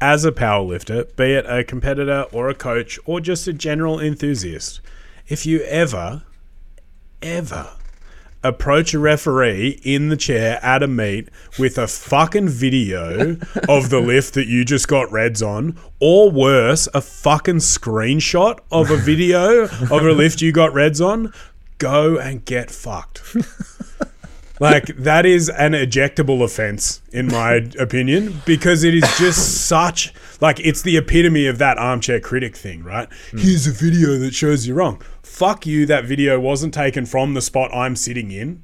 as 0.00 0.24
a 0.24 0.32
powerlifter, 0.32 1.14
be 1.14 1.32
it 1.32 1.46
a 1.46 1.62
competitor 1.62 2.26
or 2.32 2.48
a 2.48 2.54
coach 2.54 2.98
or 3.04 3.20
just 3.20 3.46
a 3.46 3.52
general 3.52 4.00
enthusiast, 4.00 4.80
if 5.28 5.46
you 5.46 5.60
ever, 5.62 6.24
ever 7.22 7.70
approach 8.44 8.94
a 8.94 8.98
referee 8.98 9.80
in 9.82 10.08
the 10.08 10.16
chair 10.16 10.58
at 10.62 10.82
a 10.82 10.88
meet 10.88 11.28
with 11.58 11.78
a 11.78 11.86
fucking 11.86 12.48
video 12.48 13.36
of 13.68 13.90
the 13.90 14.00
lift 14.00 14.34
that 14.34 14.46
you 14.46 14.64
just 14.64 14.88
got 14.88 15.10
reds 15.12 15.42
on, 15.42 15.78
or 16.00 16.30
worse, 16.30 16.88
a 16.94 17.00
fucking 17.00 17.56
screenshot 17.56 18.58
of 18.70 18.90
a 18.90 18.96
video 18.96 19.64
of 19.90 19.92
a 19.92 20.12
lift 20.12 20.40
you 20.40 20.52
got 20.52 20.72
reds 20.72 21.00
on, 21.00 21.32
go 21.78 22.18
and 22.18 22.44
get 22.44 22.70
fucked. 22.70 23.22
Like 24.62 24.96
that 24.98 25.26
is 25.26 25.48
an 25.48 25.72
ejectable 25.72 26.44
offense 26.44 27.02
in 27.10 27.26
my 27.26 27.68
opinion 27.80 28.42
because 28.46 28.84
it 28.84 28.94
is 28.94 29.02
just 29.18 29.66
such 29.66 30.14
like 30.42 30.60
it's 30.60 30.82
the 30.82 30.98
epitome 30.98 31.46
of 31.46 31.56
that 31.58 31.78
armchair 31.78 32.20
critic 32.20 32.56
thing, 32.56 32.82
right? 32.82 33.08
Here's 33.30 33.66
a 33.66 33.70
video 33.70 34.18
that 34.18 34.34
shows 34.34 34.66
you 34.66 34.74
wrong. 34.74 35.00
Fuck 35.22 35.64
you 35.64 35.86
that 35.86 36.04
video 36.04 36.38
wasn't 36.38 36.74
taken 36.74 37.06
from 37.06 37.32
the 37.32 37.40
spot 37.40 37.72
I'm 37.72 37.94
sitting 37.96 38.32
in. 38.32 38.62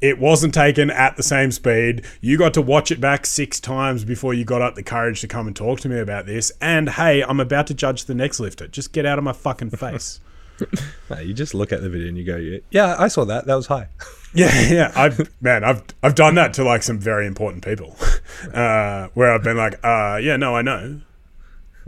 It 0.00 0.18
wasn't 0.18 0.54
taken 0.54 0.90
at 0.90 1.16
the 1.16 1.22
same 1.22 1.52
speed. 1.52 2.04
You 2.20 2.36
got 2.36 2.54
to 2.54 2.62
watch 2.62 2.90
it 2.90 3.00
back 3.00 3.26
6 3.26 3.60
times 3.60 4.04
before 4.04 4.34
you 4.34 4.44
got 4.44 4.62
up 4.62 4.74
the 4.74 4.82
courage 4.82 5.20
to 5.20 5.28
come 5.28 5.46
and 5.46 5.54
talk 5.54 5.80
to 5.80 5.88
me 5.88 5.98
about 5.98 6.26
this. 6.26 6.50
And 6.60 6.88
hey, 6.90 7.22
I'm 7.22 7.40
about 7.40 7.66
to 7.68 7.74
judge 7.74 8.06
the 8.06 8.14
next 8.14 8.40
lifter. 8.40 8.66
Just 8.66 8.92
get 8.92 9.06
out 9.06 9.18
of 9.18 9.24
my 9.24 9.32
fucking 9.32 9.70
face. 9.70 10.20
You 11.22 11.32
just 11.34 11.54
look 11.54 11.72
at 11.72 11.82
the 11.82 11.88
video 11.88 12.08
and 12.08 12.18
you 12.18 12.24
go, 12.24 12.60
"Yeah, 12.70 12.96
I 12.98 13.08
saw 13.08 13.24
that. 13.26 13.46
That 13.46 13.54
was 13.54 13.66
high." 13.66 13.88
Yeah, 14.34 14.68
yeah. 14.68 14.92
I've 14.94 15.30
man, 15.40 15.64
I've 15.64 15.82
I've 16.02 16.14
done 16.14 16.34
that 16.34 16.52
to 16.54 16.64
like 16.64 16.82
some 16.82 16.98
very 16.98 17.26
important 17.26 17.64
people, 17.64 17.96
uh, 18.52 19.08
where 19.14 19.32
I've 19.32 19.42
been 19.42 19.56
like, 19.56 19.82
uh, 19.82 20.18
yeah, 20.22 20.36
no, 20.36 20.54
I 20.54 20.60
know. 20.60 21.00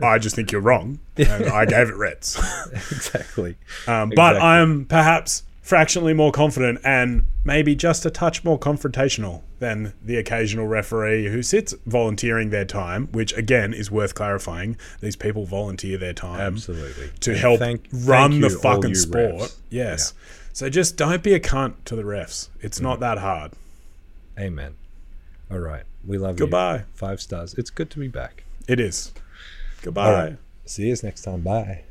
I 0.02 0.18
just 0.18 0.34
think 0.34 0.50
you're 0.50 0.62
wrong. 0.62 0.98
And 1.18 1.46
I 1.50 1.66
gave 1.66 1.90
it 1.90 1.96
reds. 1.96 2.38
exactly. 2.72 3.56
Um, 3.86 4.10
But 4.16 4.36
Exactly. 4.36 4.40
I'm 4.40 4.84
perhaps 4.86 5.42
fractionally 5.60 6.14
more 6.14 6.32
confident 6.32 6.78
and 6.84 7.26
maybe 7.48 7.74
just 7.74 8.06
a 8.06 8.10
touch 8.10 8.44
more 8.44 8.58
confrontational 8.58 9.42
than 9.58 9.92
the 10.04 10.16
occasional 10.16 10.66
referee 10.68 11.26
who 11.28 11.42
sits 11.42 11.74
volunteering 11.86 12.50
their 12.50 12.64
time, 12.64 13.08
which 13.10 13.32
again 13.36 13.74
is 13.74 13.90
worth 13.90 14.14
clarifying. 14.14 14.76
These 15.00 15.16
people 15.16 15.44
volunteer 15.44 15.98
their 15.98 16.12
time 16.12 16.40
Absolutely. 16.40 17.10
to 17.20 17.30
And 17.32 17.40
help 17.40 17.58
thank- 17.58 17.88
run 17.92 18.30
thank 18.30 18.42
the 18.44 18.50
you, 18.50 18.58
fucking 18.60 18.94
sport. 18.94 19.34
refs. 19.34 19.56
Yes. 19.70 20.14
So 20.52 20.68
just 20.70 20.96
don't 20.96 21.22
be 21.22 21.34
a 21.34 21.40
cunt 21.40 21.74
to 21.86 21.96
the 21.96 22.02
refs. 22.04 22.48
It's 22.60 22.80
not 22.80 23.00
that 23.00 23.18
hard. 23.18 23.52
Amen. 24.38 24.74
All 25.50 25.58
right. 25.58 25.82
We 26.06 26.18
love 26.18 26.36
you. 26.36 26.46
Goodbye. 26.46 26.84
Five 26.94 27.20
stars. 27.20 27.54
It's 27.54 27.70
good 27.70 27.90
to 27.90 27.98
be 27.98 28.08
back. 28.08 28.44
It 28.68 28.78
is. 28.78 29.12
Goodbye. 29.82 30.12
Right. 30.12 30.36
See 30.66 30.86
you 30.88 30.96
next 31.02 31.22
time. 31.22 31.40
Bye. 31.40 31.82